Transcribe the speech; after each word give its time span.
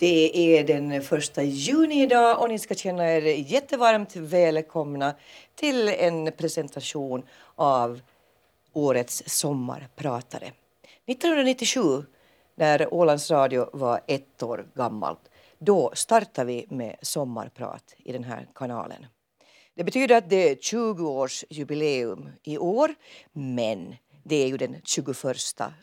Det 0.00 0.58
är 0.58 0.64
den 0.64 1.02
första 1.02 1.42
juni 1.42 2.02
idag 2.02 2.40
och 2.40 2.48
ni 2.48 2.58
ska 2.58 2.74
känna 2.74 3.12
er 3.12 3.22
jättevarmt 3.22 4.16
välkomna 4.16 5.14
till 5.54 5.88
en 5.88 6.32
presentation 6.32 7.22
av 7.54 8.00
årets 8.72 9.22
sommarpratare. 9.26 10.52
1997, 11.06 12.04
när 12.54 12.94
Ålands 12.94 13.30
Radio 13.30 13.70
var 13.72 14.00
ett 14.06 14.42
år 14.42 14.66
gammalt, 14.74 15.30
då 15.58 15.90
startade 15.94 16.46
vi 16.46 16.66
med 16.70 16.96
sommarprat 17.02 17.94
i 17.98 18.12
den 18.12 18.24
här 18.24 18.48
kanalen. 18.54 19.06
Det 19.74 19.84
betyder 19.84 20.16
att 20.16 20.30
det 20.30 20.50
är 20.50 20.54
20-årsjubileum 20.54 22.30
i 22.42 22.58
år, 22.58 22.94
men 23.32 23.96
det 24.24 24.36
är 24.36 24.46
ju 24.46 24.56
den 24.56 24.76
21 24.84 25.16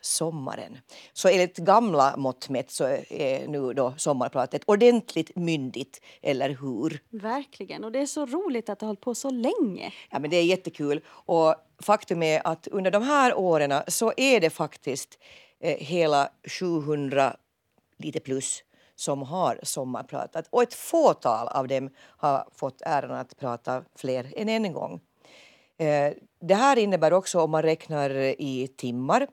sommaren. 0.00 0.78
Så 1.12 1.28
enligt 1.28 1.56
gamla 1.56 2.16
mått 2.16 2.48
mätt 2.48 2.70
så 2.70 2.84
är 3.08 3.48
nu 3.48 3.72
då 3.72 3.94
sommarpratet 3.96 4.62
ordentligt 4.66 5.36
myndigt, 5.36 6.00
eller 6.22 6.48
hur? 6.48 7.02
Verkligen, 7.10 7.84
och 7.84 7.92
det 7.92 7.98
är 7.98 8.06
så 8.06 8.26
roligt 8.26 8.68
att 8.68 8.78
det 8.78 8.86
har 8.86 8.88
hållit 8.88 9.00
på 9.00 9.14
så 9.14 9.30
länge. 9.30 9.92
Ja, 10.10 10.18
men 10.18 10.30
det 10.30 10.36
är 10.36 10.44
jättekul. 10.44 11.00
Och 11.08 11.54
faktum 11.82 12.22
är 12.22 12.46
att 12.46 12.66
under 12.66 12.90
de 12.90 13.02
här 13.02 13.34
åren 13.38 13.82
så 13.88 14.12
är 14.16 14.40
det 14.40 14.50
faktiskt 14.50 15.18
eh, 15.60 15.76
hela 15.78 16.28
700, 16.60 17.36
lite 17.98 18.20
plus, 18.20 18.62
som 18.94 19.22
har 19.22 19.60
sommarpratat. 19.62 20.48
Och 20.50 20.62
ett 20.62 20.74
fåtal 20.74 21.48
av 21.48 21.68
dem 21.68 21.90
har 21.98 22.48
fått 22.54 22.82
äran 22.82 23.10
att 23.10 23.36
prata 23.36 23.84
fler 23.96 24.32
än 24.36 24.48
en 24.48 24.72
gång. 24.72 25.00
Eh, 25.78 26.12
det 26.40 26.54
här 26.54 26.78
innebär 26.78 27.12
också, 27.12 27.40
om 27.40 27.50
man 27.50 27.62
räknar 27.62 28.10
i 28.40 28.68
timmar, 28.76 29.26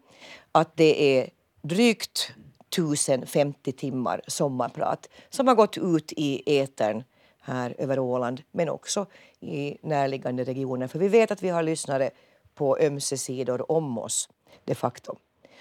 att 0.52 0.78
det 0.78 1.20
är 1.20 1.30
drygt 1.62 2.32
1050 2.70 3.72
timmar 3.72 4.22
sommarprat 4.28 5.10
som 5.30 5.48
har 5.48 5.56
gått 5.56 5.78
ut 5.78 6.14
i 6.16 6.60
etern 6.60 7.04
här 7.40 7.76
över 7.78 8.00
Åland 8.00 8.42
men 8.52 8.70
också 8.70 9.06
i 9.40 9.78
närliggande 9.82 10.44
regioner. 10.44 10.88
För 10.88 11.00
vi 11.00 11.08
vet 11.08 11.32
att 11.32 11.44
vi 11.44 11.50
har 11.50 11.64
lyssnare 11.64 12.10
på 12.56 12.78
ömse 12.78 13.18
sidor 13.18 13.72
om 13.72 13.98
oss 13.98 14.30
de 14.66 14.76
facto. 14.76 15.16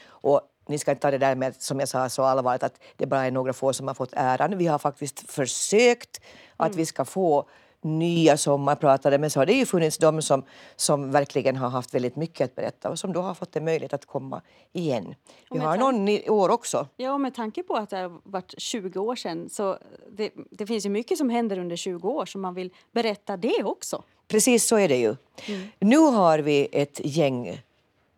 Och 0.06 0.40
ni 0.66 0.78
ska 0.78 0.90
inte 0.90 1.02
ta 1.02 1.10
det 1.10 1.18
där 1.18 1.34
med, 1.34 1.54
som 1.58 1.80
jag 1.80 1.88
sa, 1.88 2.08
så 2.08 2.22
allvarligt 2.22 2.62
att 2.62 2.80
det 2.96 3.06
bara 3.06 3.26
är 3.26 3.30
några 3.30 3.52
få 3.52 3.72
som 3.72 3.86
har 3.86 3.94
fått 3.94 4.12
äran. 4.12 4.58
Vi 4.58 4.66
har 4.66 4.78
faktiskt 4.78 5.30
försökt 5.30 6.20
att 6.56 6.66
mm. 6.66 6.76
vi 6.76 6.86
ska 6.86 7.04
få 7.04 7.48
nya 7.84 8.36
sommarpratare 8.36 9.18
men 9.18 9.30
så 9.30 9.40
har 9.40 9.46
det 9.46 9.52
ju 9.52 9.66
funnits 9.66 9.98
de 9.98 10.22
som, 10.22 10.44
som 10.76 11.10
verkligen 11.10 11.56
har 11.56 11.68
haft 11.68 11.94
väldigt 11.94 12.16
mycket 12.16 12.44
att 12.44 12.54
berätta 12.54 12.90
och 12.90 12.98
som 12.98 13.12
då 13.12 13.20
har 13.20 13.34
fått 13.34 13.56
en 13.56 13.64
möjlighet 13.64 13.92
att 13.92 14.06
komma 14.06 14.42
igen. 14.72 15.14
Vi 15.50 15.58
har 15.58 15.76
någon 15.76 16.08
i 16.08 16.28
år 16.28 16.48
också. 16.48 16.88
Ja, 16.96 17.12
och 17.12 17.20
med 17.20 17.34
tanke 17.34 17.62
på 17.62 17.74
att 17.74 17.90
det 17.90 17.96
har 17.96 18.20
varit 18.22 18.54
20 18.58 19.00
år 19.00 19.16
sedan 19.16 19.48
så 19.50 19.78
det, 20.12 20.30
det 20.50 20.66
finns 20.66 20.86
ju 20.86 20.90
mycket 20.90 21.18
som 21.18 21.30
händer 21.30 21.58
under 21.58 21.76
20 21.76 22.08
år 22.08 22.26
så 22.26 22.38
man 22.38 22.54
vill 22.54 22.70
berätta 22.92 23.36
det 23.36 23.64
också. 23.64 24.02
Precis 24.28 24.66
så 24.66 24.76
är 24.76 24.88
det 24.88 24.96
ju. 24.96 25.16
Mm. 25.46 25.68
Nu 25.78 25.98
har 25.98 26.38
vi 26.38 26.68
ett 26.72 27.00
gäng 27.04 27.62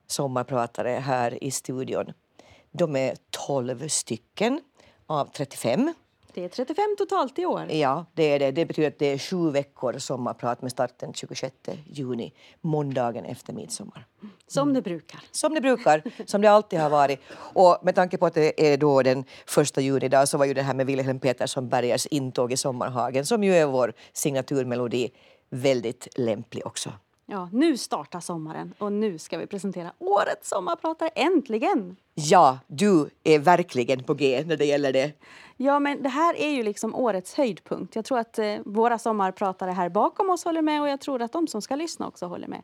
sommarpratare 0.07 0.89
här 0.89 1.45
i 1.45 1.51
studion. 1.51 2.13
De 2.73 2.97
är 2.97 3.17
12 3.31 3.89
stycken 3.89 4.61
av 5.07 5.25
35. 5.27 5.95
Det 6.37 6.45
är 6.45 6.49
35 6.49 6.85
totalt 6.99 7.39
i 7.39 7.47
år. 7.47 7.67
Ja, 7.71 8.07
det 8.15 8.23
är 8.23 8.39
det. 8.39 8.51
Det 8.51 8.67
betyder 8.67 8.89
att 8.89 8.99
det 8.99 9.07
är 9.07 9.19
sju 9.19 9.51
veckor 9.51 9.99
sommarprat 9.99 10.63
med 10.63 10.71
start 10.71 10.99
den 10.99 11.15
26 11.15 11.55
juni, 11.87 12.33
måndagen 12.61 13.25
efter 13.25 13.53
midsommar. 13.53 14.07
Som 14.47 14.75
det 14.75 14.83
brukar. 14.83 15.21
Som 15.31 15.55
det 15.55 15.61
brukar, 15.61 16.03
som 16.27 16.41
det 16.41 16.51
alltid 16.51 16.79
har 16.79 16.91
varit. 16.91 17.21
Och 17.33 17.79
med 17.83 17.95
tanke 17.95 18.19
på 18.19 18.27
att 18.27 18.35
det 18.35 18.73
är 18.73 18.77
då 18.77 19.03
den 19.03 19.25
första 19.47 19.81
juni 19.81 20.07
idag 20.07 20.29
så 20.29 20.39
var 20.39 20.45
ju 20.45 20.55
det 20.55 20.63
här 20.63 20.75
med 20.75 20.87
Wilhelm 20.87 21.21
Petersson 21.21 21.69
Bergers 21.69 22.07
intåg 22.07 22.53
i 22.53 22.57
Sommarhagen 22.57 23.27
som 23.27 23.45
ju 23.45 23.55
är 23.55 23.67
vår 23.67 23.93
signaturmelodi 24.13 25.11
väldigt 25.51 26.09
lämplig 26.19 26.67
också. 26.67 26.93
Ja, 27.29 27.49
nu 27.53 27.77
startar 27.77 28.21
sommaren 28.21 28.75
och 28.79 28.93
nu 28.93 29.19
ska 29.19 29.39
vi 29.39 29.47
presentera 29.47 29.93
årets 29.99 30.49
sommarpratare, 30.49 31.09
äntligen! 31.09 31.97
Ja, 32.15 32.59
du 32.67 33.11
är 33.25 33.39
verkligen 33.39 34.05
på 34.05 34.15
G 34.15 34.45
när 34.47 34.57
det 34.57 34.65
gäller 34.65 34.93
det. 34.93 35.13
Ja, 35.57 35.79
men 35.79 36.03
det 36.03 36.09
här 36.09 36.37
är 36.37 36.51
ju 36.51 36.63
liksom 36.63 36.95
årets 36.95 37.35
höjdpunkt. 37.35 37.97
Jag 37.97 38.05
tror 38.05 38.19
att 38.19 38.39
eh, 38.39 38.57
våra 38.65 38.99
sommarpratare 38.99 39.71
här 39.71 39.89
bakom 39.89 40.31
oss 40.31 40.45
håller 40.45 40.63
med 40.63 40.83
och 40.83 40.89
jag 40.89 41.01
tror 41.01 41.23
att 41.23 41.33
de 41.33 41.47
som 41.47 41.63
ska 41.63 41.77
lyssna 41.77 42.07
också 42.07 42.27
håller 42.27 42.49
med. 42.49 42.63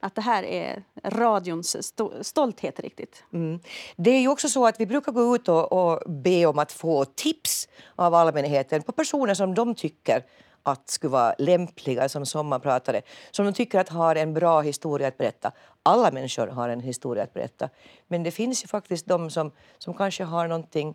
Att 0.00 0.14
det 0.14 0.22
här 0.22 0.42
är 0.42 0.82
radions 1.04 1.86
sto 1.86 2.12
stolthet 2.20 2.80
riktigt. 2.80 3.24
Mm. 3.32 3.60
Det 3.96 4.10
är 4.10 4.20
ju 4.20 4.28
också 4.28 4.48
så 4.48 4.66
att 4.66 4.80
vi 4.80 4.86
brukar 4.86 5.12
gå 5.12 5.34
ut 5.34 5.48
och, 5.48 5.72
och 5.72 6.10
be 6.10 6.46
om 6.46 6.58
att 6.58 6.72
få 6.72 7.04
tips 7.04 7.68
av 7.96 8.14
allmänheten 8.14 8.82
på 8.82 8.92
personer 8.92 9.34
som 9.34 9.54
de 9.54 9.74
tycker 9.74 10.22
att 10.66 10.90
skulle 10.90 11.10
vara 11.10 11.34
lämpliga 11.38 12.08
som 12.08 12.26
sommarpratare, 12.26 13.02
som 13.30 13.44
de 13.46 13.52
tycker 13.52 13.78
att 13.78 13.88
har 13.88 14.16
en 14.16 14.34
bra 14.34 14.60
historia 14.60 15.08
att 15.08 15.18
berätta. 15.18 15.52
Alla 15.82 16.10
människor 16.10 16.46
har 16.46 16.68
en 16.68 16.80
historia 16.80 17.22
att 17.22 17.34
berätta, 17.34 17.68
men 18.06 18.22
det 18.22 18.30
finns 18.30 18.64
ju 18.64 18.68
faktiskt 18.68 19.06
de 19.06 19.30
som, 19.30 19.50
som 19.78 19.94
kanske 19.94 20.24
har 20.24 20.48
någonting 20.48 20.94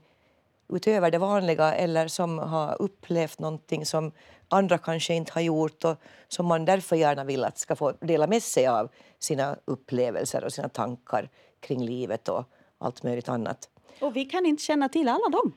utöver 0.74 1.12
det 1.12 1.18
vanliga 1.18 1.74
eller 1.74 2.08
som 2.08 2.40
har 2.40 2.82
upplevt 2.82 3.40
någonting 3.40 3.86
som 3.86 4.12
andra 4.50 4.78
kanske 4.78 5.14
inte 5.14 5.32
har 5.34 5.42
gjort 5.42 5.84
och 5.84 5.96
som 6.28 6.46
man 6.46 6.66
därför 6.66 6.96
gärna 6.96 7.24
vill 7.24 7.44
att 7.44 7.58
ska 7.58 7.76
få 7.76 7.92
dela 7.92 8.28
med 8.28 8.44
sig 8.44 8.68
av 8.68 8.90
sina 9.20 9.58
upplevelser 9.66 10.44
och 10.44 10.54
sina 10.54 10.70
tankar 10.70 11.30
kring 11.60 11.86
livet 11.86 12.30
och 12.30 12.44
allt 12.78 13.04
möjligt 13.04 13.30
annat. 13.30 13.70
Och 14.02 14.16
vi 14.16 14.26
kan 14.26 14.46
inte 14.46 14.64
känna 14.64 14.90
till 14.90 15.08
alla 15.08 15.30
dem. 15.30 15.54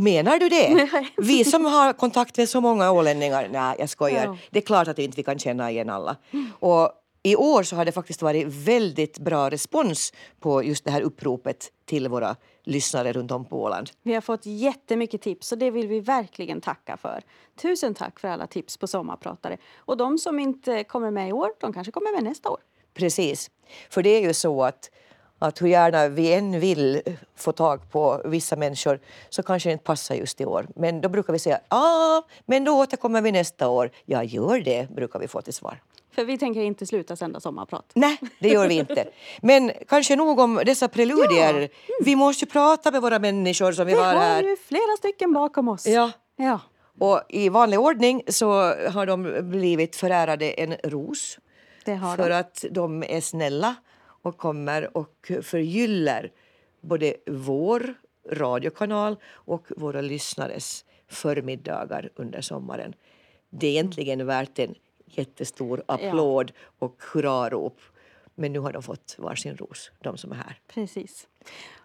Menar 0.00 0.38
du 0.38 0.48
det? 0.48 0.90
Vi 1.16 1.44
som 1.44 1.64
har 1.64 1.92
kontakt 1.92 2.36
med 2.36 2.48
så 2.48 2.60
många 2.60 2.92
ålänningar. 2.92 3.48
Nej, 3.52 3.76
jag 3.78 3.88
skojar. 3.88 4.24
Ja. 4.24 4.36
Det 4.50 4.58
är 4.58 4.62
klart 4.62 4.88
att 4.88 4.98
inte 4.98 5.16
vi 5.16 5.22
kan 5.22 5.38
känna 5.38 5.70
igen 5.70 5.90
alla. 5.90 6.16
Och 6.58 6.92
i 7.22 7.36
år 7.36 7.62
så 7.62 7.76
har 7.76 7.84
det 7.84 7.92
faktiskt 7.92 8.22
varit 8.22 8.46
väldigt 8.46 9.18
bra 9.18 9.50
respons 9.50 10.12
på 10.40 10.64
just 10.64 10.84
det 10.84 10.90
här 10.90 11.00
uppropet 11.00 11.72
till 11.84 12.08
våra 12.08 12.36
lyssnare 12.64 13.12
runt 13.12 13.30
om 13.30 13.44
på 13.44 13.62
Åland. 13.62 13.90
Vi 14.02 14.14
har 14.14 14.20
fått 14.20 14.46
jättemycket 14.46 15.22
tips 15.22 15.52
och 15.52 15.58
det 15.58 15.70
vill 15.70 15.88
vi 15.88 16.00
verkligen 16.00 16.60
tacka 16.60 16.96
för. 16.96 17.22
Tusen 17.62 17.94
tack 17.94 18.20
för 18.20 18.28
alla 18.28 18.46
tips 18.46 18.76
på 18.76 18.86
sommarpratare. 18.86 19.56
Och 19.76 19.96
de 19.96 20.18
som 20.18 20.38
inte 20.38 20.84
kommer 20.84 21.10
med 21.10 21.28
i 21.28 21.32
år, 21.32 21.50
de 21.60 21.72
kanske 21.72 21.92
kommer 21.92 22.14
med 22.14 22.24
nästa 22.24 22.50
år. 22.50 22.58
Precis. 22.94 23.50
För 23.90 24.02
det 24.02 24.10
är 24.10 24.20
ju 24.20 24.34
så 24.34 24.64
att 24.64 24.90
att 25.40 25.62
hur 25.62 25.68
gärna 25.68 26.08
vi 26.08 26.34
än 26.34 26.60
vill 26.60 27.02
få 27.36 27.52
tag 27.52 27.90
på 27.90 28.22
vissa 28.24 28.56
människor 28.56 29.00
så 29.28 29.42
kanske 29.42 29.68
det 29.68 29.72
inte 29.72 29.84
passar 29.84 30.14
just 30.14 30.40
i 30.40 30.44
år. 30.44 30.66
Men 30.76 31.00
då 31.00 31.08
brukar 31.08 31.32
vi 31.32 31.38
säga 31.38 31.60
ah, 31.68 32.22
men 32.46 32.64
då 32.64 32.72
återkommer 32.72 33.22
vi 33.22 33.32
nästa 33.32 33.68
år. 33.68 33.90
Ja, 34.04 34.22
gör 34.22 34.60
det, 34.60 34.90
brukar 34.90 35.18
vi 35.18 35.28
få 35.28 35.42
till 35.42 35.54
svar. 35.54 35.82
För 36.14 36.24
vi 36.24 36.38
tänker 36.38 36.60
inte 36.60 36.86
sluta 36.86 37.16
sända 37.16 37.40
sommarprat. 37.40 37.90
Nej, 37.94 38.18
det 38.38 38.48
gör 38.48 38.68
vi 38.68 38.74
inte. 38.74 39.08
Men 39.42 39.72
kanske 39.88 40.16
nog 40.16 40.38
om 40.38 40.62
dessa 40.66 40.88
preludier. 40.88 41.54
Ja. 41.54 41.58
Mm. 41.58 41.68
Vi 42.04 42.16
måste 42.16 42.44
ju 42.44 42.50
prata 42.50 42.90
med 42.90 43.02
våra 43.02 43.18
människor 43.18 43.72
som 43.72 43.86
vi, 43.86 43.92
vi 43.94 44.00
har 44.00 44.06
här. 44.06 44.42
Vi 44.42 44.46
har 44.46 44.50
ju 44.50 44.56
flera 44.56 44.96
stycken 44.98 45.32
bakom 45.32 45.68
oss. 45.68 45.86
Ja. 45.86 46.10
ja. 46.36 46.60
Och 46.98 47.22
i 47.28 47.48
vanlig 47.48 47.80
ordning 47.80 48.22
så 48.28 48.52
har 48.90 49.06
de 49.06 49.50
blivit 49.50 49.96
förärade 49.96 50.50
en 50.50 50.74
ros. 50.84 51.38
För 52.16 52.28
de. 52.28 52.34
att 52.34 52.64
de 52.70 53.02
är 53.02 53.20
snälla 53.20 53.74
och 54.22 54.38
kommer 54.38 54.96
och 54.96 55.32
förgyller 55.42 56.32
både 56.80 57.16
vår 57.26 57.94
radiokanal 58.30 59.16
och 59.26 59.66
våra 59.76 60.00
lyssnares 60.00 60.84
förmiddagar 61.08 62.10
under 62.16 62.40
sommaren. 62.40 62.94
Det 63.50 63.66
är 63.66 63.70
egentligen 63.70 64.26
värt 64.26 64.58
en 64.58 64.74
jättestor 65.04 65.82
applåd 65.86 66.52
och 66.78 67.02
hurrarop. 67.12 67.80
Men 68.34 68.52
nu 68.52 68.58
har 68.58 68.72
de 68.72 68.82
fått 68.82 69.16
varsin 69.18 69.56
ros, 69.56 69.90
de 70.02 70.18
som 70.18 70.32
är 70.32 70.36
här. 70.36 70.58
Precis. 70.66 71.28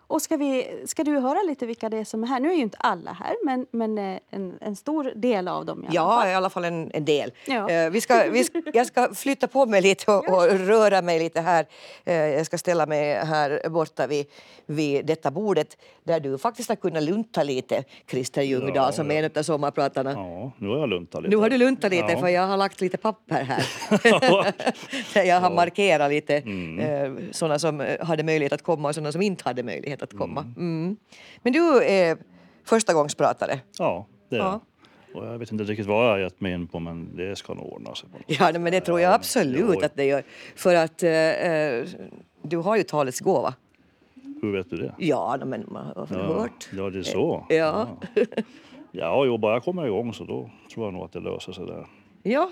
Och 0.08 0.22
ska, 0.22 0.38
vi, 0.38 0.84
ska 0.86 1.04
du 1.04 1.20
höra 1.20 1.44
lite 1.44 1.66
vilka 1.66 1.90
det 1.90 1.98
är 1.98 2.04
som 2.04 2.24
är 2.24 2.28
här? 2.28 2.40
Nu 2.40 2.52
är 2.52 2.56
ju 2.56 2.62
inte 2.62 2.78
alla 2.80 3.12
här, 3.12 3.36
men, 3.46 3.66
men 3.72 3.98
eh, 3.98 4.20
en, 4.30 4.58
en 4.62 4.76
stor 4.76 5.12
del 5.16 5.48
av 5.48 5.66
dem 5.66 5.84
i 5.84 5.88
ja, 5.92 6.20
fall. 6.20 6.28
i 6.28 6.34
alla 6.34 6.50
fall 6.50 6.66
en, 6.66 6.92
en 6.94 7.06
del. 7.06 7.32
Ja. 7.46 7.86
Uh, 7.86 7.92
vi 7.92 8.02
ska, 8.02 8.24
vi 8.30 8.44
ska, 8.44 8.62
jag 8.74 8.88
ska 8.88 9.14
flytta 9.14 9.48
på 9.48 9.66
mig 9.66 9.82
lite 9.82 10.12
och, 10.12 10.30
och 10.30 10.44
röra 10.44 11.02
mig 11.02 11.20
lite 11.20 11.42
här. 11.42 11.66
Uh, 12.08 12.14
jag 12.14 12.46
ska 12.46 12.58
ställa 12.58 12.86
mig 12.86 13.26
här 13.26 13.70
borta 13.70 14.08
vid, 14.08 14.26
vid 14.66 15.06
detta 15.06 15.32
bordet 15.32 15.78
där 16.06 16.20
du 16.20 16.38
faktiskt 16.38 16.70
har 16.70 16.76
kunnat 16.76 17.04
lunta 17.04 17.44
lite, 17.44 17.84
Christer 18.10 18.42
Ljungdahl, 18.42 18.76
ja, 18.76 18.92
som 18.92 19.12
är 19.12 19.24
en 19.24 19.32
av 19.36 19.44
sommarpratarna. 19.44 20.12
Ja, 20.12 20.52
nu 20.58 20.68
har 20.68 20.78
jag 20.78 20.90
luntat 20.90 21.24
lite. 21.24 21.36
Nu 21.36 21.42
har 21.42 21.50
du 21.50 21.58
luntat 21.58 21.92
lite, 21.92 22.12
ja. 22.12 22.20
för 22.20 22.28
jag 22.28 22.48
har 22.48 22.58
lagt 22.58 22.82
lite 22.82 22.98
papper 22.98 23.44
här. 23.44 23.66
jag 25.28 25.42
har 25.42 25.50
markerat 25.50 26.12
lite 26.12 26.38
mm. 26.38 26.80
uh, 26.80 27.32
sådana 27.32 27.60
som 27.60 27.98
hade 28.00 28.24
möjlighet 28.24 28.54
att 28.54 28.64
komma 28.64 28.88
och 28.88 28.96
sådana 28.96 29.12
som 29.12 29.22
inte 29.22 29.44
hade 29.44 29.64
möjlighet 29.64 30.02
att 30.02 30.18
komma. 30.18 30.42
Mm. 30.42 30.58
mm. 30.58 30.98
Men 31.42 31.54
du 31.54 31.84
är 31.84 32.18
förstagångspratare. 32.66 33.60
Ja, 33.78 34.08
det 34.30 34.36
är 34.36 34.40
ja. 34.40 34.62
Och 35.16 35.26
jag 35.26 35.38
vet 35.38 35.52
inte 35.52 35.64
riktigt 35.64 35.88
vad 35.88 36.06
jag 36.06 36.12
har 36.12 36.18
gett 36.18 36.42
mig 36.42 36.54
in 36.54 36.68
på 36.68 36.80
men 36.80 37.16
det 37.16 37.36
ska 37.36 37.54
nog 37.54 37.74
ordna 37.74 37.96
sig. 37.96 38.10
Ja, 38.28 38.60
men 38.60 38.72
det 38.72 38.82
tror 38.82 39.02
jag 39.02 39.14
absolut 39.14 39.84
att 39.84 39.96
det 39.96 40.06
gör. 40.06 40.24
För 40.56 40.76
att 40.76 41.04
äh, 41.04 42.00
du 42.42 42.58
har 42.58 42.76
ju 42.76 42.84
talets 42.84 43.20
gåva. 43.20 43.54
Hur 44.46 44.52
vet 44.58 44.70
du 44.70 44.78
det? 44.78 44.96
Ja, 44.98 45.38
men 45.46 45.66
man 45.68 45.86
har 45.86 46.08
Ja, 46.12 46.18
hört. 46.18 46.70
ja 46.78 46.90
det 46.90 47.00
är 47.00 47.04
så. 47.04 47.46
Ja. 47.50 47.88
Ja, 48.92 49.26
jo, 49.26 49.38
bara 49.38 49.54
jag 49.54 49.64
kommer 49.64 49.86
igång 49.86 50.14
så 50.14 50.24
då 50.24 50.50
tror 50.74 50.86
jag 50.86 50.94
nog 50.94 51.04
att 51.04 51.12
det 51.12 51.20
löser 51.20 51.52
sig 51.52 51.66
där. 51.66 51.86
Ja, 52.24 52.50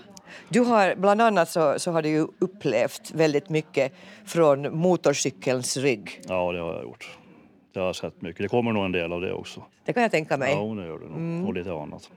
du 0.49 0.59
har 0.59 0.95
bland 0.95 1.21
annat 1.21 1.49
så, 1.49 1.79
så 1.79 1.91
har 1.91 2.01
du 2.01 2.09
ju 2.09 2.27
upplevt 2.39 3.11
väldigt 3.11 3.49
mycket 3.49 3.93
från 4.25 4.77
motorcykelns 4.77 5.77
rygg. 5.77 6.21
Ja, 6.27 6.51
det 6.51 6.59
har 6.59 6.73
jag 6.73 6.83
gjort. 6.83 7.17
Det 7.73 7.79
har 7.79 7.85
jag 7.87 7.95
sett 7.95 8.21
mycket. 8.21 8.41
Det 8.41 8.47
kommer 8.47 8.71
nog 8.71 8.85
en 8.85 8.91
del 8.91 9.13
av 9.13 9.21
det 9.21 9.33
också. 9.33 9.61
Det 9.85 9.93
kan 9.93 10.03
jag 10.03 10.11
tänka 10.11 10.37
mig. 10.37 10.51
Ja, 10.53 10.61
det 10.61 10.85
gör 10.87 10.99
det 10.99 11.19
nog. 11.19 11.47
Och 11.47 11.53
lite 11.53 11.73
annat. 11.73 12.11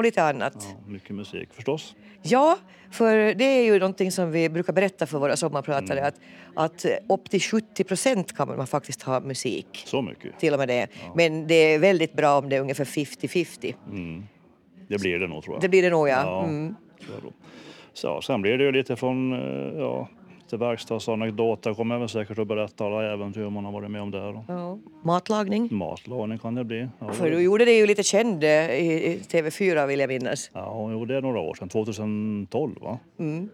Och 0.00 0.04
lite 0.04 0.22
annat. 0.24 0.54
Ja, 0.58 0.90
mycket 0.90 1.10
musik 1.10 1.48
förstås. 1.52 1.96
Ja, 2.22 2.58
för 2.90 3.34
det 3.34 3.44
är 3.44 3.64
ju 3.64 3.78
någonting 3.78 4.12
som 4.12 4.30
vi 4.30 4.48
brukar 4.48 4.72
berätta 4.72 5.06
för 5.06 5.18
våra 5.18 5.36
sommarpratare 5.36 6.06
att, 6.06 6.14
att 6.54 6.86
upp 7.08 7.30
till 7.30 7.40
70 7.42 7.84
procent 7.84 8.36
kan 8.36 8.48
man 8.56 8.66
faktiskt 8.66 9.02
ha 9.02 9.20
musik. 9.20 9.82
Så 9.86 10.02
mycket. 10.02 10.38
Till 10.38 10.52
och 10.52 10.58
med 10.58 10.68
det. 10.68 10.86
Men 11.16 11.46
det 11.46 11.54
är 11.54 11.78
väldigt 11.78 12.12
bra 12.12 12.38
om 12.38 12.48
det 12.48 12.56
är 12.56 12.60
ungefär 12.60 12.84
50-50. 12.84 13.74
Mm. 13.90 14.22
Det 14.88 14.98
blir 15.00 15.18
det 15.18 15.26
nog 15.26 15.44
tror 15.44 15.54
jag. 15.56 15.62
Det 15.62 15.68
blir 15.68 15.82
det 15.82 15.90
nog 15.90 16.08
ja. 16.08 16.22
Ja, 16.24 16.44
Mm. 16.44 16.74
Så, 17.92 18.22
sen 18.22 18.42
blir 18.42 18.58
det 18.58 18.64
ju 18.64 18.72
lite 18.72 18.96
från 18.96 19.32
eh, 19.32 19.78
lite 20.52 20.64
verkstadsanekdoter. 20.64 21.74
Kommer 21.74 21.98
väl 21.98 22.08
säkert 22.08 22.38
att 22.38 22.46
berätta 22.48 22.84
alla 22.84 23.12
äventyr 23.12 23.50
man 23.50 23.64
har 23.64 23.72
varit 23.72 23.90
med 23.90 24.02
om 24.02 24.10
där. 24.10 24.44
Ja. 24.48 24.78
Matlagning. 25.04 25.68
matlagning 25.72 26.38
kan 26.38 26.54
det 26.54 26.64
bli. 26.64 26.88
Ja, 26.98 27.12
För 27.12 27.30
du 27.30 27.42
gjorde 27.42 27.64
det 27.64 27.72
ju 27.72 27.86
lite 27.86 28.02
känd 28.02 28.44
eh, 28.44 28.50
i, 28.70 29.06
i 29.06 29.18
TV4 29.28 29.86
vill 29.86 30.00
jag 30.00 30.08
minnas. 30.08 30.50
ja 30.54 30.88
jo, 30.92 31.04
det 31.04 31.16
är 31.16 31.20
några 31.22 31.40
år 31.40 31.54
sedan. 31.54 31.68
2012 31.68 32.74
va? 32.80 32.98
Mm. 33.18 33.48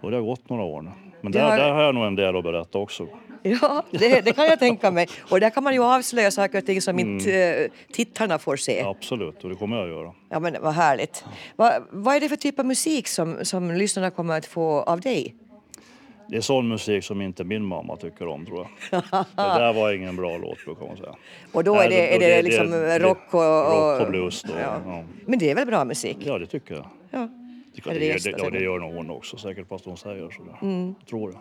Och 0.00 0.10
det 0.10 0.16
har 0.16 0.24
gått 0.24 0.48
några 0.50 0.62
år 0.64 0.82
nu. 0.82 0.90
Men 1.20 1.32
där, 1.32 1.50
har- 1.50 1.56
där 1.56 1.70
har 1.72 1.82
jag 1.82 1.94
nog 1.94 2.04
en 2.06 2.14
del 2.16 2.36
att 2.36 2.44
berätta 2.44 2.78
också. 2.78 3.06
Ja, 3.42 3.82
det, 3.90 4.20
det 4.24 4.32
kan 4.32 4.44
jag 4.46 4.58
tänka 4.58 4.90
mig. 4.90 5.06
Och 5.30 5.40
där 5.40 5.50
kan 5.50 5.64
man 5.64 5.74
ju 5.74 5.84
avslöja 5.84 6.30
saker 6.30 6.58
och 6.58 6.66
ting 6.66 6.82
som 6.82 6.98
inte 6.98 7.32
eh, 7.64 7.70
tittarna 7.92 8.38
får 8.38 8.56
se. 8.56 8.82
Absolut, 8.82 9.44
och 9.44 9.50
det 9.50 9.56
kommer 9.56 9.76
jag 9.76 9.84
att 9.84 9.90
göra. 9.90 10.12
Ja 10.30 10.40
men 10.40 10.56
vad 10.62 10.72
härligt. 10.72 11.24
Va, 11.56 11.72
vad 11.90 12.14
är 12.16 12.20
det 12.20 12.28
för 12.28 12.36
typ 12.36 12.58
av 12.58 12.66
musik 12.66 13.08
som, 13.08 13.36
som 13.42 13.70
lyssnarna 13.70 14.10
kommer 14.10 14.38
att 14.38 14.46
få 14.46 14.80
av 14.82 15.00
dig? 15.00 15.34
Det 16.30 16.36
är 16.36 16.40
sån 16.40 16.68
musik 16.68 17.04
som 17.04 17.20
inte 17.20 17.44
min 17.44 17.64
mamma 17.64 17.96
tycker 17.96 18.26
om 18.26 18.46
tror 18.46 18.66
jag. 18.90 19.00
det 19.00 19.34
där 19.36 19.72
var 19.72 19.92
ingen 19.92 20.16
bra 20.16 20.36
låt 20.36 20.64
brukar 20.64 20.86
man 20.86 20.96
säga. 20.96 21.14
Och 21.52 21.64
då 21.64 21.74
är 21.74 21.78
Nej, 21.78 21.88
det, 21.88 22.14
är 22.16 22.20
det, 22.20 22.26
det- 22.36 22.42
liksom 22.42 22.70
det- 22.70 22.98
rock 22.98 23.34
och... 23.34 23.40
rock 23.40 24.00
och 24.00 24.06
blues 24.10 24.42
då, 24.42 24.52
Ja. 24.60 24.80
ja. 24.86 25.04
Men 25.26 25.38
det 25.38 25.50
är 25.50 25.54
väl 25.54 25.66
bra 25.66 25.84
musik? 25.84 26.16
Ja, 26.20 26.38
det 26.38 26.46
tycker 26.46 26.74
jag. 26.74 26.86
Ja, 27.10 27.28
Det, 27.84 27.90
Är 27.90 28.00
det 28.00 28.12
bästa, 28.12 28.30
ja, 28.38 28.50
det 28.50 28.60
gör 28.62 28.78
nog 28.78 28.94
hon 28.94 29.10
också 29.10 29.36
säkert 29.36 29.68
fast 29.68 29.84
hon 29.84 29.96
säger 29.96 30.30
sådär. 30.30 30.58
Mm. 30.62 30.94
Tror 31.08 31.32
jag. 31.32 31.40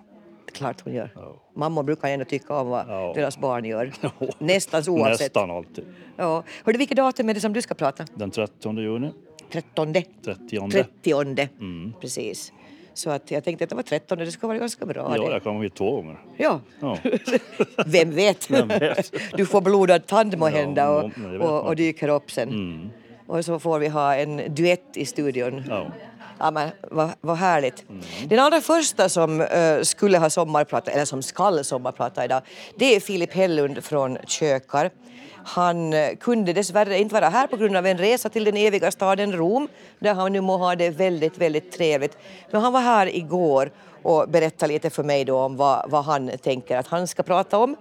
klart 0.53 0.81
hon 0.81 0.94
gör. 0.94 1.09
Ja. 1.15 1.35
Mammor 1.56 1.83
brukar 1.83 2.09
ändå 2.09 2.25
tycka 2.25 2.53
om 2.56 2.68
vad 2.69 2.85
Ja. 2.88 3.13
deras 3.15 3.38
barn 3.38 3.65
gör. 3.65 3.92
Nästan 4.38 4.83
oavsett. 4.88 5.19
Nästan 5.19 5.51
alltid. 5.51 5.85
Ja. 6.15 6.44
Hördu, 6.65 6.77
vilket 6.77 6.97
datum 6.97 7.30
är 7.30 7.33
det 7.33 7.39
som 7.39 7.53
du 7.53 7.62
ska 7.62 7.74
prata? 7.74 8.06
Den 8.15 8.31
30 8.31 8.80
juni. 8.80 9.12
13? 9.51 9.94
30. 9.94 10.69
30. 10.71 11.50
Mm. 11.59 11.94
Precis. 12.01 12.53
Så 12.99 13.09
att 13.09 13.31
jag 13.31 13.43
tänkte 13.43 13.63
att 13.63 13.69
det 13.69 13.75
var 13.75 13.83
13, 13.83 14.17
det 14.17 14.31
ska 14.31 14.47
vara 14.47 14.57
ganska 14.57 14.85
bra. 14.85 15.15
Ja, 15.17 15.29
det. 15.29 15.41
jag 15.43 15.63
hit 15.63 15.75
två 15.75 15.91
gånger. 15.95 16.19
ja. 16.37 16.59
Ja. 16.79 16.97
Vem 17.85 18.11
vet? 18.11 18.49
vet? 18.49 19.11
Du 19.37 19.45
får 19.45 19.61
blodad 19.61 20.05
tand 20.07 20.37
må 20.37 20.47
hända 20.47 20.89
och, 20.89 21.11
och, 21.41 21.65
och 21.65 21.75
dyker 21.75 22.09
upp 22.09 22.31
sen. 22.31 22.49
Mm. 22.49 22.89
Och 23.27 23.45
så 23.45 23.59
får 23.59 23.79
vi 23.79 23.87
ha 23.87 24.15
en 24.15 24.55
duett 24.55 24.97
i 24.97 25.05
studion. 25.05 25.63
Ja. 25.69 25.91
Ja, 26.39 26.51
men 26.51 26.69
vad, 26.91 27.09
vad 27.21 27.37
härligt. 27.37 27.83
Den 28.27 28.39
allra 28.39 28.61
första 28.61 29.09
som 29.09 29.41
eh, 29.41 29.81
skulle 29.81 30.17
ha 30.17 30.29
sommarprata, 30.29 30.91
eller 30.91 31.05
som 31.05 31.23
skall 31.23 31.63
sommarprata 31.63 32.25
idag, 32.25 32.41
det 32.75 32.95
är 32.95 32.99
Filip 32.99 33.33
Hellund 33.33 33.83
från 33.83 34.17
Kökar. 34.27 34.91
Han 35.44 35.94
eh, 35.94 36.15
kunde 36.15 36.53
dessvärre 36.53 37.00
inte 37.00 37.13
vara 37.13 37.30
här 37.30 37.47
på 37.47 37.57
grund 37.57 37.77
av 37.77 37.86
en 37.86 37.97
resa 37.97 38.30
till 38.30 38.44
den 38.44 38.57
eviga 38.57 38.91
staden 38.91 39.33
Rom, 39.33 39.68
där 40.00 40.13
han 40.13 40.33
nu 40.33 40.41
må 40.41 40.57
ha 40.57 40.75
det 40.75 40.89
väldigt, 40.89 41.38
väldigt 41.38 41.71
trevligt. 41.71 42.18
Men 42.51 42.62
han 42.62 42.74
var 42.74 42.81
här 42.81 43.15
igår 43.15 43.71
och 44.03 44.30
berättade 44.30 44.74
lite 44.74 44.89
för 44.89 45.03
mig 45.03 45.25
då 45.25 45.38
om 45.38 45.57
vad, 45.57 45.89
vad 45.89 46.03
han 46.03 46.31
tänker 46.44 46.77
att 46.77 46.88
han 46.88 47.07
ska 47.07 47.24
prata 47.24 47.57
om. 47.57 47.75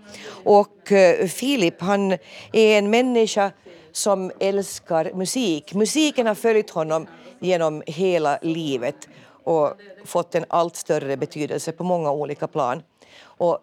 Och 0.45 0.93
eh, 0.93 1.27
Filip, 1.27 1.81
han 1.81 2.13
är 2.53 2.79
en 2.79 2.91
människa 2.91 3.51
som 3.93 4.33
älskar 4.41 5.11
musik. 5.15 5.75
Musiken 5.75 6.27
har 6.27 6.35
följt 6.35 6.71
honom 6.71 7.07
genom 7.39 7.83
hela 7.87 8.39
livet 8.43 9.09
och 9.45 9.73
fått 10.05 10.35
en 10.35 10.45
allt 10.49 10.77
större 10.77 11.17
betydelse 11.17 11.73
på 11.73 11.85
många 11.85 12.13
olika 12.13 12.47
plan. 12.47 12.83
Och 13.21 13.59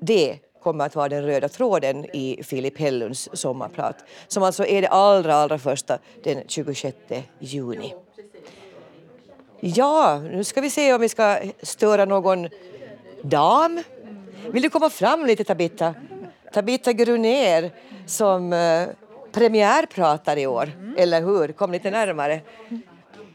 det 0.00 0.38
kommer 0.66 0.86
att 0.86 0.96
vara 0.96 1.08
den 1.08 1.22
röda 1.22 1.48
tråden 1.48 2.04
i 2.12 2.42
Filip 2.42 2.78
Hellunds 2.78 3.28
sommarprat 3.32 4.04
som 4.28 4.42
alltså 4.42 4.66
är 4.66 4.82
det 4.82 4.88
allra, 4.88 5.34
allra 5.34 5.58
första 5.58 5.98
den 6.24 6.42
26 6.46 6.96
juni. 7.38 7.94
Ja, 9.60 10.18
nu 10.18 10.44
ska 10.44 10.60
vi 10.60 10.70
se 10.70 10.94
om 10.94 11.00
vi 11.00 11.08
ska 11.08 11.38
störa 11.62 12.04
någon 12.04 12.48
dam. 13.22 13.82
Vill 14.50 14.62
du 14.62 14.70
komma 14.70 14.90
fram 14.90 15.26
lite 15.26 15.44
Tabita? 15.44 15.94
Tabita 16.52 16.92
Grunér 16.92 17.70
som 18.06 18.52
eh, 18.52 18.88
premiärpratar 19.32 20.36
i 20.36 20.46
år, 20.46 20.72
eller 20.96 21.22
hur? 21.22 21.52
Kom 21.52 21.72
lite 21.72 21.90
närmare. 21.90 22.40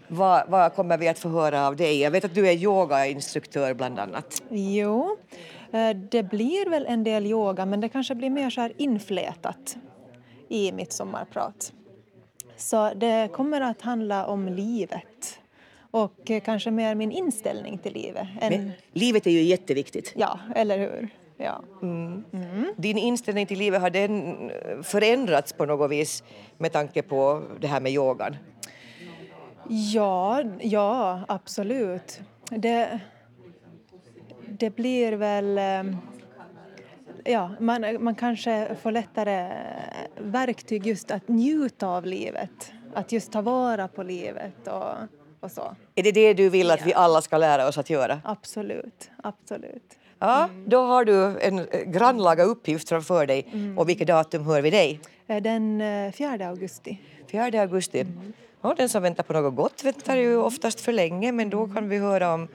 Vad, 0.07 0.49
vad 0.49 0.75
kommer 0.75 0.97
vi 0.97 1.07
att 1.07 1.19
få 1.19 1.29
höra 1.29 1.67
av 1.67 1.75
dig? 1.75 2.01
Jag 2.01 2.11
vet 2.11 2.25
att 2.25 2.35
du 2.35 2.47
är 2.47 2.53
yogainstruktör 2.53 3.73
bland 3.73 3.99
annat. 3.99 4.41
Jo, 4.49 5.17
det 6.11 6.23
blir 6.23 6.69
väl 6.69 6.85
en 6.85 7.03
del 7.03 7.25
yoga 7.25 7.65
men 7.65 7.81
det 7.81 7.89
kanske 7.89 8.15
blir 8.15 8.29
mer 8.29 8.49
så 8.49 8.61
här 8.61 8.73
inflätat 8.77 9.77
i 10.49 10.71
mitt 10.71 10.93
sommarprat. 10.93 11.73
Så 12.57 12.93
det 12.93 13.29
kommer 13.33 13.61
att 13.61 13.81
handla 13.81 14.25
om 14.25 14.47
livet 14.49 15.39
och 15.91 16.31
eh, 16.31 16.41
kanske 16.41 16.71
mer 16.71 16.95
min 16.95 17.11
inställning 17.11 17.77
till 17.77 17.93
livet. 17.93 18.27
Än, 18.41 18.53
Men 18.53 18.71
livet 18.93 19.27
är 19.27 19.31
ju 19.31 19.41
jätteviktigt. 19.41 20.13
ja, 20.15 20.39
eller 20.55 20.77
hur? 20.77 21.09
Ja. 21.37 21.63
Din 22.75 22.97
inställning 22.97 23.45
till 23.45 23.59
livet, 23.59 23.81
har 23.81 23.89
den 23.89 24.51
förändrats 24.83 25.53
på 25.53 25.65
något 25.65 25.91
vis 25.91 26.23
med 26.57 26.71
tanke 26.71 27.01
på 27.01 27.43
det 27.59 27.67
här 27.67 27.81
med 27.81 27.91
yogan? 27.91 28.37
Ja, 29.69 30.43
ja, 30.61 31.21
absolut. 31.27 32.19
Det, 32.49 32.99
det 34.61 34.69
blir 34.75 35.11
väl... 35.13 35.57
eh, 35.57 35.97
Ja, 37.25 37.51
man, 37.59 38.03
man 38.03 38.15
kanske 38.15 38.75
får 38.81 38.91
lättare 38.91 39.49
verktyg 40.17 40.87
just 40.87 41.11
att 41.11 41.27
njuta 41.27 41.87
av 41.87 42.05
livet. 42.05 42.71
Att 42.93 43.11
just 43.11 43.31
ta 43.31 43.41
vara 43.41 43.87
på 43.87 44.03
livet 44.03 44.67
och, 44.67 44.93
och 45.39 45.51
så. 45.51 45.75
Är 45.95 46.03
det 46.03 46.11
det 46.11 46.33
du 46.33 46.49
vill 46.49 46.71
att 46.71 46.85
vi 46.85 46.93
alla 46.93 47.21
ska 47.21 47.37
lära 47.37 47.67
oss 47.67 47.77
att 47.77 47.89
göra? 47.89 48.21
Absolut, 48.23 49.09
absolut. 49.23 49.97
Ja, 50.19 50.49
då 50.65 50.81
har 50.83 51.05
du 51.05 51.39
en 51.39 51.59
eh, 51.59 51.65
grannlaga 51.85 52.43
uppgift 52.43 52.89
framför 52.89 53.25
dig. 53.27 53.47
Och 53.77 53.89
vilket 53.89 54.07
datum 54.07 54.45
hör 54.45 54.61
vi 54.61 54.69
dig? 54.69 54.99
Eh, 55.27 55.41
Den 55.41 55.81
eh, 55.81 56.11
4 56.11 56.47
augusti. 56.47 57.01
4 57.31 57.61
augusti. 57.61 58.05
Ja, 58.61 58.73
den 58.77 58.89
som 58.89 59.03
väntar 59.03 59.23
på 59.23 59.33
något 59.33 59.55
gott 59.55 59.83
väntar 59.83 60.15
ju 60.15 60.37
oftast 60.37 60.79
för 60.81 60.91
länge 60.91 61.31
men 61.31 61.49
då 61.49 61.67
kan 61.67 61.89
vi 61.89 61.97
höra 61.97 62.33
om 62.33 62.47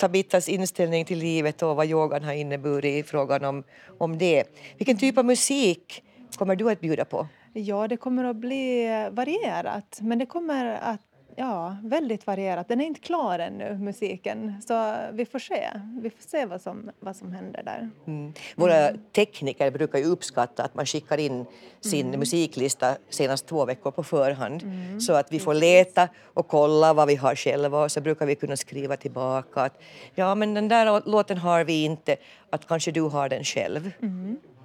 Tabitas 0.00 0.48
inställning 0.48 1.04
till 1.04 1.18
livet 1.18 1.62
och 1.62 1.76
vad 1.76 1.86
yogan 1.86 2.24
har 2.24 2.32
inneburit 2.32 3.04
i 3.04 3.08
frågan 3.08 3.44
om, 3.44 3.64
om 3.98 4.18
det. 4.18 4.44
Vilken 4.78 4.98
typ 4.98 5.18
av 5.18 5.24
musik 5.24 6.02
kommer 6.36 6.56
du 6.56 6.70
att 6.70 6.80
bjuda 6.80 7.04
på? 7.04 7.26
Ja, 7.52 7.88
det 7.88 7.96
kommer 7.96 8.24
att 8.24 8.36
bli 8.36 8.86
varierat, 9.12 9.98
men 10.00 10.18
det 10.18 10.26
kommer 10.26 10.64
att 10.66 11.09
Ja, 11.40 11.76
väldigt 11.82 12.26
varierat. 12.26 12.68
Den 12.68 12.80
är 12.80 12.84
inte 12.84 13.00
klar 13.00 13.38
ännu, 13.38 13.78
musiken. 13.78 14.62
Så 14.66 14.94
vi 15.12 15.24
får 15.24 15.38
se. 15.38 15.68
Vi 16.02 16.10
får 16.10 16.22
se 16.22 16.46
vad 16.46 16.62
som, 16.62 16.90
vad 17.00 17.16
som 17.16 17.32
händer 17.32 17.62
där. 17.62 17.90
Mm. 18.06 18.32
Våra 18.56 18.90
tekniker 19.12 19.70
brukar 19.70 19.98
ju 19.98 20.04
uppskatta 20.04 20.62
att 20.62 20.74
man 20.74 20.86
skickar 20.86 21.18
in 21.18 21.46
sin 21.80 22.10
musiklista 22.10 22.96
senast 23.10 23.46
två 23.46 23.64
veckor 23.64 23.90
på 23.90 24.02
förhand 24.02 24.62
så 25.02 25.12
att 25.12 25.32
vi 25.32 25.38
får 25.38 25.54
leta 25.54 26.08
och 26.24 26.48
kolla 26.48 26.94
vad 26.94 27.08
vi 27.08 27.16
har 27.16 27.34
själva 27.34 27.84
och 27.84 27.92
så 27.92 28.00
brukar 28.00 28.26
vi 28.26 28.34
kunna 28.34 28.56
skriva 28.56 28.96
tillbaka 28.96 29.60
att 29.60 29.80
ja 30.14 30.34
men 30.34 30.54
den 30.54 30.68
där 30.68 31.10
låten 31.10 31.38
har 31.38 31.64
vi 31.64 31.84
inte, 31.84 32.16
att 32.50 32.66
kanske 32.66 32.90
du 32.92 33.00
har 33.00 33.28
den 33.28 33.44
själv. 33.44 33.90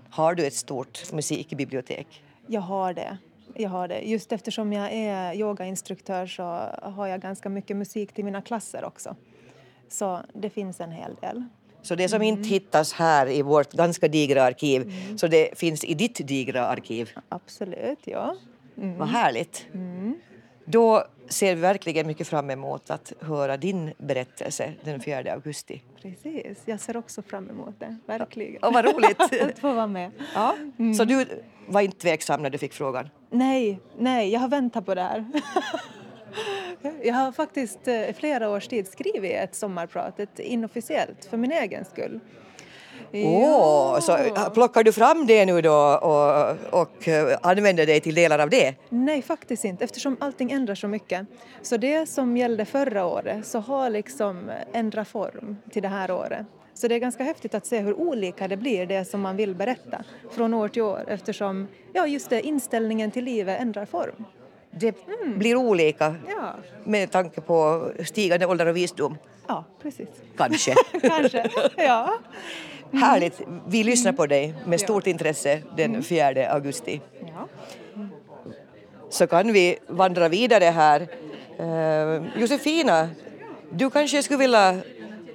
Har 0.10 0.36
du 0.36 0.46
ett 0.46 0.53
stort 0.53 1.13
musikbibliotek? 1.13 2.24
Jag 2.48 2.62
har 2.62 2.94
det. 2.94 3.17
Jag 3.55 3.69
har 3.69 3.88
det. 3.88 4.00
Just 4.00 4.31
eftersom 4.31 4.74
jag 4.74 4.93
är 4.93 5.33
yogainstruktör 5.33 6.27
så 6.27 6.43
har 6.81 7.07
jag 7.07 7.21
ganska 7.21 7.50
mycket 7.50 7.77
musik 7.77 8.13
till 8.13 8.25
mina 8.25 8.41
klasser 8.41 8.85
också. 8.85 9.15
Så 9.89 10.19
det 10.33 10.50
finns 10.50 10.79
en 10.79 10.91
hel 10.91 11.15
del. 11.21 11.43
Så 11.81 11.95
det 11.95 12.09
som 12.09 12.21
inte 12.21 12.50
hittas 12.50 12.93
här 12.93 13.29
i 13.29 13.41
vårt 13.41 13.74
ganska 13.74 14.07
digra 14.07 14.43
arkiv, 14.43 14.93
så 15.17 15.27
det 15.27 15.59
finns 15.59 15.83
i 15.83 15.93
ditt 15.93 16.27
digra 16.27 16.67
arkiv. 16.67 17.09
Absolut, 17.29 18.00
ja. 18.03 18.35
Vad 18.75 19.07
härligt. 19.07 19.65
Då 20.65 21.03
ser 21.27 21.55
vi 21.55 21.62
verkligen 21.62 22.07
mycket 22.07 22.27
fram 22.27 22.50
emot 22.50 22.89
att 22.89 23.13
höra 23.19 23.57
din 23.57 23.93
berättelse 23.98 24.74
den 24.84 25.01
4 25.01 25.34
augusti. 25.34 25.81
Precis, 26.01 26.62
jag 26.65 26.79
ser 26.79 26.98
också 26.98 27.22
fram 27.22 27.50
emot 27.50 27.79
det, 27.79 27.98
verkligen. 28.05 28.63
Och 28.63 28.74
vad 28.74 28.86
roligt! 28.86 29.22
att 29.41 29.60
få 29.60 29.74
vara 29.74 29.88
med. 29.88 30.12
ja. 30.36 30.55
Så 30.98 31.05
du 31.05 31.25
var 31.67 31.81
inte 31.81 31.98
tveksam 31.98 32.41
när 32.41 32.50
du 32.50 32.57
fick 32.57 32.74
frågan? 32.74 33.10
Nej, 33.29 33.79
nej, 33.98 34.31
jag 34.31 34.39
har 34.39 34.48
väntat 34.48 34.86
på 34.86 34.95
det 34.95 35.01
här. 35.01 35.25
jag 37.03 37.13
har 37.13 37.31
faktiskt 37.31 37.88
i 37.88 38.13
flera 38.17 38.50
års 38.50 38.67
tid 38.67 38.88
skrivit 38.88 39.31
ett 39.31 39.55
sommarprat, 39.55 40.19
ett 40.19 40.39
inofficiellt, 40.39 41.25
för 41.25 41.38
min 41.38 41.51
egen 41.51 41.86
skull. 41.86 42.19
Åh, 43.24 43.95
oh, 43.95 44.00
så 44.00 44.17
plockar 44.53 44.84
du 44.84 44.91
fram 44.91 45.25
det 45.25 45.45
nu 45.45 45.62
då 45.62 45.75
och, 46.01 46.81
och 46.81 47.07
använder 47.41 47.86
dig 47.86 48.00
till 48.01 48.15
delar 48.15 48.39
av 48.39 48.50
det? 48.50 48.75
Nej, 48.89 49.22
faktiskt 49.22 49.65
inte, 49.65 49.84
eftersom 49.84 50.17
allting 50.19 50.51
ändrar 50.51 50.75
så 50.75 50.88
mycket. 50.88 51.27
Så 51.62 51.77
det 51.77 52.10
som 52.10 52.38
gällde 52.38 52.65
förra 52.65 53.05
året 53.05 53.48
så 53.48 53.60
har 53.60 53.89
liksom 53.89 54.51
ändrat 54.74 55.07
form 55.07 55.57
till 55.72 55.81
det 55.81 55.88
här 55.88 56.12
året. 56.12 56.45
Så 56.74 56.88
det 56.88 56.95
är 56.95 57.00
ganska 57.00 57.24
häftigt 57.24 57.55
att 57.55 57.65
se 57.65 57.79
hur 57.79 57.93
olika 57.93 58.48
det 58.48 58.57
blir, 58.57 58.86
det 58.86 59.05
som 59.05 59.22
man 59.22 59.36
vill 59.36 59.55
berätta, 59.55 60.03
från 60.31 60.53
år 60.53 60.67
till 60.67 60.81
år 60.81 61.03
eftersom 61.07 61.67
ja, 61.93 62.07
just 62.07 62.29
det, 62.29 62.41
inställningen 62.41 63.12
till 63.12 63.24
livet 63.24 63.62
ändrar 63.62 63.86
form. 63.86 64.25
Det 64.72 64.95
mm. 65.07 65.39
blir 65.39 65.55
olika 65.55 66.15
ja. 66.29 66.53
med 66.84 67.12
tanke 67.12 67.41
på 67.41 67.89
stigande 68.05 68.45
ålder 68.45 68.65
och 68.65 68.75
visdom? 68.75 69.17
Ja, 69.48 69.63
precis. 69.81 70.07
Kanske. 70.38 70.75
Kanske, 71.01 71.50
ja. 71.77 72.13
Mm. 72.95 73.03
Härligt. 73.03 73.41
Vi 73.67 73.83
lyssnar 73.83 74.11
på 74.11 74.25
dig 74.25 74.53
med 74.65 74.79
stort 74.79 75.07
intresse 75.07 75.61
den 75.77 76.03
4 76.03 76.29
mm. 76.29 76.51
augusti. 76.51 77.01
Så 79.09 79.27
kan 79.27 79.53
vi 79.53 79.77
vandra 79.87 80.29
vidare 80.29 80.65
här. 80.65 81.07
Uh, 81.59 82.41
Josefina, 82.41 83.09
du 83.69 83.89
kanske 83.89 84.23
skulle 84.23 84.39
vilja 84.39 84.77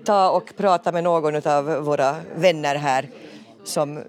ta 0.04 0.30
och 0.30 0.52
prata 0.56 0.92
med 0.92 1.04
någon 1.04 1.48
av 1.48 1.64
våra 1.64 2.16
vänner 2.34 2.74
här 2.74 3.08
som... 3.64 4.02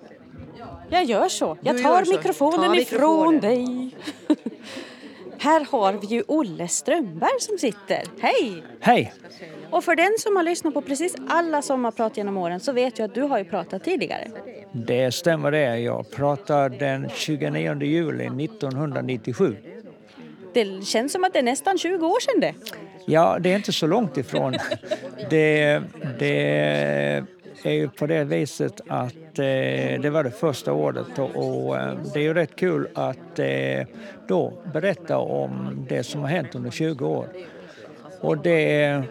Jag 0.90 1.04
gör 1.04 1.30
så. 1.30 1.58
Jag 1.62 1.84
tar 1.84 2.06
mikrofonen 2.18 2.72
Ta 2.72 2.76
ifrån 2.76 3.40
dig. 3.40 3.96
här 5.38 5.68
har 5.72 5.94
vi 5.94 6.08
ju 6.08 6.24
Olle 6.28 6.68
Strömberg 6.68 7.40
som 7.40 7.58
sitter. 7.58 8.04
Hej! 8.20 8.64
Hej! 8.80 9.14
Och 9.72 9.84
för 9.84 9.96
den 9.96 10.12
som 10.20 10.36
har 10.36 10.44
lyssnat 10.44 10.74
på 10.74 10.82
precis 10.82 11.16
alla 11.28 11.62
sommarprat 11.62 12.18
genom 12.18 12.38
åren 12.38 12.60
så 12.60 12.72
vet 12.72 13.00
jag 13.00 13.06
att 13.06 13.16
du 13.16 13.22
har 13.22 13.38
ju 13.38 13.44
pratat 13.44 13.84
tidigare. 13.84 14.28
Det 14.72 15.12
stämmer 15.12 15.52
det. 15.52 15.80
Jag 15.80 16.12
pratade 16.12 16.78
den 16.78 17.10
29 17.16 17.84
juli 17.84 18.46
1997. 18.46 19.56
Det 20.54 20.86
känns 20.86 21.12
som 21.12 21.24
att 21.24 21.34
det 21.34 21.40
är 21.40 21.44
nästan 21.44 21.78
20 21.78 22.08
år 22.08 22.20
sedan 22.20 22.40
det. 22.40 22.54
Ja, 23.06 23.38
det 23.40 23.52
är 23.52 23.56
inte 23.56 23.72
så 23.72 23.88
långt 23.88 24.18
ifrån. 24.18 24.54
det, 25.30 25.82
det 26.20 27.24
är 27.64 27.72
ju 27.72 27.90
på 27.90 28.08
det 28.08 28.24
viset 28.24 28.82
att 28.88 29.40
eh, 29.40 30.02
det 30.02 30.10
var 30.12 30.24
det 30.24 30.32
första 30.32 30.74
året 30.74 31.20
och, 31.20 31.36
och 31.36 31.78
eh, 31.78 31.98
det 32.14 32.20
är 32.20 32.24
ju 32.24 32.34
rätt 32.34 32.56
kul 32.56 32.88
att 32.94 33.40
eh, 33.40 33.86
då 34.28 34.54
berätta 34.74 35.18
om 35.18 35.86
det 35.90 36.04
som 36.04 36.22
har 36.22 36.28
hänt 36.28 36.56
under 36.56 36.72
20 36.72 37.08
år. 37.08 37.28
Och 38.22 38.38
det 38.38 39.04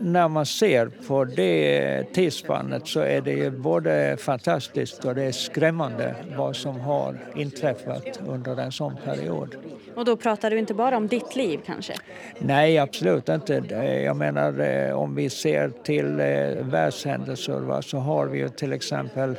när 0.00 0.28
man 0.28 0.46
ser 0.46 0.86
på 0.86 1.24
det 1.24 2.04
tidsspannet 2.12 2.86
så 2.86 3.00
är 3.00 3.20
det 3.20 3.32
ju 3.32 3.50
både 3.50 4.16
fantastiskt 4.20 5.04
och 5.04 5.14
det 5.14 5.22
är 5.22 5.32
skrämmande 5.32 6.14
vad 6.36 6.56
som 6.56 6.80
har 6.80 7.18
inträffat 7.34 8.20
under 8.26 8.56
en 8.56 8.72
sån 8.72 8.96
period. 9.04 9.56
Och 9.94 10.04
då 10.04 10.16
pratar 10.16 10.50
du 10.50 10.58
inte 10.58 10.74
bara 10.74 10.96
om 10.96 11.06
ditt 11.06 11.36
liv 11.36 11.60
kanske? 11.66 11.94
Nej, 12.38 12.78
absolut 12.78 13.28
inte. 13.28 13.54
Jag 14.04 14.16
menar 14.16 14.60
eh, 14.60 14.92
om 14.92 15.14
vi 15.14 15.30
ser 15.30 15.70
till 15.84 16.20
eh, 16.20 16.66
världshändelser 16.66 17.80
så 17.80 17.98
har 17.98 18.26
vi 18.26 18.38
ju 18.38 18.48
till 18.48 18.72
exempel 18.72 19.36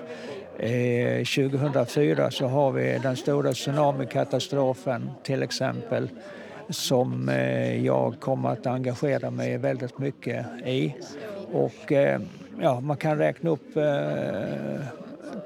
2004 0.58 2.24
eh, 2.24 2.30
så 2.30 2.48
har 2.48 2.72
vi 2.72 3.00
den 3.04 3.16
stora 3.16 3.54
tsunamikatastrofen 3.54 5.12
till 5.24 5.44
exempel 5.44 6.10
som 6.70 7.30
eh, 7.30 7.86
jag 7.86 8.20
kommer 8.20 8.50
att 8.50 8.68
engagera 8.68 9.32
mig 9.32 9.58
väldigt 9.58 9.98
mycket 9.98 10.46
i. 10.66 10.96
Och 11.52 11.92
eh, 11.92 12.22
ja, 12.62 12.80
man 12.80 12.98
kan 12.98 13.18
räkna 13.18 13.50
upp 13.50 13.78
eh, 13.78 14.82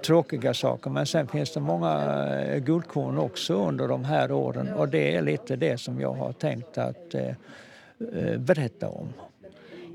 tråkiga 0.06 0.54
saker 0.54 0.90
men 0.90 1.06
sen 1.06 1.28
finns 1.28 1.54
det 1.54 1.60
många 1.60 2.26
guldkorn 2.58 3.18
också 3.18 3.54
under 3.68 3.88
de 3.88 4.06
här 4.06 4.32
åren 4.32 4.74
och 4.74 4.90
det 4.90 5.16
är 5.16 5.22
lite 5.22 5.56
det 5.56 5.78
som 5.78 6.02
jag 6.02 6.14
har 6.14 6.34
tänkt 6.34 6.78
att 6.78 7.16
berätta 8.38 8.90
om. 8.90 9.14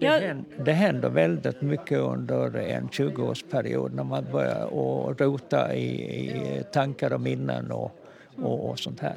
Det, 0.01 0.07
händer, 0.07 0.45
det 0.65 0.73
händer 0.73 1.09
väldigt 1.09 1.61
mycket 1.61 1.99
under 1.99 2.57
en 2.57 2.89
20-årsperiod 2.89 3.95
när 3.95 4.05
man 4.05 4.27
börjar 4.33 4.65
att 5.11 5.21
rota 5.21 5.75
i, 5.75 5.87
i 5.87 6.63
tankar 6.73 7.13
och 7.13 7.21
minnen 7.21 7.73
och, 7.73 7.99
och, 8.37 8.71
och 8.71 8.79
sånt 8.79 9.01
här. 9.01 9.17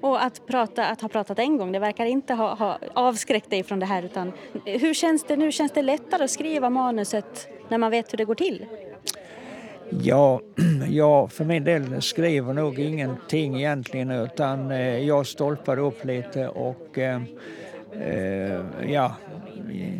Och 0.00 0.24
att, 0.24 0.46
prata, 0.46 0.86
att 0.86 1.00
ha 1.00 1.08
pratat 1.08 1.38
en 1.38 1.56
gång, 1.58 1.72
det 1.72 1.78
verkar 1.78 2.04
inte 2.04 2.34
ha, 2.34 2.54
ha 2.54 2.78
avskräckt 2.94 3.50
dig 3.50 3.62
från 3.62 3.80
det 3.80 3.86
här. 3.86 4.02
Utan, 4.02 4.32
hur 4.64 4.94
känns 4.94 5.24
det 5.24 5.36
nu? 5.36 5.52
Känns 5.52 5.72
det 5.72 5.82
lättare 5.82 6.24
att 6.24 6.30
skriva 6.30 6.70
manuset 6.70 7.48
när 7.68 7.78
man 7.78 7.90
vet 7.90 8.12
hur 8.12 8.16
det 8.16 8.24
går 8.24 8.34
till? 8.34 8.66
Ja, 9.90 10.40
jag 10.88 11.32
för 11.32 11.44
min 11.44 11.64
del 11.64 12.02
skriver 12.02 12.52
nog 12.52 12.78
ingenting 12.78 13.56
egentligen 13.56 14.10
utan 14.10 14.70
eh, 14.70 14.98
jag 14.98 15.26
stolpar 15.26 15.78
upp 15.78 16.04
lite 16.04 16.48
och 16.48 16.98
eh, 16.98 17.22
eh, 18.00 18.60
ja, 18.88 19.12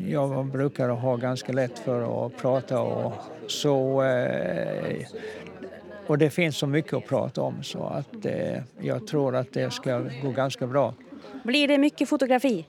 jag 0.08 0.46
brukar 0.46 0.88
ha 0.88 1.16
ganska 1.16 1.52
lätt 1.52 1.78
för 1.78 2.26
att 2.26 2.36
prata 2.36 2.80
och 2.80 3.12
så 3.46 4.02
eh, 4.02 5.06
och 6.08 6.18
det 6.18 6.30
finns 6.30 6.56
så 6.56 6.66
mycket 6.66 6.92
att 6.92 7.06
prata 7.06 7.42
om 7.42 7.62
så 7.62 7.82
att 7.84 8.26
eh, 8.26 8.62
jag 8.80 9.06
tror 9.06 9.36
att 9.36 9.52
det 9.52 9.70
ska 9.70 9.98
gå 10.22 10.30
ganska 10.30 10.66
bra. 10.66 10.94
Blir 11.44 11.68
det 11.68 11.78
mycket 11.78 12.08
fotografi? 12.08 12.66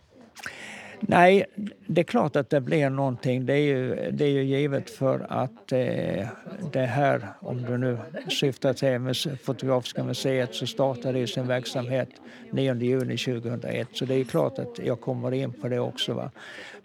Nej, 1.01 1.45
det 1.87 2.01
är 2.01 2.05
klart 2.05 2.35
att 2.35 2.49
det 2.49 2.61
blir 2.61 2.89
någonting. 2.89 3.45
Det 3.45 3.53
är 3.53 3.61
ju, 3.61 4.11
det 4.11 4.25
är 4.25 4.29
ju 4.29 4.43
givet 4.43 4.89
för 4.89 5.25
att 5.29 5.71
eh, 5.71 6.27
det 6.71 6.85
här, 6.85 7.27
om 7.39 7.61
du 7.61 7.77
nu 7.77 7.97
syftar 8.29 8.73
till 8.73 9.37
Fotografiska 9.37 10.03
museet, 10.03 10.55
så 10.55 10.67
startade 10.67 11.19
ju 11.19 11.27
sin 11.27 11.47
verksamhet 11.47 12.09
9 12.51 12.75
juni 12.75 13.17
2001. 13.17 13.87
Så 13.93 14.05
det 14.05 14.15
är 14.15 14.23
klart 14.23 14.59
att 14.59 14.79
jag 14.79 15.01
kommer 15.01 15.31
in 15.31 15.53
på 15.53 15.67
det 15.67 15.79
också. 15.79 16.13
Va? 16.13 16.31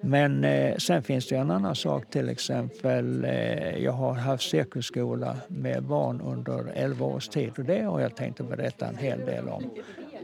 Men 0.00 0.44
eh, 0.44 0.76
sen 0.76 1.02
finns 1.02 1.28
det 1.28 1.36
en 1.36 1.50
annan 1.50 1.74
sak, 1.74 2.10
till 2.10 2.28
exempel 2.28 3.24
eh, 3.24 3.78
jag 3.78 3.92
har 3.92 4.14
haft 4.14 4.50
cirkusskola 4.50 5.36
med 5.48 5.82
barn 5.82 6.20
under 6.20 6.72
11 6.74 7.06
års 7.06 7.28
tid 7.28 7.52
och 7.58 7.64
det 7.64 7.82
har 7.82 8.00
jag 8.00 8.16
tänkt 8.16 8.40
att 8.40 8.48
berätta 8.48 8.86
en 8.86 8.96
hel 8.96 9.18
del 9.18 9.48
om. 9.48 9.70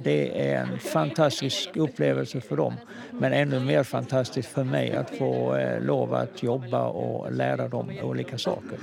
Det 0.03 0.51
är 0.51 0.61
en 0.61 0.79
fantastisk 0.79 1.77
upplevelse 1.77 2.41
för 2.41 2.57
dem 2.57 2.75
men 3.11 3.33
ännu 3.33 3.61
mer 3.61 3.83
fantastiskt 3.83 4.49
för 4.49 4.65
mig 4.65 4.93
att 4.93 5.11
få 5.11 5.57
eh, 5.57 5.83
lov 5.83 6.15
att 6.15 6.43
jobba 6.43 6.87
och 6.87 7.33
lära 7.33 7.69
dem 7.69 7.93
olika 8.03 8.39
saker. 8.39 8.79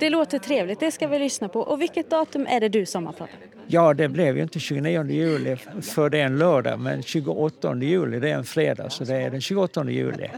Det 0.00 0.10
låter 0.10 0.38
trevligt, 0.38 0.80
det 0.80 0.90
ska 0.90 1.08
vi 1.08 1.18
lyssna 1.18 1.48
på. 1.48 1.60
Och 1.60 1.80
vilket 1.82 2.10
datum 2.10 2.46
är 2.46 2.60
det 2.60 2.68
du 2.68 2.86
sommarpratar? 2.86 3.36
Ja, 3.66 3.94
det 3.94 4.08
blev 4.08 4.36
ju 4.36 4.42
inte 4.42 4.60
29 4.60 5.04
juli 5.04 5.56
för 5.82 6.10
det 6.10 6.20
är 6.20 6.26
en 6.26 6.38
lördag, 6.38 6.80
men 6.80 7.02
28 7.02 7.76
juli 7.76 8.20
det 8.20 8.30
är 8.30 8.34
en 8.34 8.44
fredag, 8.44 8.90
så 8.90 9.04
det 9.04 9.16
är 9.16 9.30
den 9.30 9.40
28 9.40 9.90
juli. 9.90 10.30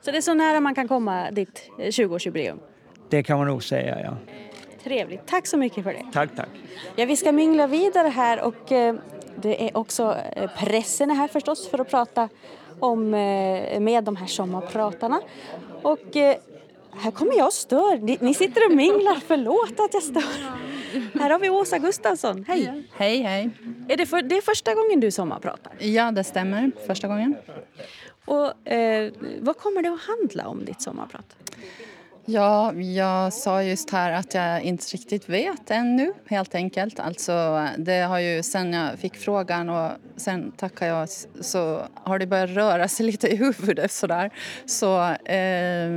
Så 0.00 0.10
det 0.10 0.16
är 0.16 0.22
så 0.22 0.34
nära 0.34 0.60
man 0.60 0.74
kan 0.74 0.88
komma 0.88 1.30
ditt 1.30 1.70
20-årsjubileum? 1.78 2.58
Det 3.08 3.22
kan 3.22 3.38
man 3.38 3.46
nog 3.46 3.62
säga, 3.62 4.00
ja. 4.00 4.16
Trevligt. 4.84 5.26
Tack 5.26 5.46
så 5.46 5.56
mycket 5.56 5.84
för 5.84 5.92
det. 5.92 6.06
Tack, 6.12 6.36
tack. 6.36 6.48
Ja, 6.96 7.04
vi 7.04 7.16
ska 7.16 7.32
mingla 7.32 7.66
vidare 7.66 8.08
här 8.08 8.40
och 8.42 8.72
eh, 8.72 8.94
det 9.42 9.68
är 9.68 9.76
också 9.76 10.16
eh, 10.32 10.50
pressen 10.58 11.10
är 11.10 11.14
här 11.14 11.28
förstås 11.28 11.68
för 11.68 11.78
att 11.78 11.90
prata 11.90 12.28
om, 12.80 13.14
eh, 13.14 13.80
med 13.80 14.04
de 14.04 14.16
här 14.16 14.26
sommarpratarna. 14.26 15.20
Och 15.82 16.16
här 16.98 17.10
kommer 17.10 17.36
jag 17.36 17.46
och 17.46 17.52
stör. 17.52 17.98
Ni, 17.98 18.18
ni 18.20 18.34
sitter 18.34 18.66
och 18.66 18.76
minglar, 18.76 19.20
förlåt 19.26 19.80
att 19.80 19.94
jag 19.94 20.02
stör. 20.02 20.22
Här 21.20 21.30
har 21.30 21.38
vi 21.38 21.50
Åsa 21.50 21.78
Gustafsson, 21.78 22.44
hej! 22.48 22.88
Hej, 22.92 23.22
hej. 23.22 23.50
Är 23.88 23.96
det, 23.96 24.06
för, 24.06 24.22
det 24.22 24.36
är 24.36 24.42
första 24.42 24.74
gången 24.74 25.00
du 25.00 25.10
sommarpratar? 25.10 25.72
Ja, 25.78 26.10
det 26.10 26.24
stämmer. 26.24 26.70
Första 26.86 27.08
gången. 27.08 27.36
Och 28.24 28.68
eh, 28.68 29.12
vad 29.40 29.56
kommer 29.56 29.82
det 29.82 29.88
att 29.88 30.00
handla 30.00 30.48
om, 30.48 30.64
ditt 30.64 30.82
sommarprat? 30.82 31.36
Ja, 32.28 32.74
jag 32.74 33.32
sa 33.32 33.62
just 33.62 33.90
här 33.90 34.12
att 34.12 34.34
jag 34.34 34.62
inte 34.62 34.86
riktigt 34.86 35.28
vet 35.28 35.70
ännu, 35.70 36.12
helt 36.26 36.54
enkelt. 36.54 37.00
Alltså, 37.00 37.66
det 37.78 38.00
har 38.00 38.18
ju, 38.18 38.42
sen 38.42 38.72
jag 38.72 38.98
fick 38.98 39.16
frågan 39.16 39.68
och 39.68 39.90
sen 40.16 40.52
tackade 40.56 40.90
jag 40.90 41.08
så 41.40 41.82
har 41.94 42.18
det 42.18 42.26
börjat 42.26 42.50
röra 42.50 42.88
sig 42.88 43.06
lite 43.06 43.28
i 43.28 43.36
huvudet 43.36 43.92
sådär. 43.92 44.30
Så 44.66 45.02
eh, 45.10 45.90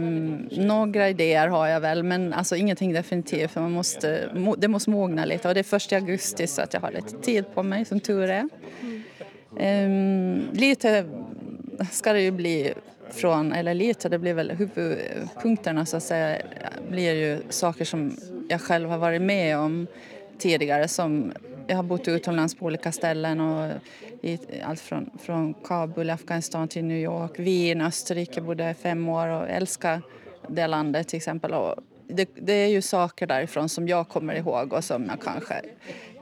några 0.63 1.09
idéer 1.09 1.47
har 1.47 1.67
jag 1.67 1.79
väl, 1.79 2.03
men 2.03 2.33
alltså 2.33 2.55
ingenting 2.55 2.93
definitivt. 2.93 3.51
För 3.51 3.61
man 3.61 3.71
måste, 3.71 4.29
det 4.57 4.67
måste 4.67 4.89
mogna 4.89 5.25
lite 5.25 5.47
och 5.47 5.53
det 5.53 5.59
är 5.59 5.63
första 5.63 5.95
augusti 5.95 6.47
så 6.47 6.61
att 6.61 6.73
jag 6.73 6.81
har 6.81 6.91
lite 6.91 7.17
tid 7.17 7.45
på 7.53 7.63
mig, 7.63 7.85
som 7.85 7.99
tur 7.99 8.29
är. 8.29 8.49
Ehm, 9.59 10.41
lite 10.53 11.05
ska 11.91 12.13
det 12.13 12.21
ju 12.21 12.31
bli 12.31 12.73
från, 13.11 13.53
eller 13.53 13.73
lite, 13.73 14.09
det 14.09 14.19
blir 14.19 14.33
väl 14.33 14.51
huvudpunkterna 14.51 15.85
så 15.85 15.97
att 15.97 16.03
säga, 16.03 16.41
blir 16.89 17.13
ju 17.13 17.41
saker 17.49 17.85
som 17.85 18.17
jag 18.49 18.61
själv 18.61 18.89
har 18.89 18.97
varit 18.97 19.21
med 19.21 19.57
om 19.57 19.87
tidigare 20.37 20.87
som 20.87 21.33
jag 21.67 21.75
har 21.75 21.83
bott 21.83 22.07
utomlands 22.07 22.55
på 22.55 22.65
olika 22.65 22.91
ställen 22.91 23.39
och 23.39 23.71
i, 24.21 24.39
allt 24.63 24.79
från, 24.79 25.09
från 25.21 25.53
Kabul, 25.53 26.09
Afghanistan 26.09 26.67
till 26.67 26.85
New 26.85 26.97
York, 26.97 27.39
Wien, 27.39 27.81
Österrike 27.81 28.41
bodde 28.41 28.69
i 28.69 28.73
fem 28.73 29.09
år 29.09 29.27
och 29.27 29.49
älskar 29.49 30.01
det 30.47 30.67
landet 30.67 31.07
till 31.07 31.17
exempel. 31.17 31.53
Och 31.53 31.75
det, 32.07 32.29
det 32.35 32.53
är 32.53 32.67
ju 32.67 32.81
saker 32.81 33.27
därifrån 33.27 33.69
som 33.69 33.87
jag 33.87 34.07
kommer 34.07 34.33
ihåg 34.33 34.73
och 34.73 34.83
som 34.83 35.05
jag 35.05 35.21
kanske 35.21 35.61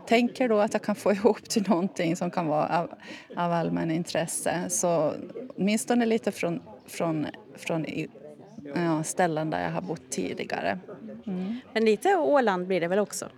tänker 0.07 0.49
då 0.49 0.59
att 0.59 0.73
jag 0.73 0.81
kan 0.81 0.95
få 0.95 1.11
ihop 1.13 1.49
till 1.49 1.69
någonting 1.69 2.15
som 2.15 2.31
kan 2.31 2.47
vara 2.47 2.79
av, 2.79 2.89
av 3.35 3.51
allmän 3.51 3.91
intresse. 3.91 4.65
Så 4.69 5.13
åtminstone 5.57 6.05
lite 6.05 6.31
från, 6.31 6.61
från, 6.87 7.27
från 7.55 7.85
ja, 8.75 9.03
ställen 9.03 9.49
där 9.49 9.63
jag 9.63 9.71
har 9.71 9.81
bott 9.81 10.09
tidigare. 10.09 10.79
Mm. 11.27 11.55
Men 11.73 11.85
lite 11.85 12.15
Åland 12.15 12.67
blir 12.67 12.81
det 12.81 12.87
väl 12.87 12.99
också? 12.99 13.29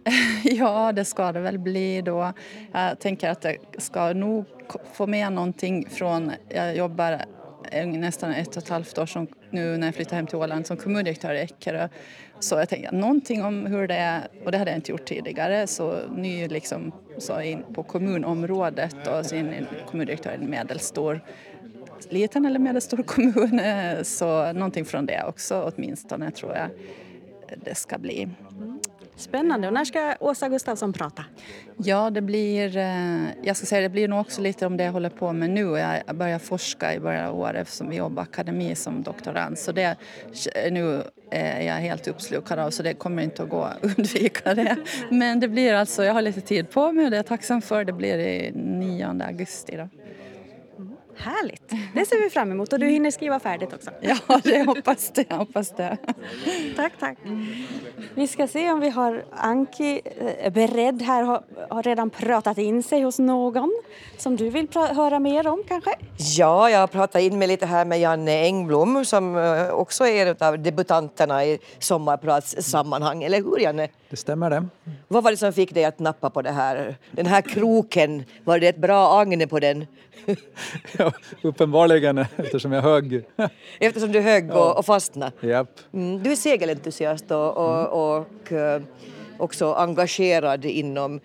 ja, 0.44 0.92
det 0.92 1.06
ska 1.06 1.32
det 1.32 1.40
väl 1.40 1.60
bli 1.60 2.02
då. 2.02 2.34
Jag 2.72 3.00
tänker 3.00 3.30
att 3.30 3.44
jag 3.44 3.58
ska 3.78 4.14
nog 4.14 4.46
få 4.94 5.08
med 5.08 5.34
någonting 5.34 5.90
från... 5.90 6.32
Jag 6.50 6.76
jobbar 6.76 7.22
nästan 7.86 8.32
ett 8.32 8.48
och 8.48 8.64
ett 8.64 8.70
halvt 8.70 8.98
år 8.98 9.06
som, 9.06 9.28
nu 9.50 9.78
när 9.78 9.88
jag 9.88 9.96
flyttar 9.96 10.16
hem 10.16 10.28
till 10.28 10.38
Åland 10.38 10.68
som 10.68 10.78
kommundirektör 10.78 11.34
i 11.34 11.40
Eckerö. 11.40 11.90
Så 12.40 12.56
jag 12.56 12.70
tänkte 12.70 12.96
någonting 12.96 13.44
om 13.44 13.66
hur 13.66 13.88
det 13.88 13.96
är, 13.96 14.28
och 14.46 14.52
det 14.52 14.58
hade 14.58 14.72
jag 14.72 14.78
inte 14.78 14.92
gjort 14.92 15.06
tidigare, 15.06 15.68
så 15.68 16.08
ny 16.16 16.48
liksom, 16.48 16.92
så 17.18 17.42
in 17.42 17.64
på 17.74 17.84
kommunområdet 17.84 19.08
och 19.08 19.26
så 19.26 19.36
in 19.36 19.68
kommundirektör 19.86 20.32
i 20.32 20.36
en 20.36 20.50
medelstor 20.50 21.22
liten 22.10 22.46
eller 22.46 22.60
medelstor 22.60 23.04
kommun. 23.04 23.60
Eh, 23.60 24.04
så 24.04 24.54
någonting 24.54 24.86
från 24.86 25.06
det 25.06 25.24
också 25.28 25.72
åtminstone 25.76 26.32
tror 26.32 26.56
jag 26.56 26.70
det 27.58 27.76
ska 27.76 27.98
bli. 27.98 28.30
Spännande. 29.16 29.68
Och 29.68 29.74
när 29.74 29.86
ska 29.86 30.16
Åsa 30.20 30.50
Gustafsson 30.50 30.94
prata? 30.94 31.26
Ja, 31.78 32.10
det 32.10 32.22
blir, 32.22 32.78
eh, 32.78 33.20
jag 33.44 33.58
ska 33.58 33.66
säga, 33.66 33.82
det 33.82 33.90
blir 33.90 34.08
nog 34.08 34.20
också 34.20 34.42
lite 34.42 34.66
om 34.66 34.78
det 34.78 34.84
jag 34.84 34.92
håller 34.92 35.10
på 35.10 35.34
med 35.34 35.50
nu. 35.50 35.62
Jag 36.08 36.16
börjar 36.16 36.40
forska 36.40 36.94
i 36.94 37.00
början 37.00 37.26
av 37.26 37.40
året 37.40 37.70
som 37.70 37.90
vi 37.90 37.96
jobbar 37.96 38.24
akademi 38.24 38.76
som 38.76 39.04
doktorand. 39.04 39.58
Så 39.58 39.72
det, 39.72 39.96
nu 40.72 41.04
är 41.32 41.62
jag 41.62 41.74
helt 41.74 42.08
uppslukad 42.08 42.60
av 42.60 42.70
så 42.70 42.84
det 42.84 42.94
kommer 42.94 43.24
inte 43.24 43.44
att 43.44 43.50
gå 43.50 43.62
att 43.62 43.84
undvika 43.98 44.54
det. 44.54 44.76
Men 45.10 45.40
det 45.40 45.48
blir 45.48 45.74
alltså, 45.74 46.04
jag 46.04 46.14
har 46.14 46.22
lite 46.22 46.42
tid 46.42 46.70
på 46.70 46.92
mig 46.92 47.06
och 47.06 47.12
det 47.12 47.16
är 47.16 47.20
jag 47.20 47.26
tacksam 47.26 47.62
för. 47.62 47.84
Det 47.84 47.94
blir 47.94 48.18
i 48.20 48.52
9 48.52 49.24
augusti. 49.28 49.78
Då. 49.78 49.99
Härligt! 51.22 51.72
Det 51.94 52.06
ser 52.06 52.24
vi 52.24 52.30
fram 52.30 52.52
emot 52.52 52.74
och 52.74 52.80
du 52.80 52.88
hinner 52.88 53.12
skriva 53.12 53.40
färdigt 53.40 53.74
också. 53.74 53.92
Ja, 54.02 54.40
det 54.44 54.64
hoppas 54.64 55.12
det. 55.12 55.34
hoppas 55.34 55.70
det. 55.72 55.98
Tack, 56.76 56.94
tack. 57.00 57.18
Vi 58.16 58.28
ska 58.28 58.48
se 58.48 58.72
om 58.72 58.80
vi 58.80 58.90
har 58.90 59.24
Anki 59.32 60.02
eh, 60.40 60.54
beredd 60.54 61.02
här, 61.02 61.24
har, 61.24 61.44
har 61.70 61.84
redan 61.84 62.10
pratat 62.10 62.58
in 62.58 62.84
sig 62.84 63.02
hos 63.02 63.20
någon 63.20 63.82
som 64.18 64.36
du 64.36 64.50
vill 64.50 64.68
höra 64.74 65.20
mer 65.20 65.48
om 65.48 65.64
kanske? 65.68 65.92
Ja, 66.18 66.70
jag 66.70 66.80
har 66.80 66.88
pratat 66.88 67.22
in 67.22 67.40
mig 67.40 67.48
lite 67.48 67.66
här 67.66 67.86
med 67.86 68.00
Janne 68.00 68.44
Engblom 68.44 69.06
som 69.06 69.38
eh, 69.38 69.70
också 69.70 70.08
är 70.08 70.26
en 70.26 70.48
av 70.48 70.60
debutanterna 70.60 71.46
i 71.46 71.60
sommarpratssammanhang, 71.80 73.24
eller 73.24 73.38
hur 73.38 73.60
Janne? 73.60 73.88
Det 74.10 74.18
stämmer 74.18 74.50
det. 74.50 74.66
Vad 75.08 75.24
var 75.24 75.32
det 75.32 75.38
som 75.38 75.54
fick 75.54 75.74
dig 75.74 75.86
att 75.86 76.00
nappa 76.00 76.30
på 76.30 76.42
det 76.42 76.52
här? 76.52 76.98
Den 77.12 77.26
här 77.26 77.42
kroken, 77.42 78.24
var 78.44 78.60
det 78.60 78.68
ett 78.68 78.78
bra 78.78 79.20
agne 79.20 79.48
på 79.48 79.60
den? 79.60 79.86
ja, 80.98 81.09
uppenbarligen 81.42 82.18
eftersom 82.18 82.72
jag 82.72 82.82
högg. 82.82 83.24
eftersom 83.80 84.12
du 84.12 84.20
högg 84.20 84.52
och, 84.52 84.78
och 84.78 84.86
fastnade? 84.86 85.32
Japp. 85.48 85.80
Mm, 85.94 86.24
du 86.24 86.32
är 86.32 86.36
segelentusiast 86.36 87.32
och, 87.32 87.58
och, 87.58 87.80
mm. 87.80 87.92
och 87.92 88.52
uh, 88.52 88.88
också 89.38 89.74
engagerad 89.74 90.66
inom 90.66 91.20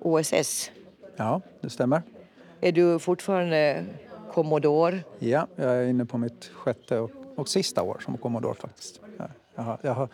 OSS. 0.00 0.70
Ja, 1.16 1.40
det 1.60 1.70
stämmer. 1.70 2.02
Är 2.60 2.72
du 2.72 2.98
fortfarande 2.98 3.84
kommodor? 4.32 5.02
Ja, 5.18 5.46
jag 5.56 5.74
är 5.74 5.86
inne 5.86 6.04
på 6.04 6.18
mitt 6.18 6.50
sjätte 6.54 6.98
och, 6.98 7.10
och 7.36 7.48
sista 7.48 7.82
år 7.82 8.00
som 8.04 8.16
kommodor 8.16 8.54
faktiskt. 8.54 9.00
Jag 9.54 9.62
har, 9.62 9.78
jag 9.82 9.94
har 9.94 10.08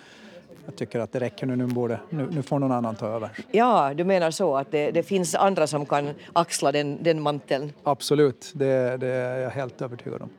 jag 0.66 0.76
tycker 0.76 1.00
att 1.00 1.12
det 1.12 1.20
räcker 1.20 1.46
nu, 1.46 1.56
nu, 1.56 1.66
borde, 1.66 2.00
nu, 2.10 2.28
nu 2.30 2.42
får 2.42 2.58
någon 2.58 2.72
annan 2.72 2.94
ta 2.94 3.06
över. 3.06 3.30
Ja, 3.50 3.94
du 3.94 4.04
menar 4.04 4.30
så 4.30 4.56
att 4.56 4.70
det, 4.70 4.90
det 4.90 5.02
finns 5.02 5.34
andra 5.34 5.66
som 5.66 5.86
kan 5.86 6.10
axla 6.32 6.72
den, 6.72 7.02
den 7.02 7.20
manteln? 7.20 7.72
Absolut, 7.82 8.52
det, 8.54 8.96
det 8.96 9.06
är 9.06 9.38
jag 9.38 9.50
helt 9.50 9.82
övertygad 9.82 10.22
om. 10.22 10.30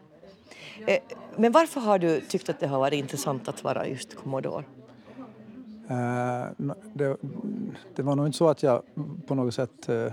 Eh, 0.87 0.97
men 1.35 1.51
varför 1.51 1.81
har 1.81 1.99
du 1.99 2.21
tyckt 2.21 2.49
att 2.49 2.59
det 2.59 2.67
har 2.67 2.79
varit 2.79 2.93
intressant 2.93 3.47
att 3.47 3.63
vara 3.63 3.87
just 3.87 4.15
kommodor? 4.15 4.63
Eh, 5.89 6.67
det, 6.93 7.17
det, 7.95 8.03
var 8.03 8.15
nog 8.15 8.25
inte 8.25 8.37
så 8.37 8.49
att 8.49 8.63
jag 8.63 8.81
på 9.27 9.35
något 9.35 9.53
sätt 9.53 9.89
eh, 9.89 10.05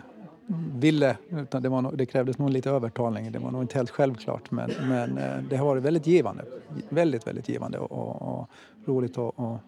ville, 0.74 1.16
utan 1.30 1.62
det, 1.62 1.68
nog, 1.68 1.98
det 1.98 2.06
krävdes 2.06 2.38
nog 2.38 2.50
lite 2.50 2.70
övertalning. 2.70 3.32
Det 3.32 3.38
var 3.38 3.50
nog 3.50 3.62
inte 3.62 3.78
helt 3.78 3.90
självklart, 3.90 4.50
men, 4.50 4.70
men 4.88 5.20
det 5.50 5.56
har 5.56 5.66
varit 5.66 5.82
väldigt 5.82 6.06
givande. 6.06 6.44
Väldigt, 6.88 7.26
väldigt 7.26 7.48
givande 7.48 7.78
och, 7.78 7.92
och, 7.92 8.40
och 8.40 8.48
roligt 8.86 9.18
att 9.18 9.60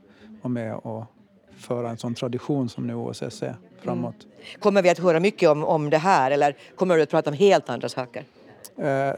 vara 0.42 0.53
med 0.53 0.74
och 0.74 1.05
föra 1.57 1.90
en 1.90 1.98
sån 1.98 2.14
tradition 2.14 2.68
som 2.68 2.87
nu 2.87 2.94
OSS 2.94 3.42
är 3.42 3.55
framåt. 3.83 4.14
Mm. 4.24 4.61
Kommer 4.61 4.83
vi 4.83 4.90
att 4.90 4.98
höra 4.98 5.20
mycket 5.20 5.48
om, 5.48 5.64
om 5.64 5.90
det 5.90 5.98
här 5.98 6.31
eller 6.31 6.57
kommer 6.76 6.96
du 6.96 7.03
att 7.03 7.11
prata 7.11 7.31
om 7.31 7.37
helt 7.37 7.68
andra 7.68 7.88
saker? 7.88 8.24
Eh, 8.76 9.12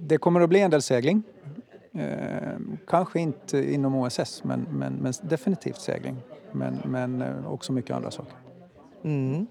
det 0.00 0.18
kommer 0.18 0.40
att 0.40 0.48
bli 0.48 0.60
en 0.60 0.70
del 0.70 0.82
segling. 0.82 1.22
Eh, 1.94 2.58
kanske 2.86 3.20
inte 3.20 3.74
inom 3.74 3.94
OSS 3.94 4.44
men, 4.44 4.66
men, 4.70 4.92
men 4.92 5.12
definitivt 5.22 5.80
segling. 5.80 6.16
Men, 6.52 6.78
men 6.84 7.22
eh, 7.22 7.52
också 7.52 7.72
mycket 7.72 7.96
andra 7.96 8.10
saker. 8.10 8.34
Mm. 9.04 9.46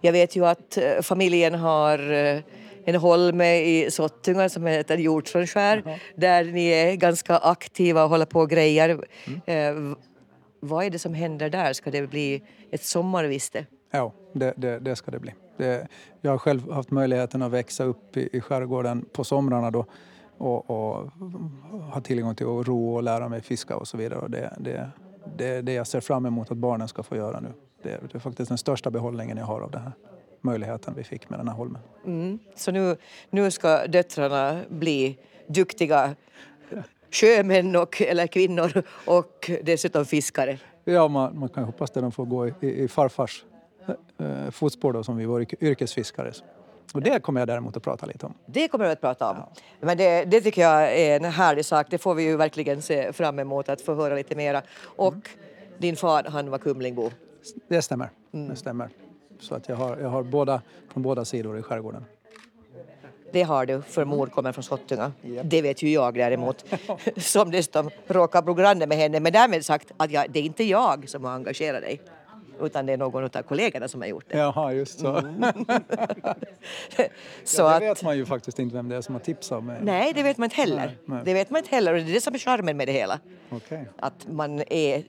Jag 0.00 0.12
vet 0.12 0.36
ju 0.36 0.46
att 0.46 0.76
eh, 0.76 1.02
familjen 1.02 1.54
har 1.54 2.12
eh, 2.12 2.40
en 2.84 2.94
holme 2.94 3.54
i 3.54 3.90
Sottunga 3.90 4.48
som 4.48 4.66
heter 4.66 4.98
Hjortronskär 4.98 6.00
där 6.14 6.44
ni 6.44 6.66
är 6.66 6.94
ganska 6.94 7.38
aktiva 7.38 8.04
och 8.04 8.10
håller 8.10 8.26
på 8.26 8.40
och 8.40 8.50
grejer. 8.50 9.04
Mm. 9.46 9.96
Vad 10.64 10.84
är 10.84 10.90
det 10.90 10.98
som 10.98 11.14
händer 11.14 11.50
där? 11.50 11.72
Ska 11.72 11.90
det 11.90 12.06
bli 12.06 12.42
ett 12.70 12.84
sommarviste? 12.84 13.66
Ja, 13.90 14.12
det, 14.32 14.54
det, 14.56 14.78
det 14.78 14.96
ska 14.96 15.10
det 15.10 15.18
bli. 15.18 15.34
Det, 15.56 15.88
jag 16.20 16.30
har 16.30 16.38
själv 16.38 16.72
haft 16.72 16.90
möjligheten 16.90 17.42
att 17.42 17.50
växa 17.52 17.84
upp 17.84 18.16
i, 18.16 18.28
i 18.32 18.40
skärgården 18.40 19.04
på 19.12 19.24
somrarna 19.24 19.70
då 19.70 19.86
och, 20.38 20.70
och 20.70 21.10
ha 21.92 22.00
tillgång 22.00 22.34
till 22.34 22.46
att 22.46 22.66
ro 22.66 22.94
och 22.94 23.02
lära 23.02 23.28
mig 23.28 23.40
fiska 23.40 23.76
och 23.76 23.88
så 23.88 23.96
vidare. 23.96 24.18
Och 24.18 24.30
det, 24.30 24.56
det, 24.58 24.90
det, 25.36 25.62
det 25.62 25.72
jag 25.72 25.86
ser 25.86 26.00
fram 26.00 26.26
emot 26.26 26.50
att 26.50 26.56
barnen 26.58 26.88
ska 26.88 27.02
få 27.02 27.16
göra 27.16 27.40
nu. 27.40 27.52
Det, 27.82 27.88
det 27.88 28.14
är 28.14 28.18
faktiskt 28.18 28.48
den 28.48 28.58
största 28.58 28.90
behållningen 28.90 29.36
jag 29.36 29.44
har 29.44 29.60
av 29.60 29.70
den 29.70 29.82
här 29.82 29.92
möjligheten 30.40 30.94
vi 30.96 31.04
fick 31.04 31.30
med 31.30 31.38
den 31.38 31.48
här 31.48 31.54
holmen. 31.54 31.82
Mm. 32.04 32.38
Så 32.56 32.70
nu, 32.70 32.96
nu 33.30 33.50
ska 33.50 33.86
döttrarna 33.86 34.60
bli 34.68 35.18
duktiga 35.46 36.14
sjömän 37.12 37.76
och, 37.76 38.02
eller 38.02 38.26
kvinnor 38.26 38.82
och 39.06 39.50
dessutom 39.62 40.04
fiskare. 40.04 40.58
Ja, 40.84 41.08
man, 41.08 41.38
man 41.38 41.48
kan 41.48 41.64
hoppas 41.64 41.90
att 41.90 41.94
de 41.94 42.12
får 42.12 42.24
gå 42.24 42.48
i, 42.48 42.54
i 42.60 42.88
farfars 42.88 43.44
eh, 44.18 44.50
fotspår 44.50 44.92
då, 44.92 45.04
som 45.04 45.16
vi 45.16 45.26
var 45.26 45.46
yrkesfiskare. 45.60 46.32
Och 46.94 47.02
det 47.02 47.20
kommer 47.20 47.40
jag 47.40 47.48
däremot 47.48 47.76
att 47.76 47.82
prata 47.82 48.06
lite 48.06 48.26
om. 48.26 48.34
Det 48.46 48.68
kommer 48.68 48.84
du 48.84 48.90
att 48.90 49.00
prata 49.00 49.30
om. 49.30 49.36
Ja. 49.36 49.52
Men 49.80 49.96
det, 49.96 50.24
det, 50.24 50.40
tycker 50.40 50.62
jag 50.62 50.98
är 50.98 51.16
en 51.16 51.24
härlig 51.24 51.64
sak. 51.64 51.86
Det 51.90 51.98
får 51.98 52.14
vi 52.14 52.22
ju 52.22 52.36
verkligen 52.36 52.82
se 52.82 53.12
fram 53.12 53.38
emot 53.38 53.68
att 53.68 53.80
få 53.80 53.94
höra 53.94 54.14
lite 54.14 54.34
mera. 54.34 54.62
Och 54.84 55.12
mm. 55.12 55.22
din 55.78 55.96
far, 55.96 56.24
han 56.24 56.50
var 56.50 56.58
kumlingbo. 56.58 57.10
Det 57.68 57.82
stämmer. 57.82 58.10
Mm. 58.32 58.48
Det 58.48 58.56
stämmer. 58.56 58.88
Så 59.40 59.54
att 59.54 59.68
jag 59.68 59.76
har, 59.76 59.96
jag 59.96 60.08
har 60.08 60.22
båda, 60.22 60.62
från 60.92 61.02
båda 61.02 61.24
sidor 61.24 61.58
i 61.58 61.62
skärgården. 61.62 62.04
Det 63.32 63.42
har 63.42 63.66
du, 63.66 63.82
för 63.82 64.04
mor 64.04 64.26
kommer 64.26 64.52
från 64.52 64.64
Sottunga. 64.64 65.12
Yep. 65.24 65.42
Det 65.44 65.62
vet 65.62 65.82
ju 65.82 65.90
jag 65.90 66.14
däremot, 66.14 66.64
som 67.16 67.50
dessutom 67.50 67.90
råkar 68.06 68.42
bo 68.42 68.54
granne 68.54 68.86
med 68.86 68.98
henne. 68.98 69.20
Men 69.20 69.32
därmed 69.32 69.64
sagt 69.64 69.92
att 69.96 70.10
jag, 70.10 70.30
det 70.30 70.38
är 70.38 70.42
inte 70.42 70.64
jag 70.64 71.08
som 71.08 71.24
har 71.24 71.32
engagerat 71.32 71.82
dig 71.82 72.00
utan 72.60 72.86
det 72.86 72.92
är 72.92 72.96
någon 72.96 73.24
av 73.24 73.42
kollegorna 73.42 73.88
som 73.88 74.00
har 74.00 74.08
gjort 74.08 74.24
det. 74.28 74.38
Jaha, 74.38 74.72
just 74.72 74.98
så. 74.98 75.16
Mm. 75.16 75.42
så 77.44 77.62
ja, 77.62 77.78
det 77.78 77.86
vet 77.86 78.02
man 78.02 78.16
ju 78.16 78.26
faktiskt 78.26 78.58
inte 78.58 78.76
vem 78.76 78.88
det 78.88 78.96
är 78.96 79.00
som 79.00 79.14
har 79.14 79.20
tipsat 79.20 79.64
mig. 79.64 79.78
Nej, 79.82 80.12
det 80.12 80.22
vet 80.22 80.38
man 80.38 80.46
inte 80.46 80.56
heller. 80.56 80.86
Nej, 80.86 80.96
nej. 81.04 81.22
Det 81.24 81.34
vet 81.34 81.50
man 81.50 81.58
inte 81.58 81.74
heller 81.74 81.94
och 81.94 82.00
det 82.00 82.10
är 82.10 82.14
det 82.14 82.20
som 82.20 82.34
är 82.34 82.38
charmen 82.38 82.76
med 82.76 82.88
det 82.88 82.92
hela. 82.92 83.20
Okay. 83.50 83.84
Att 83.96 84.26
man 84.28 84.62
är 84.70 85.04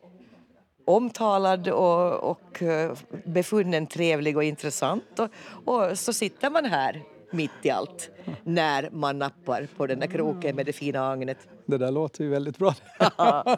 omtalad 0.85 1.67
och, 1.67 2.13
och 2.13 2.63
eh, 2.63 2.91
befunnen 3.25 3.87
trevlig 3.87 4.37
och 4.37 4.43
intressant 4.43 5.19
och, 5.19 5.29
och 5.65 5.99
så 5.99 6.13
sitter 6.13 6.49
man 6.49 6.65
här 6.65 7.03
mitt 7.33 7.51
i 7.61 7.69
allt 7.69 8.09
när 8.43 8.89
man 8.91 9.19
nappar 9.19 9.67
på 9.77 9.87
den 9.87 9.99
där 9.99 10.07
kroken 10.07 10.55
med 10.55 10.65
det 10.65 10.73
fina 10.73 11.11
agnet. 11.11 11.37
Det 11.65 11.77
där 11.77 11.91
låter 11.91 12.23
ju 12.23 12.29
väldigt 12.29 12.57
bra. 12.57 12.75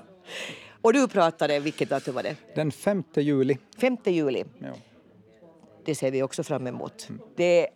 och 0.82 0.94
du 0.94 1.08
pratade, 1.08 1.60
vilket 1.60 1.90
datum 1.90 2.16
var 2.16 2.24
det? 2.24 2.36
Den 2.56 2.72
5 2.72 3.04
juli. 3.16 3.58
5 3.78 3.98
juli. 4.06 4.44
Ja. 4.60 4.68
Det 5.86 5.96
ser 5.96 6.12
vi 6.12 6.24
också 6.24 6.44
fram 6.44 6.68
emot. 6.68 7.06
Mm. 7.10 7.22
Det 7.36 7.68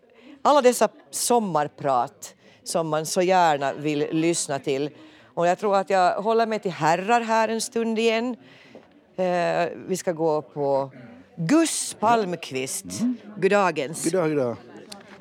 alla 0.42 0.62
dessa 0.62 0.90
sommarprat 1.10 2.36
som 2.64 2.88
man 2.88 3.06
så 3.06 3.22
gärna 3.22 3.74
vill 3.74 4.08
lyssna 4.12 4.60
till. 4.60 4.90
Och 5.34 5.48
jag 5.48 5.60
tror 5.60 5.76
att 5.76 5.90
jag 5.90 6.22
håller 6.22 6.48
mig 6.48 6.60
till 6.60 6.72
herrar 6.72 7.22
här 7.22 7.50
en 7.50 7.62
stund 7.62 8.00
igen. 8.00 8.36
Eh, 9.16 9.70
vi 9.88 9.98
ska 9.98 10.12
gå 10.12 10.42
på 10.42 10.92
Gus 11.36 11.96
Palmqvist. 12.00 12.86
Goddagens. 13.38 14.04
God 14.04 14.14
dag, 14.14 14.30
god 14.30 14.38
dag. 14.38 14.56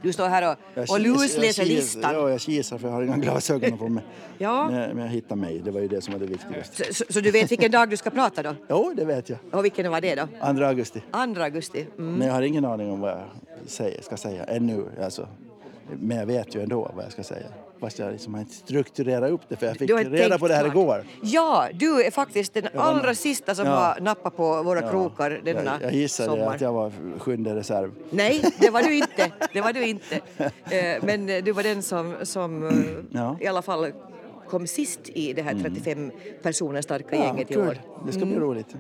Du 0.03 0.13
står 0.13 0.29
här 0.29 0.57
och, 0.77 0.91
och 0.91 1.01
lusläser 1.01 1.65
listan. 1.65 2.15
Ja, 2.15 2.31
jag 2.31 2.41
kisar 2.41 2.79
för 2.79 2.89
jag 2.89 2.95
har 2.95 3.03
inga 3.03 3.17
glasögon 3.17 3.79
på 3.79 3.89
mig. 3.89 4.05
Ja. 4.41 4.71
Men, 4.71 4.97
men 4.97 5.05
jag 5.05 5.13
hittar 5.13 5.37
mig, 5.37 5.59
det 5.65 5.71
var 5.71 5.81
ju 5.81 5.89
det 5.89 6.01
som 6.01 6.13
var 6.13 6.21
det 6.21 6.27
viktigaste. 6.27 6.85
Så, 6.85 6.95
så, 6.95 7.13
så 7.13 7.21
du 7.21 7.31
vet 7.31 7.51
vilken 7.51 7.71
dag 7.71 7.91
du 7.91 7.97
ska 7.97 8.11
prata 8.11 8.43
då? 8.43 8.55
Jo, 8.69 8.93
det 8.97 9.05
vet 9.05 9.29
jag. 9.29 9.39
Och 9.53 9.65
vilken 9.65 9.91
var 9.91 10.01
det 10.01 10.15
då? 10.15 10.27
2 10.57 10.65
augusti. 10.65 11.03
2 11.35 11.43
augusti. 11.43 11.87
Mm. 11.99 12.15
Men 12.15 12.27
jag 12.27 12.35
har 12.35 12.43
ingen 12.43 12.65
aning 12.65 12.91
om 12.91 13.01
vad 13.01 13.11
jag 13.11 13.25
säger, 13.67 14.03
ska 14.03 14.17
säga 14.17 14.45
ännu. 14.45 14.85
Alltså, 15.03 15.29
men 16.01 16.17
jag 16.17 16.27
vet 16.27 16.55
ju 16.55 16.63
ändå 16.63 16.93
vad 16.97 17.05
jag 17.05 17.13
ska 17.13 17.23
säga. 17.23 17.47
Fast 17.81 17.99
jag 17.99 18.13
liksom 18.13 18.35
har 18.35 18.41
inte 18.41 18.55
strukturerat 18.55 19.31
upp 19.31 19.41
det 19.49 19.57
för 19.57 19.67
jag 19.67 19.77
fick 19.77 19.91
reda 19.91 20.39
på 20.39 20.49
det 20.49 20.55
här 20.55 20.63
klart. 20.63 20.75
igår. 20.75 21.05
Ja, 21.23 21.69
du 21.75 22.03
är 22.05 22.11
faktiskt 22.11 22.55
den 22.55 22.65
allra 22.77 23.15
sista 23.15 23.55
som 23.55 23.67
Ja. 23.67 23.73
har 23.73 24.01
nappat 24.01 24.37
på 24.37 24.63
våra 24.63 24.81
Ja. 24.83 24.91
krokar 24.91 25.41
denna 25.45 25.63
Jag, 25.65 25.83
jag 25.83 25.93
gissade 25.93 26.29
sommar. 26.29 26.55
att 26.55 26.61
jag 26.61 26.73
var 26.73 26.93
sjunde 27.19 27.55
reserv. 27.55 27.91
Nej, 28.11 28.43
det 28.61 28.71
var 28.71 28.83
du 28.83 28.95
inte. 28.97 29.33
Det 29.53 29.61
var 29.61 29.73
du 29.73 29.87
inte. 29.89 30.17
Eh, 30.71 31.03
Men 31.05 31.29
eh, 31.29 31.45
du 31.45 31.53
var 31.53 31.63
den 31.63 31.83
som, 31.83 32.15
som 32.23 32.67
eh, 32.67 32.73
Ja. 33.11 33.29
Mm. 33.29 33.37
i 33.43 33.47
alla 33.47 33.63
fall 33.63 33.93
kom 34.49 34.67
sist 34.67 35.01
i 35.05 35.33
det 35.33 35.43
här 35.43 35.61
35 35.63 36.11
personer 36.43 36.83
starka 36.83 37.17
gänget 37.17 37.51
i 37.51 37.57
år. 37.57 37.79
Det 38.07 38.13
ska 38.13 38.21
bli 38.25 38.35
Mm. 38.35 38.45
roligt. 38.49 38.77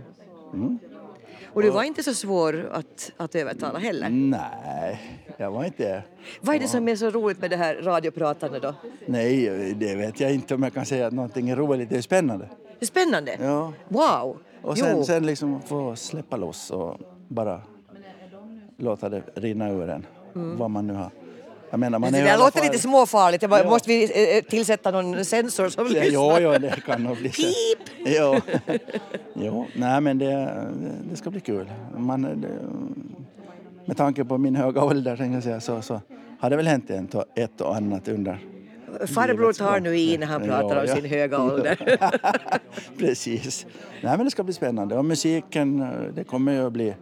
Och 1.53 1.63
du 1.63 1.71
var 1.71 1.83
inte 1.83 2.03
så 2.03 2.15
svår 2.15 2.71
att, 2.73 3.13
att 3.17 3.35
övertala 3.35 3.79
heller. 3.79 4.09
Nej, 4.11 5.01
jag 5.37 5.51
var 5.51 5.65
inte... 5.65 6.03
Vad 6.41 6.57
är 6.57 6.61
det 6.61 6.69
som 6.69 6.89
är 6.89 6.97
så 6.97 7.11
roligt 7.11 7.41
med 7.41 7.51
det 7.51 7.57
här 7.57 7.75
radiopratandet 7.75 8.63
då? 8.63 8.75
Nej, 9.07 9.75
det 9.75 9.95
vet 9.95 10.21
jag 10.21 10.35
inte 10.35 10.55
om 10.55 10.63
jag 10.63 10.75
kan 10.75 10.87
säga 10.87 11.07
att 11.07 11.13
någonting 11.13 11.51
är 11.51 11.57
roligt. 11.57 11.91
Det 11.91 11.97
är 11.97 12.01
spännande. 12.03 12.49
Det 12.79 12.85
är 12.85 12.87
spännande. 12.87 13.37
Ja. 13.41 13.73
Wow! 13.89 14.39
Och 14.63 14.79
sen, 14.79 14.97
Jo. 14.97 15.05
sen 15.05 15.27
liksom 15.27 15.63
få 15.63 15.97
släppa 15.97 16.37
loss 16.37 16.71
och 16.71 16.97
bara 17.29 17.61
låta 18.77 19.09
det 19.09 19.23
rinna 19.35 19.71
ur 19.71 19.89
en. 19.91 20.07
Vad 20.33 20.71
man 20.71 20.87
nu 20.87 20.95
har. 20.95 21.11
Jag 21.71 21.81
menar, 21.81 21.99
man 21.99 22.13
det 22.13 22.21
där 22.21 22.39
låter 22.39 22.63
lite 22.63 22.79
småfarligt. 22.79 23.43
Ja. 23.43 23.65
Måste 23.65 23.89
vi 23.89 24.05
eh, 24.37 24.45
tillsätta 24.45 24.91
någon 24.91 25.25
sensor 25.25 25.69
som 25.69 25.87
Ja, 25.87 25.93
lyssnar? 26.03 26.41
Jo, 26.41 26.53
jo, 26.53 26.59
det 26.59 26.81
kan 26.87 27.03
nog 27.03 27.17
bli 27.17 27.31
så. 27.33 27.43
Pip! 27.43 27.91
Jo. 28.05 28.37
jo, 29.35 29.67
nej 29.75 30.01
men 30.01 30.19
det, 30.19 30.65
det 31.11 31.17
ska 31.17 31.31
bli 31.31 31.41
kul. 31.41 31.73
Man, 31.97 32.23
det, 32.23 32.49
med 33.85 33.97
tanke 33.97 34.25
på 34.25 34.39
min 34.39 34.57
höga 34.57 34.83
ålder 34.85 35.31
jag 35.33 35.43
säga, 35.43 35.61
så, 35.61 35.83
så 35.83 36.01
har 36.41 36.51
det 36.51 36.57
väl 36.57 36.67
hänt 36.67 37.15
och, 37.15 37.25
ett 37.35 37.61
och 37.61 37.77
annat 37.77 38.09
under 38.09 38.39
Farbror 39.07 39.53
tar 39.53 39.81
nu 39.81 39.99
i 39.99 40.19
när 40.19 40.27
han 40.27 40.43
pratar 40.43 40.77
Ja, 40.77 40.83
om 40.83 40.89
ja. 40.89 40.95
sin 40.95 41.05
höga 41.05 41.43
ålder. 41.43 41.99
Precis. 42.99 43.67
Nej 44.03 44.17
men 44.17 44.25
det 44.25 44.31
ska 44.31 44.43
bli 44.43 44.55
spännande. 44.55 44.97
Och 44.97 45.05
musiken, 45.05 45.87
det 46.15 46.25
kommer 46.25 46.53
ju 46.53 46.67
att 46.67 46.73
bli 46.73 46.95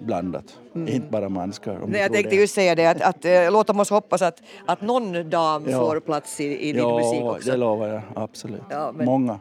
blandat. 0.00 0.58
Inte 0.74 1.00
bara 1.10 1.28
manskar. 1.28 1.80
Nej, 1.86 2.00
jag 2.00 2.12
tänkte 2.12 2.30
det. 2.34 2.40
just 2.40 2.54
säga 2.54 2.74
det, 2.74 2.86
att, 2.86 3.00
att 3.02 3.24
eh, 3.24 3.52
låt 3.52 3.70
oss 3.70 3.90
hoppas 3.90 4.22
att, 4.22 4.42
att 4.66 4.80
någon 4.80 5.30
dam 5.30 5.64
Ja. 5.68 5.78
får 5.78 6.00
plats 6.00 6.40
i, 6.40 6.44
i 6.68 6.72
din 6.72 6.84
musik 6.94 7.20
Ja, 7.22 7.30
också. 7.36 7.50
det 7.50 7.56
lovar 7.56 7.88
jag. 7.88 8.02
Absolut. 8.14 8.62
Ja, 8.70 8.92
men- 8.96 9.06
Många 9.06 9.38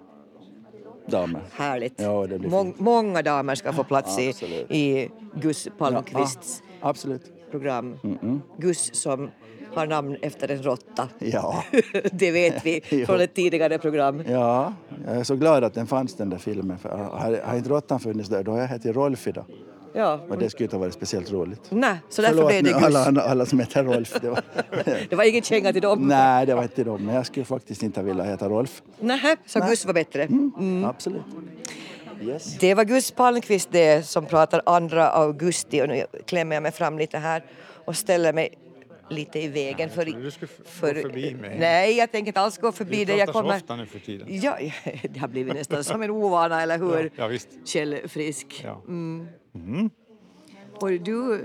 damer. 1.07 1.41
Härligt. 1.53 2.01
Ja, 2.01 2.27
det 2.27 2.39
blir 2.39 2.49
Mång- 2.49 2.73
många 2.77 3.21
damer 3.21 3.55
ska 3.55 3.73
få 3.73 3.83
plats 3.83 4.19
i, 4.19 4.29
i 4.69 5.09
Gus 5.41 5.67
Palmqvists 5.77 6.63
Ja, 6.81 6.89
absolut. 6.89 7.31
program. 7.51 7.99
Gus 8.57 8.95
som 8.95 9.29
har 9.73 9.87
namn 9.87 10.17
efter 10.21 10.51
en 10.51 10.63
råtta. 10.63 11.07
Ja. 11.19 11.63
det 12.11 12.31
vet 12.31 12.65
vi 12.65 12.81
från 13.07 13.19
ett 13.21 13.33
tidigare 13.33 13.77
program. 13.77 14.23
ja, 14.29 14.73
jag 15.07 15.17
är 15.17 15.23
så 15.23 15.35
glad 15.35 15.63
att 15.63 15.73
den 15.73 15.87
fanns 15.87 16.15
den 16.15 16.29
där 16.29 16.37
filmen. 16.37 16.77
För 16.77 16.89
har, 16.89 17.39
har 17.43 17.57
inte 17.57 17.69
råttan 17.69 17.99
funnits 17.99 18.29
där, 18.29 18.43
då 18.43 18.51
har 18.51 18.59
jag 18.59 18.67
hetat 18.67 18.95
Rolf 18.95 19.27
idag. 19.27 19.45
Ja. 19.97 20.19
Och 20.29 20.37
det 20.37 20.49
skulle 20.49 20.65
inte 20.65 20.75
ha 20.75 20.81
varit 20.81 20.93
speciellt 20.93 21.31
roligt. 21.31 21.61
Nej, 21.69 21.97
så 22.09 22.21
därför 22.21 22.35
Förlåt 22.35 22.49
blev 22.51 22.63
det 22.63 22.71
Gus. 22.71 22.83
alla, 22.83 23.21
alla 23.21 23.45
som 23.45 23.59
heter 23.59 23.83
Rolf. 23.83 24.17
Det 24.21 24.29
var, 24.29 24.41
Det 25.09 25.15
var 25.15 25.23
ingen 25.23 25.41
känga 25.43 25.73
till 25.73 25.81
dem. 25.81 26.07
nej, 26.07 26.45
det 26.45 26.55
var 26.55 26.63
inte 26.63 26.83
dem. 26.83 27.05
Men 27.05 27.15
jag 27.15 27.25
skulle 27.25 27.45
faktiskt 27.45 27.83
inte 27.83 28.03
vilja 28.03 28.23
heta 28.23 28.49
Rolf. 28.49 28.81
Nähä, 28.99 29.35
så 29.45 29.59
Gus 29.59 29.85
var 29.85 29.93
bättre. 29.93 30.23
Mm. 30.23 30.85
Absolut. 30.85 31.21
Yes. 32.21 32.57
Det 32.59 32.73
var 32.73 32.83
Gus 32.83 33.11
Palmqvist 33.11 33.69
det 33.71 34.07
som 34.07 34.25
pratar 34.25 34.89
2 34.89 34.97
augusti 34.99 35.81
och 35.81 35.87
nu 35.89 36.05
klämmer 36.25 36.55
jag 36.55 36.63
mig 36.63 36.71
fram 36.71 36.97
lite 36.97 37.17
här 37.17 37.43
och 37.85 37.95
ställer 37.95 38.33
mig 38.33 38.49
lite 39.09 39.39
i 39.39 39.47
vägen 39.47 39.89
för... 39.89 40.03
trodde 40.03 40.21
du 40.21 40.31
skulle 40.31 40.51
för 40.65 40.93
gå 40.93 41.01
förbi 41.01 41.35
mig. 41.35 41.59
Nej, 41.59 41.97
jag 41.97 42.11
tänker 42.11 42.27
inte 42.27 42.39
alls 42.41 42.57
gå 42.57 42.71
förbi 42.71 43.05
dig. 43.05 43.17
Jag 43.17 43.25
pratar 43.25 43.39
så 43.39 43.43
kommer... 43.43 43.55
ofta 43.55 43.75
nu 43.75 43.85
för 43.85 43.99
tiden. 43.99 44.27
Ja, 44.29 44.57
det 45.09 45.19
har 45.19 45.27
blivit 45.27 45.53
nästan 45.53 45.83
som 45.83 46.01
en 46.01 46.11
ovana, 46.11 46.61
eller 46.61 46.77
hur? 46.77 47.03
Ja, 47.03 47.09
ja, 47.15 47.27
visst. 47.27 47.49
Kjell 47.65 48.07
Frisk. 48.07 48.65
Ja. 48.65 48.81
Och 50.81 50.91
du 50.91 51.41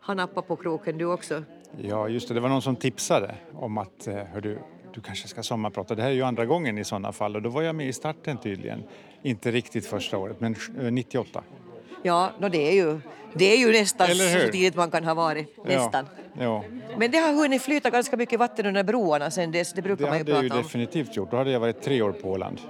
har 0.00 0.14
nappat 0.14 0.48
på 0.48 0.56
kroken 0.56 0.98
du 0.98 1.04
också. 1.04 1.42
Ja, 1.80 2.08
just 2.08 2.28
det. 2.28 2.34
Det 2.34 2.40
var 2.40 2.48
någon 2.48 2.62
som 2.62 2.76
tipsade 2.76 3.34
om 3.52 3.78
att 3.78 4.06
eh, 4.06 4.14
hör 4.14 4.40
du, 4.40 4.58
du 4.94 5.00
kanske 5.00 5.28
ska 5.28 5.42
sommarprata. 5.42 5.94
Det 5.94 6.02
här 6.02 6.10
är 6.10 6.14
ju 6.14 6.22
andra 6.22 6.46
gången 6.46 6.78
i 6.78 6.84
sådana 6.84 7.12
fall 7.12 7.36
och 7.36 7.42
då 7.42 7.50
var 7.50 7.62
jag 7.62 7.74
med 7.74 7.88
i 7.88 7.92
starten 7.92 8.38
tydligen. 8.38 8.82
Inte 9.22 9.50
riktigt 9.50 9.86
första 9.86 10.18
året, 10.18 10.40
men 10.40 10.56
eh, 10.80 10.92
98. 10.92 11.44
Ja, 12.02 12.30
no, 12.38 12.48
det, 12.48 12.68
är 12.68 12.72
ju, 12.72 13.00
det 13.34 13.44
är 13.44 13.56
ju 13.56 13.72
nästan 13.72 14.06
så 14.06 14.52
tidigt 14.52 14.76
man 14.76 14.90
kan 14.90 15.04
ha 15.04 15.14
varit. 15.14 15.56
Nästan. 15.64 16.06
Ja, 16.16 16.23
ja. 16.38 16.64
Men 16.98 17.10
det 17.10 17.18
har 17.18 17.32
hunnit 17.34 17.62
flyta 17.62 17.90
ganska 17.90 18.16
mycket 18.16 18.38
vatten 18.38 18.66
under 18.66 18.84
broarna 18.84 19.30
sen 19.30 19.52
dess. 19.52 19.72
Det 19.72 19.82
brukar 19.82 20.04
det 20.04 20.10
man 20.10 20.18
ju 20.18 20.32
hade 20.32 20.48
prata 20.48 20.56
om. 20.56 20.62
definitivt 20.62 21.16
gjort. 21.16 21.30
Då 21.30 21.36
hade 21.36 21.50
jag 21.50 21.60
varit 21.60 21.82
tre 21.82 22.02
år 22.02 22.12
på 22.12 22.30
Åland 22.30 22.60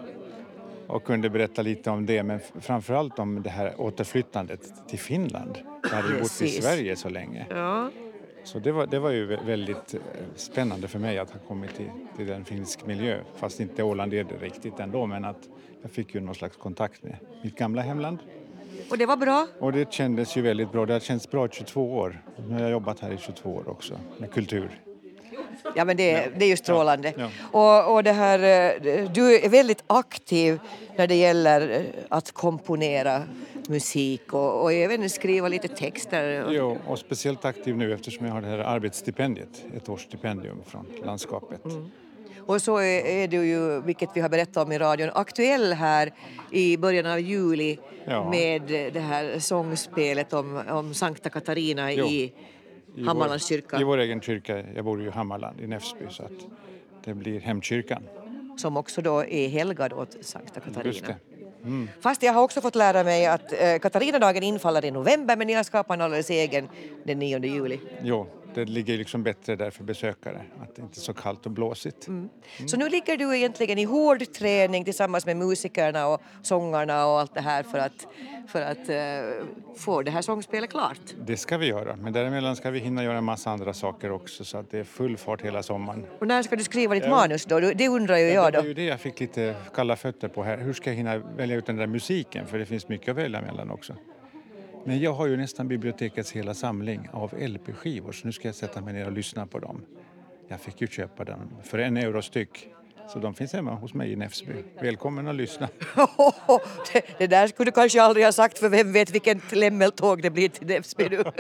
och 0.87 1.05
kunde 1.05 1.31
berätta 1.31 1.63
lite 1.63 1.91
om 1.91 2.07
det, 2.07 2.23
men 2.23 2.41
framförallt 2.61 3.19
om 3.19 3.43
det 3.43 3.51
här 3.51 3.81
återflyttandet 3.81 4.89
till 4.89 4.99
Finland. 4.99 5.59
Jag 5.83 5.89
hade 5.89 6.09
ju 6.15 6.21
bott 6.21 6.43
i. 6.43 6.49
Sverige 6.49 6.97
så 6.97 7.09
länge. 7.09 7.47
Ja. 7.51 7.91
Så 8.45 8.59
det 8.59 8.73
var, 8.73 8.87
det 8.87 8.99
var 8.99 9.11
ju 9.11 9.27
vä- 9.27 9.47
väldigt 9.47 9.95
eh, 9.95 10.01
spännande 10.37 10.89
för 10.89 10.99
mig 10.99 11.19
att 11.19 11.31
ha 11.31 11.39
kommit 11.49 11.75
till, 11.77 11.91
till 12.17 12.31
en 12.31 12.45
finsk 12.45 12.87
miljö. 12.87 13.19
Fast 13.37 13.61
inte 13.61 13.83
Åland 13.83 14.15
är 14.15 14.25
det 14.25 14.37
riktigt 14.47 14.81
ändå, 14.81 15.07
men 15.07 15.25
att 15.25 15.49
jag 15.83 15.91
fick 15.91 16.15
ju 16.15 16.21
någon 16.21 16.35
slags 16.35 16.57
kontakt 16.57 17.03
med 17.03 17.17
mitt 17.43 17.55
gamla 17.59 17.83
hemland. 17.83 18.19
Och 18.91 18.99
det 18.99 19.07
var 19.07 19.17
bra. 19.17 19.47
Och 19.59 19.73
det 19.73 19.93
kändes 19.93 20.37
ju 20.37 20.43
väldigt 20.43 20.73
bra. 20.73 20.87
Det 20.87 20.93
har 20.93 21.01
känts 21.01 21.31
bra 21.31 21.47
i 21.47 21.49
22 21.53 21.97
år. 21.97 22.23
Nu 22.49 22.55
har 22.55 22.61
jag 22.61 22.71
jobbat 22.71 23.01
här 23.01 23.13
i 23.13 23.19
22 23.19 23.51
år 23.51 23.69
också 23.69 24.01
med 24.19 24.31
kultur. 24.31 24.81
Ja, 25.77 25.85
men 25.85 25.97
det, 25.97 26.29
det 26.39 26.45
är 26.45 26.49
ju 26.49 26.57
strålande. 26.57 27.13
Ja. 27.17 27.31
Och, 27.53 27.95
och 27.95 28.05
det 28.05 28.13
här, 28.13 28.39
eh, 28.39 29.11
du 29.11 29.37
är 29.37 29.49
väldigt 29.49 29.85
aktiv 29.87 30.59
när 30.97 31.07
det 31.07 31.15
gäller 31.15 31.71
eh, 31.71 31.83
att 32.09 32.33
komponera 32.33 33.23
musik 33.69 34.33
och, 34.33 34.63
och 34.63 34.73
även 34.73 35.11
skriva 35.11 35.49
lite 35.49 35.69
texter. 35.69 36.47
Jo, 36.51 36.79
och 36.87 36.99
speciellt 36.99 37.45
aktiv 37.45 37.77
nu 37.77 37.95
eftersom 37.95 38.27
jag 38.27 38.33
har 38.33 38.41
det 38.41 38.49
här 38.49 38.59
arbetsstipendiet, 38.59 39.65
ett 39.77 39.89
årsstipendium 39.89 40.63
från 40.67 40.87
landskapet. 41.05 41.63
Och 42.47 42.63
så 42.63 42.77
är, 42.77 43.07
är 43.07 43.29
du 43.29 43.47
ju, 43.47 43.81
vilket 43.81 44.09
vi 44.15 44.21
har 44.21 44.29
berättat 44.29 44.67
om 44.67 44.73
i 44.73 44.79
radion, 44.79 45.11
aktuell 45.15 45.73
här 45.73 46.13
i 46.51 46.77
början 46.77 47.07
av 47.07 47.21
juli 47.21 47.79
Ja. 48.07 48.31
med 48.31 48.63
det 48.93 49.01
här 49.01 49.39
sångspelet 49.39 50.33
om, 50.33 50.63
om 50.71 50.95
Sankta 50.95 51.31
Katarina 51.31 51.93
Jo. 51.93 52.07
i 52.07 52.33
I 52.97 53.05
Hammarlands 53.05 53.47
kyrka. 53.49 53.81
I 53.81 53.85
vår 53.85 53.99
egen 53.99 54.21
kyrka, 54.21 54.65
jag 54.75 54.85
bor 54.85 55.01
ju 55.03 55.07
i 55.09 55.11
Hammarland 55.11 55.61
i 55.61 55.67
Näfsby 55.67 56.05
så 56.11 56.23
att 56.23 56.31
det 57.05 57.15
blir 57.15 57.41
hemkyrkan. 57.41 58.03
som 58.57 58.77
också 58.77 59.03
då 59.03 59.25
är 59.25 59.49
helgad 59.49 59.93
åt 59.93 60.17
Sankta 60.21 60.61
Katarina. 60.61 61.07
Det. 61.63 61.87
Fast 62.01 62.23
jag 62.23 62.33
har 62.33 62.43
också 62.43 62.61
fått 62.61 62.75
lära 62.75 63.05
mig 63.05 63.27
att 63.27 63.53
eh, 63.53 63.79
Katarinadagen 63.79 64.43
infaller 64.43 64.85
i 64.85 64.91
november 64.91 65.37
men 65.37 65.47
ni 65.47 65.53
har 65.53 65.63
skapat 65.63 65.95
en 65.97 66.01
alldeles 66.01 66.31
egen 66.31 66.69
den 67.05 67.19
9 67.19 67.39
juli. 67.45 67.81
Jo, 68.03 68.27
det 68.55 68.65
ligger 68.65 68.99
liksom 68.99 69.23
bättre 69.23 69.57
där 69.57 69.71
för 69.71 69.85
besökare, 69.85 70.43
att 70.63 70.77
det 70.77 70.83
inte 70.83 70.99
är 70.99 71.01
så 71.01 71.15
kallt 71.15 71.47
och 71.47 71.53
blåsigt. 71.53 72.09
Så 72.67 72.77
nu 72.77 72.89
ligger 72.89 73.17
du 73.17 73.37
egentligen 73.37 73.79
i 73.79 73.85
hård 73.85 74.33
träning 74.33 74.85
tillsammans 74.85 75.27
med 75.27 75.37
musikerna 75.37 76.07
och 76.07 76.23
sångarna 76.43 77.07
och 77.07 77.21
allt 77.21 77.35
det 77.35 77.41
här 77.41 77.63
för 77.63 77.79
att, 77.79 78.07
för 78.49 78.63
att 78.63 78.89
eh, 78.89 79.47
få 79.77 80.03
det 80.03 80.11
här 80.11 80.23
sångspelet 80.23 80.71
klart. 80.71 81.01
Det 81.27 81.37
ska 81.37 81.59
vi 81.59 81.67
göra, 81.67 81.97
men 81.97 82.13
däremellan 82.13 82.57
ska 82.57 82.71
vi 82.71 82.79
hinna 82.79 83.05
göra 83.05 83.19
en 83.19 83.25
massa 83.25 83.51
andra 83.51 83.73
saker 83.73 84.11
också 84.11 84.45
så 84.45 84.59
att 84.59 84.71
det 84.71 84.79
är 84.79 84.85
full 84.85 85.17
fart 85.17 85.43
hela 85.43 85.63
sommaren. 85.63 86.07
Och 86.19 86.27
när 86.27 86.43
ska 86.43 86.57
du 86.57 86.65
skriva 86.65 86.95
ditt 86.95 87.09
manus 87.09 87.45
då? 87.45 87.61
Det 87.61 87.89
undrar 87.89 88.17
ju 88.17 88.25
jag 88.25 88.53
det 88.53 88.57
var 88.57 88.63
då. 88.63 88.69
ju 88.69 88.75
det 88.75 88.85
jag 88.85 89.01
fick 89.01 89.21
lite 89.21 89.55
kalla 89.75 89.97
fötter 89.97 90.29
på 90.29 90.43
här. 90.43 90.59
Hur 90.59 90.73
ska 90.73 90.91
jag 90.91 90.97
hinna 90.97 91.19
välja 91.19 91.57
ut 91.57 91.67
den 91.67 91.77
där 91.77 91.87
musiken? 91.87 92.47
För 92.47 92.59
det 92.59 92.67
finns 92.67 92.89
mycket 92.89 93.09
att 93.09 93.17
välja 93.17 93.41
mellan 93.41 93.71
också. 93.71 93.95
Men 94.87 95.01
jag 95.01 95.13
har 95.13 95.27
ju 95.27 95.37
nästan 95.37 95.69
bibliotekets 95.69 96.33
hela 96.33 96.55
samling 96.55 97.09
av 97.13 97.35
LP-skivor 97.39 98.13
så 98.13 98.27
nu 98.27 98.33
ska 98.33 98.49
jag 98.49 98.55
sätta 98.55 98.81
mig 98.81 98.95
ner 98.95 99.07
och 99.07 99.13
lyssna 99.13 99.47
på 99.47 99.59
dem. 99.59 99.83
Jag 100.49 100.61
fick 100.61 100.81
ju 100.81 100.87
köpa 100.87 101.25
den 101.25 101.57
för 101.63 101.79
en 101.79 101.97
euro 101.97 102.23
styck 102.23 102.69
Så 103.13 103.19
de 103.19 103.35
finns 103.35 103.53
hemma 103.53 103.75
hos 103.75 103.95
mig 103.95 104.13
i 104.13 104.17
Näfsby. 104.17 104.53
Välkommen 104.81 105.29
att 105.29 105.35
lyssna. 105.35 105.69
det, 106.93 107.19
det 107.19 107.27
där 107.27 107.47
skulle 107.47 107.71
du 107.71 107.73
kanske 107.73 108.03
aldrig 108.03 108.25
ha 108.25 108.33
sagt 108.33 108.59
för 108.59 108.69
vem 108.69 108.93
vet 108.93 109.11
vilket 109.11 109.53
lämmeltåg 109.53 110.23
det 110.23 110.31
blir 110.31 110.49
till 110.49 110.67
Näsby 110.67 111.09
nu. 111.09 111.25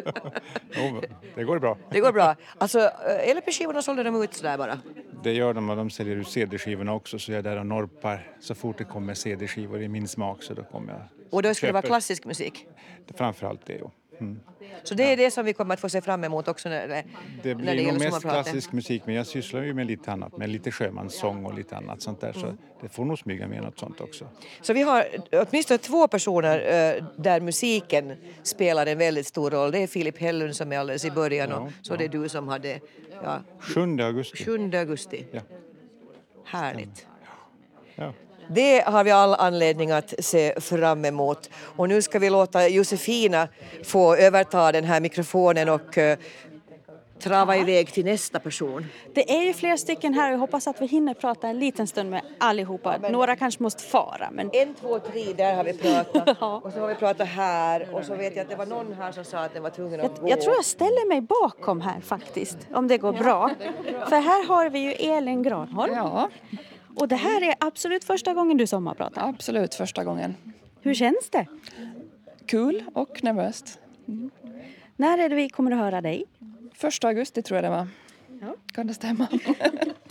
Jo, 0.76 1.00
det 1.34 1.44
går 1.44 1.58
bra. 1.58 1.78
Det 1.90 2.00
går 2.00 2.12
bra. 2.12 2.36
Alltså 2.58 2.80
eh, 2.80 3.36
LP-skivorna 3.36 3.82
sålde 3.82 4.02
de 4.02 4.22
ut 4.22 4.34
sådär 4.34 4.58
bara? 4.58 4.78
Det 5.22 5.32
gör 5.32 5.54
de 5.54 5.70
och 5.70 5.76
de 5.76 5.90
säljer 5.90 6.16
ut 6.16 6.28
CD-skivorna 6.28 6.92
också 6.92 7.18
så 7.18 7.32
jag 7.32 7.38
är 7.38 7.42
där 7.42 7.56
och 7.56 7.66
norpar 7.66 8.36
så 8.40 8.54
fort 8.54 8.78
det 8.78 8.84
kommer 8.84 9.14
CD-skivor 9.14 9.82
i 9.82 9.88
min 9.88 10.08
smak 10.08 10.42
så 10.42 10.54
då 10.54 10.62
kommer 10.62 10.92
jag. 10.92 11.02
Och 11.34 11.42
då 11.42 11.54
skulle 11.54 11.68
det 11.68 11.72
vara 11.72 11.82
klassisk 11.82 12.24
musik? 12.24 12.66
Framförallt 13.14 13.66
det, 13.66 13.74
ja. 13.74 13.90
Mm. 14.20 14.40
Så 14.82 14.94
det 14.94 15.12
är 15.12 15.16
det 15.16 15.30
som 15.30 15.44
vi 15.44 15.52
kommer 15.52 15.74
att 15.74 15.80
få 15.80 15.88
se 15.88 16.00
fram 16.00 16.24
emot 16.24 16.48
också 16.48 16.68
när 16.68 16.88
det, 16.88 17.04
Det 17.42 17.48
när 17.48 17.54
blir 17.54 17.74
nog 17.74 17.86
gäller 17.86 17.98
mest 18.10 18.20
klassisk 18.20 18.72
musik 18.72 19.02
men 19.06 19.14
jag 19.14 19.26
sysslar 19.26 19.62
ju 19.62 19.74
med 19.74 19.86
lite 19.86 20.12
annat, 20.12 20.36
med 20.36 20.48
lite 20.48 20.70
sjömanssång 20.70 21.44
och 21.44 21.54
lite 21.54 21.76
annat 21.76 22.02
sånt 22.02 22.20
där 22.20 22.32
så 22.32 22.46
Mm. 22.46 22.58
det 22.80 22.88
får 22.88 23.04
nog 23.04 23.18
smyga 23.18 23.48
med 23.48 23.62
något 23.62 23.78
sånt 23.78 24.00
också. 24.00 24.28
Så 24.60 24.72
vi 24.72 24.82
har 24.82 25.06
åtminstone 25.32 25.78
två 25.78 26.08
personer 26.08 26.58
eh, 26.58 27.04
där 27.16 27.40
musiken 27.40 28.12
spelar 28.42 28.86
en 28.86 28.98
väldigt 28.98 29.26
stor 29.26 29.50
roll. 29.50 29.70
Det 29.70 29.78
är 29.78 29.86
Filip 29.86 30.18
Hellund 30.18 30.56
som 30.56 30.72
är 30.72 30.78
alldeles 30.78 31.04
i 31.04 31.10
början 31.10 31.52
och 31.52 31.70
så 31.82 31.96
det 31.96 32.04
är 32.04 32.08
du 32.08 32.28
som 32.28 32.48
hade 32.48 32.80
ja, 33.22 33.40
7 33.60 33.80
augusti. 34.00 34.44
7 34.44 34.70
augusti. 34.74 35.26
Ja. 35.30 35.40
Härligt. 36.44 37.06
Ja. 37.94 38.12
Det 38.48 38.84
har 38.86 39.04
vi 39.04 39.10
all 39.10 39.34
anledning 39.34 39.90
att 39.90 40.14
se 40.18 40.60
fram 40.60 41.04
emot. 41.04 41.50
Och 41.76 41.88
nu 41.88 42.02
ska 42.02 42.18
vi 42.18 42.30
låta 42.30 42.68
Josefina 42.68 43.48
få 43.84 44.16
överta 44.16 44.72
den 44.72 44.84
här 44.84 45.00
mikrofonen 45.00 45.68
och 45.68 45.98
eh, 45.98 46.18
trava 47.24 47.56
iväg 47.56 47.92
till 47.92 48.04
nästa 48.04 48.40
person. 48.40 48.86
Det 49.14 49.30
är 49.30 49.42
ju 49.42 49.52
flera 49.52 49.76
stycken 49.76 50.14
här 50.14 50.28
och 50.28 50.34
jag 50.34 50.38
hoppas 50.38 50.66
att 50.66 50.80
vi 50.80 50.86
hinner 50.86 51.14
prata 51.14 51.48
en 51.48 51.58
liten 51.58 51.86
stund 51.86 52.10
med 52.10 52.22
allihopa. 52.40 52.98
Några 52.98 53.36
kanske 53.36 53.62
måste 53.62 53.82
fara 53.82 54.28
men 54.32 54.50
En, 54.52 54.74
två, 54.74 54.98
tre, 54.98 55.32
där 55.32 55.54
har 55.54 55.64
vi 55.64 55.72
pratat. 55.72 56.28
Och 56.64 56.72
så 56.72 56.80
har 56.80 56.88
vi 56.88 56.94
pratat 56.94 57.28
här 57.28 57.94
och 57.94 58.04
så 58.04 58.14
vet 58.14 58.36
jag 58.36 58.42
att 58.42 58.50
det 58.50 58.56
var 58.56 58.66
någon 58.66 58.92
här 58.92 59.12
som 59.12 59.24
sa 59.24 59.38
att 59.38 59.54
den 59.54 59.62
var 59.62 59.70
tvungen 59.70 60.00
att 60.00 60.20
gå. 60.20 60.28
jag 60.28 60.40
tror 60.40 60.54
jag 60.54 60.64
ställer 60.64 61.08
mig 61.08 61.20
bakom 61.20 61.80
här 61.80 62.00
faktiskt, 62.00 62.58
om 62.74 62.88
det 62.88 62.98
går 62.98 63.12
bra. 63.12 63.50
För 64.08 64.16
här 64.20 64.48
har 64.48 64.70
vi 64.70 64.78
ju 64.78 64.92
Elin 64.92 65.42
Granholm. 65.42 65.94
Ja, 65.94 66.28
Och 66.96 67.08
det 67.08 67.16
här 67.16 67.42
är 67.42 67.54
absolut 67.60 68.04
första 68.04 68.34
gången 68.34 68.56
du 68.56 68.66
sommarpratar. 68.66 69.28
absolut 69.28 69.74
första 69.74 70.04
gången. 70.04 70.34
Hur 70.80 70.94
känns 70.94 71.30
det? 71.30 71.46
Kul 72.46 72.84
och 72.94 73.24
nervöst. 73.24 73.78
När 74.96 75.18
är 75.18 75.28
det 75.28 75.34
vi 75.34 75.48
kommer 75.48 75.70
att 75.70 75.78
höra 75.78 76.00
dig? 76.00 76.24
Första 76.74 77.08
augusti 77.08 77.42
tror 77.42 77.56
jag 77.56 77.64
det 77.64 77.70
var. 77.70 77.88
Kan 78.74 78.86
det 78.86 78.94
stämma? 78.94 79.28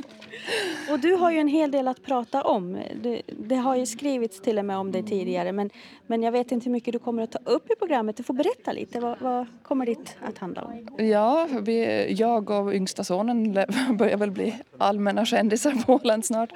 Och 0.91 0.99
du 0.99 1.13
har 1.13 1.31
ju 1.31 1.37
en 1.39 1.47
hel 1.47 1.71
del 1.71 1.87
att 1.87 2.03
prata 2.03 2.41
om. 2.41 2.81
Det, 3.01 3.21
det 3.27 3.55
har 3.55 3.75
ju 3.75 3.85
skrivits 3.85 4.41
till 4.41 4.59
och 4.59 4.65
med 4.65 4.77
om 4.77 4.91
dig 4.91 5.03
tidigare 5.03 5.51
men, 5.51 5.69
men 6.07 6.23
jag 6.23 6.31
vet 6.31 6.51
inte 6.51 6.65
hur 6.65 6.71
mycket 6.71 6.93
du 6.93 6.99
kommer 6.99 7.23
att 7.23 7.31
ta 7.31 7.39
upp 7.45 7.71
i 7.71 7.75
programmet. 7.75 8.17
Du 8.17 8.23
får 8.23 8.33
berätta 8.33 8.71
lite. 8.71 8.99
Vad, 8.99 9.19
vad 9.21 9.45
kommer 9.63 9.85
ditt 9.85 10.17
att 10.21 10.37
handla 10.37 10.61
om? 10.61 11.05
Ja, 11.05 11.47
vi, 11.61 12.07
jag 12.13 12.49
och 12.49 12.73
yngsta 12.73 13.03
sonen 13.03 13.53
börjar 13.97 14.17
väl 14.17 14.31
bli 14.31 14.55
allmänna 14.77 15.25
kändisar 15.25 15.71
på 15.85 15.93
Åland 15.93 16.25
snart. 16.25 16.49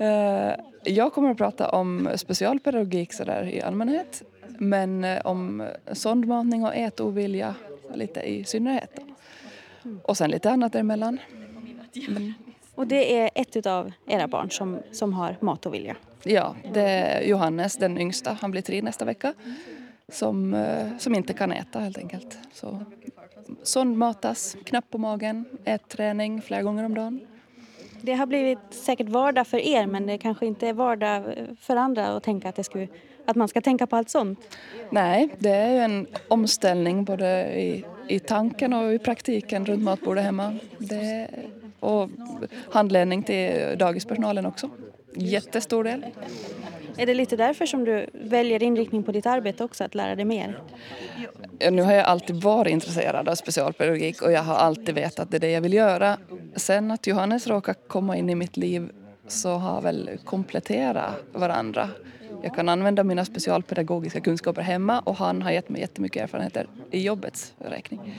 Eh, 0.00 0.52
Jag 0.84 1.12
kommer 1.12 1.30
att 1.30 1.36
prata 1.38 1.68
om 1.68 2.08
specialpedagogik 2.16 3.12
sådär 3.12 3.44
i 3.44 3.62
allmänhet 3.62 4.22
men 4.58 5.04
eh, 5.04 5.20
om 5.26 5.68
sondmatning 5.92 6.64
och 6.64 6.74
ätovilja 6.74 7.54
lite 7.94 8.20
i 8.20 8.44
synnerhet. 8.44 8.90
Då. 8.96 9.02
Och 10.02 10.16
sen 10.16 10.30
lite 10.30 10.50
annat 10.50 10.72
däremellan. 10.72 11.18
Och 12.78 12.86
det 12.86 13.18
är 13.18 13.30
ett 13.34 13.66
av 13.66 13.92
era 14.06 14.28
barn 14.28 14.50
som, 14.50 14.78
som 14.92 15.12
har 15.12 15.36
matovilja. 15.40 15.96
Ja, 16.22 16.54
det 16.72 16.82
är 16.82 17.22
Johannes, 17.22 17.76
den 17.76 17.98
yngsta, 17.98 18.36
han 18.40 18.50
blir 18.50 18.62
tre 18.62 18.82
nästa 18.82 19.04
vecka, 19.04 19.34
som, 20.08 20.54
eh, 20.54 20.96
som 20.98 21.14
inte 21.14 21.32
kan 21.32 21.52
äta 21.52 21.78
helt 21.78 21.98
enkelt. 21.98 22.38
Så 22.52 22.84
sondmatas, 23.62 24.56
knapp 24.64 24.90
på 24.90 24.98
magen, 24.98 25.44
ätträning 25.64 26.42
flera 26.42 26.62
gånger 26.62 26.84
om 26.84 26.94
dagen. 26.94 27.20
Det 28.02 28.14
har 28.14 28.26
blivit 28.26 28.58
säkert 28.70 29.08
vardag 29.08 29.46
för 29.46 29.58
er 29.58 29.86
men 29.86 30.06
det 30.06 30.18
kanske 30.18 30.46
inte 30.46 30.68
är 30.68 30.72
vardag 30.72 31.24
för 31.60 31.76
andra 31.76 32.06
att 32.06 32.22
tänka 32.22 32.48
att, 32.48 32.56
det 32.56 32.64
skulle, 32.64 32.88
att 33.26 33.36
man 33.36 33.48
ska 33.48 33.60
tänka 33.60 33.86
på 33.86 33.96
allt 33.96 34.10
sånt. 34.10 34.56
Nej, 34.90 35.28
det 35.38 35.50
är 35.50 35.70
ju 35.70 35.78
en 35.78 36.06
omställning 36.28 37.04
både 37.04 37.60
i, 37.60 37.84
i 38.08 38.18
tanken 38.18 38.72
och 38.72 38.94
i 38.94 38.98
praktiken 38.98 39.66
runt 39.66 39.82
matbordet 39.82 40.24
hemma. 40.24 40.58
Det, 40.78 41.28
och 41.80 42.08
handledning 42.70 43.22
till 43.22 43.78
dagispersonalen 43.78 44.46
också. 44.46 44.70
Jättestor 45.14 45.84
del. 45.84 46.06
Är 46.96 47.06
det 47.06 47.14
lite 47.14 47.36
därför 47.36 47.66
som 47.66 47.84
du 47.84 48.06
väljer 48.12 48.62
inriktning 48.62 49.02
på 49.02 49.12
ditt 49.12 49.26
arbete 49.26 49.64
också, 49.64 49.84
att 49.84 49.94
lära 49.94 50.16
dig 50.16 50.24
mer? 50.24 50.60
Ja, 51.58 51.70
nu 51.70 51.82
har 51.82 51.92
jag 51.92 52.04
alltid 52.04 52.36
varit 52.36 52.72
intresserad 52.72 53.28
av 53.28 53.34
specialpedagogik 53.34 54.22
och 54.22 54.32
jag 54.32 54.42
har 54.42 54.54
alltid 54.54 54.94
vetat 54.94 55.18
att 55.18 55.30
det 55.30 55.36
är 55.36 55.40
det 55.40 55.50
jag 55.50 55.60
vill 55.60 55.74
göra. 55.74 56.18
Sen 56.56 56.90
att 56.90 57.06
Johannes 57.06 57.46
råkar 57.46 57.74
komma 57.74 58.16
in 58.16 58.30
i 58.30 58.34
mitt 58.34 58.56
liv 58.56 58.90
så 59.26 59.50
har 59.50 59.80
väl 59.80 60.10
kompletterat 60.24 61.14
varandra. 61.32 61.90
Jag 62.42 62.54
kan 62.54 62.68
använda 62.68 63.04
mina 63.04 63.24
specialpedagogiska 63.24 64.20
kunskaper 64.20 64.62
hemma 64.62 65.00
och 65.00 65.16
han 65.16 65.42
har 65.42 65.50
gett 65.50 65.68
mig 65.68 65.80
jättemycket 65.80 66.22
erfarenheter 66.22 66.66
i 66.90 67.02
jobbets 67.02 67.54
räkning. 67.58 68.14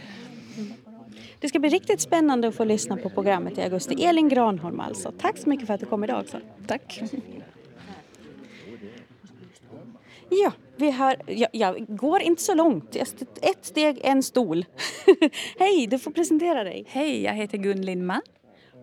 Det 1.39 1.49
ska 1.49 1.59
bli 1.59 1.69
riktigt 1.69 2.01
spännande 2.01 2.47
att 2.47 2.55
få 2.55 2.63
lyssna 2.63 2.97
på 2.97 3.09
programmet 3.09 3.57
i 3.57 3.61
augusti. 3.61 4.03
Elin 4.05 4.29
Granholm 4.29 4.79
alltså. 4.79 5.11
Tack 5.11 5.37
så 5.37 5.49
mycket 5.49 5.67
för 5.67 5.73
att 5.73 5.79
du 5.79 5.85
kom 5.85 6.03
idag 6.03 6.19
också. 6.21 6.39
Tack. 6.67 7.01
Ja, 10.29 10.51
vi 10.75 10.91
har, 10.91 11.15
jag, 11.27 11.49
jag 11.53 11.97
går 11.97 12.21
inte 12.21 12.41
så 12.41 12.53
långt. 12.53 12.95
Ett 13.41 13.65
steg, 13.65 13.99
en 14.03 14.23
stol. 14.23 14.65
Hej, 15.59 15.87
du 15.87 15.99
får 15.99 16.11
presentera 16.11 16.63
dig. 16.63 16.85
Hej, 16.87 17.23
jag 17.23 17.33
heter 17.33 17.57
Gun 17.57 17.81
Lindman. 17.81 18.21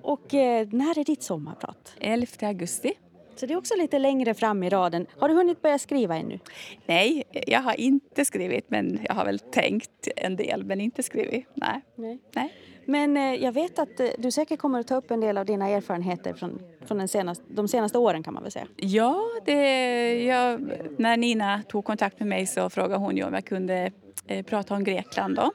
Och 0.03 0.35
eh, 0.35 0.69
när 0.71 0.99
är 0.99 1.05
ditt 1.05 1.23
sommarprat? 1.23 1.95
11 2.01 2.27
augusti. 2.40 2.92
Så 3.37 3.46
det 3.46 3.55
är 3.55 3.59
också 3.59 3.75
lite 3.77 3.99
längre 3.99 4.35
fram 4.35 4.62
i 4.62 4.68
raden. 4.68 5.07
Har 5.18 5.29
du 5.29 5.35
hunnit 5.35 5.62
börja 5.62 5.79
skriva 5.79 6.16
ännu? 6.16 6.38
Nej, 6.87 7.22
jag 7.46 7.61
har 7.61 7.81
inte 7.81 8.25
skrivit 8.25 8.70
men 8.70 9.01
jag 9.05 9.14
har 9.14 9.25
väl 9.25 9.38
tänkt 9.38 10.09
en 10.16 10.37
del 10.37 10.64
men 10.64 10.81
inte 10.81 11.03
skrivit. 11.03 11.46
Nej. 11.55 11.81
Nej. 11.96 12.18
Nej. 12.35 12.53
Men 12.87 13.16
eh, 13.16 13.35
jag 13.35 13.53
vet 13.53 13.79
att 13.79 14.01
eh, 14.01 14.09
du 14.18 14.31
säkert 14.31 14.61
kommer 14.61 14.81
att 14.81 14.87
ta 14.87 14.96
upp 14.96 15.11
en 15.11 15.20
del 15.20 15.38
av 15.38 15.46
dina 15.46 15.68
erfarenheter 15.68 16.35
från, 16.35 16.62
från 16.87 16.99
den 16.99 17.09
senaste, 17.09 17.44
de 17.49 17.68
senaste 17.68 17.99
åren 17.99 18.22
kan 18.22 18.35
man 18.35 18.42
väl 18.42 18.53
säga. 18.53 18.66
Ja, 18.77 19.22
det, 19.44 20.25
jag, 20.25 20.70
när 20.99 21.16
Nina 21.16 21.62
tog 21.68 21.85
kontakt 21.85 22.18
med 22.18 22.29
mig 22.29 22.46
så 22.46 22.70
frågade 22.70 22.96
hon 22.96 23.16
ju 23.16 23.25
om 23.25 23.35
jag 23.35 23.44
kunde 23.44 23.92
eh, 24.27 24.44
prata 24.44 24.75
om 24.75 24.85
Grekland 24.85 25.37
då. 25.37 25.53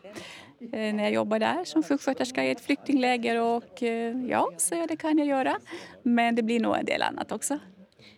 När 0.72 1.04
jag 1.04 1.12
jobbade 1.14 1.46
där 1.46 1.64
som 1.64 1.84
sjuksköterska 1.84 2.44
i 2.44 2.52
ett 2.52 2.62
flyktingläger 2.62 3.42
och 3.42 3.82
ja, 4.30 4.50
så 4.58 4.86
det 4.90 4.96
kan 4.96 5.18
jag 5.18 5.28
göra. 5.28 5.58
Men 6.04 6.36
det 6.36 6.44
blir 6.44 6.60
nog 6.60 6.78
en 6.78 6.86
del 6.86 7.02
annat 7.02 7.32
också. 7.32 7.60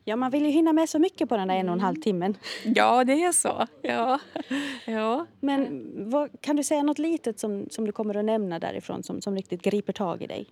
Ja, 0.06 0.16
man 0.16 0.32
vill 0.32 0.46
ju 0.46 0.50
hinna 0.52 0.74
med 0.74 0.90
så 0.90 1.00
mycket 1.00 1.30
på 1.30 1.38
den 1.38 1.48
där 1.48 1.56
en 1.56 1.70
och 1.70 1.74
en 1.74 1.80
halv 1.82 1.96
timmen. 1.96 2.38
Ja, 2.64 3.04
det 3.04 3.24
är 3.24 3.32
så. 3.32 3.68
Ja. 3.82 4.20
ja. 4.86 5.26
Men 5.40 5.94
vad, 6.10 6.42
kan 6.42 6.56
du 6.56 6.64
säga 6.64 6.84
något 6.84 7.00
litet 7.00 7.40
som, 7.40 7.68
som 7.70 7.86
du 7.86 7.92
kommer 7.92 8.16
att 8.18 8.26
nämna 8.26 8.60
därifrån 8.60 9.04
som, 9.04 9.22
som 9.22 9.36
riktigt 9.36 9.62
griper 9.62 9.94
tag 9.94 10.22
i 10.22 10.28
dig? 10.28 10.48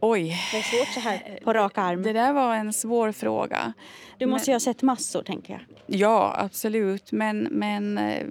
Oj. 0.00 0.36
Det 0.52 0.58
är 0.58 0.62
svårt 0.62 0.94
så 0.94 1.00
här 1.00 1.38
på 1.44 1.52
rak 1.52 1.78
arm. 1.78 2.02
Det 2.02 2.12
där 2.12 2.32
var 2.32 2.54
en 2.54 2.72
svår 2.72 3.12
fråga. 3.12 3.72
Du 4.18 4.26
måste 4.26 4.50
Men- 4.50 4.52
ju 4.52 4.54
ha 4.54 4.60
sett 4.60 4.82
massor, 4.82 5.22
tänker 5.22 5.52
jag. 5.52 5.62
Ja, 6.00 6.36
absolut. 6.38 7.12
Men, 7.12 7.38
men 7.50 7.98
eh, 7.98 8.26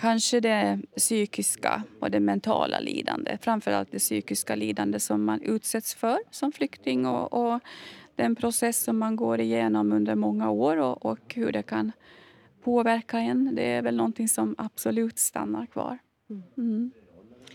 kanske 0.00 0.40
det 0.40 0.78
psykiska 0.96 1.82
och 2.00 2.10
det 2.10 2.20
mentala 2.20 2.80
lidande. 2.80 3.38
Framförallt 3.40 3.92
det 3.92 3.98
psykiska 3.98 4.54
lidande 4.54 5.00
som 5.00 5.24
man 5.24 5.42
utsätts 5.42 5.94
för 5.94 6.18
som 6.30 6.52
flykting 6.52 7.06
och, 7.06 7.32
och 7.32 7.60
den 8.16 8.36
process 8.36 8.84
som 8.84 8.98
man 8.98 9.16
går 9.16 9.40
igenom 9.40 9.92
under 9.92 10.14
många 10.14 10.50
år 10.50 10.76
och, 10.76 11.06
och 11.06 11.34
hur 11.34 11.52
det 11.52 11.62
kan 11.62 11.92
påverka 12.64 13.18
en. 13.18 13.54
Det 13.54 13.72
är 13.72 13.82
väl 13.82 13.96
någonting 13.96 14.28
som 14.28 14.54
absolut 14.58 15.18
stannar 15.18 15.66
kvar. 15.66 15.98
Mm. 16.58 16.90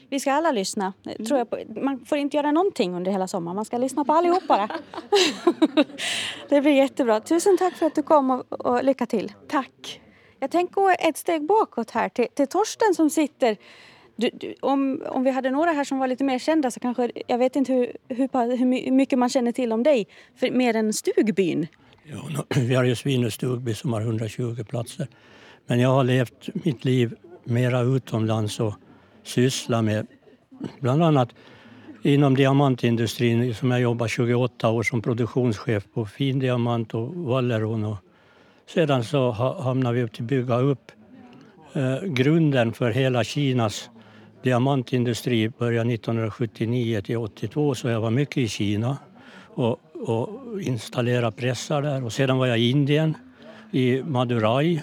Vi 0.10 0.20
ska 0.20 0.34
alla 0.34 0.52
lyssna. 0.52 0.94
Tror 1.28 1.38
jag 1.38 1.50
på. 1.50 1.58
Man 1.82 2.06
får 2.06 2.18
inte 2.18 2.38
göra 2.38 2.52
någonting 2.52 2.96
under 2.96 3.12
hela 3.12 3.28
sommaren. 3.28 3.56
Man 3.56 3.66
ska 3.66 3.78
lyssna 3.78 4.06
på 4.06 4.14
allihop 4.14 4.48
bara. 4.48 4.70
det 6.50 6.62
blir 6.62 6.72
jättebra. 6.72 7.20
Tusen 7.20 7.58
tack 7.58 7.74
för 7.74 7.86
att 7.86 7.96
du 7.96 8.04
kom 8.04 8.32
och, 8.32 8.66
och 8.66 8.84
lycka 8.84 9.06
till. 9.06 9.34
Tack. 9.48 10.03
Jag 10.44 10.52
tänker 10.52 10.74
gå 10.74 10.94
ett 11.00 11.18
steg 11.18 11.46
bakåt 11.46 11.92
här 11.92 12.10
till, 12.10 12.28
till 12.34 12.48
Torsten 12.48 12.94
som 12.96 13.10
sitter 13.10 13.58
du, 14.16 14.30
du, 14.34 14.56
om, 14.62 15.04
om 15.10 15.24
vi 15.24 15.32
hade 15.32 15.52
några 15.52 15.72
här 15.72 15.84
som 15.84 16.00
var 16.00 16.08
lite 16.08 16.24
mer 16.24 16.40
kända 16.40 16.72
så 16.72 16.80
kanske, 16.80 17.12
jag 17.28 17.38
vet 17.38 17.56
inte 17.56 17.74
hur, 17.74 17.92
hur, 18.08 18.58
hur 18.58 18.92
mycket 18.92 19.20
man 19.20 19.30
känner 19.30 19.52
till 19.52 19.72
om 19.72 19.84
dig, 19.84 20.08
för 20.36 20.52
mer 20.52 20.76
än 20.76 20.94
Stugbyn. 20.94 21.68
Ja, 22.04 22.46
vi 22.56 22.76
har 22.76 22.84
ju 22.84 22.96
Svin 22.96 23.26
och 23.26 23.34
Stugby 23.34 23.74
som 23.74 23.94
har 23.94 24.02
120 24.02 24.64
platser. 24.70 25.08
Men 25.66 25.80
jag 25.80 25.90
har 25.90 26.04
levt 26.04 26.50
mitt 26.54 26.86
liv 26.86 27.16
mera 27.44 27.82
utomlands 27.82 28.60
och 28.60 28.74
sysslat 29.24 29.84
med 29.84 30.08
bland 30.80 31.04
annat 31.04 31.30
inom 32.02 32.36
diamantindustrin 32.36 33.56
som 33.56 33.72
jag 33.72 33.82
jobbat 33.82 34.10
28 34.10 34.70
år 34.70 34.84
som 34.84 35.02
produktionschef 35.02 35.84
på 35.94 36.06
findiamant 36.06 36.94
och 36.94 37.16
Valleron. 37.16 37.86
Och 37.86 37.98
sedan 38.68 39.04
så 39.04 39.32
hamnade 39.32 39.96
vi 39.96 40.04
upp 40.04 40.14
till 40.14 40.24
att 40.24 40.28
bygga 40.30 40.58
upp 40.60 40.92
eh, 41.74 42.02
grunden 42.04 42.74
för 42.74 42.92
hela 42.92 43.24
Kinas 43.24 43.90
diamantindustri 44.44 45.50
började 45.50 45.94
1979 45.94 47.02
till 47.02 47.18
82 47.18 47.76
så 47.76 47.88
jag 47.88 48.02
var 48.02 48.12
mycket 48.12 48.38
i 48.38 48.48
Kina 48.48 48.98
och, 49.56 49.80
och 49.94 50.62
installerade 50.62 51.32
pressar 51.38 51.82
där. 51.82 52.04
Och 52.04 52.14
sedan 52.14 52.38
var 52.38 52.48
jag 52.48 52.60
i 52.60 52.70
Indien, 52.70 53.18
i 53.72 54.04
Madurai. 54.04 54.82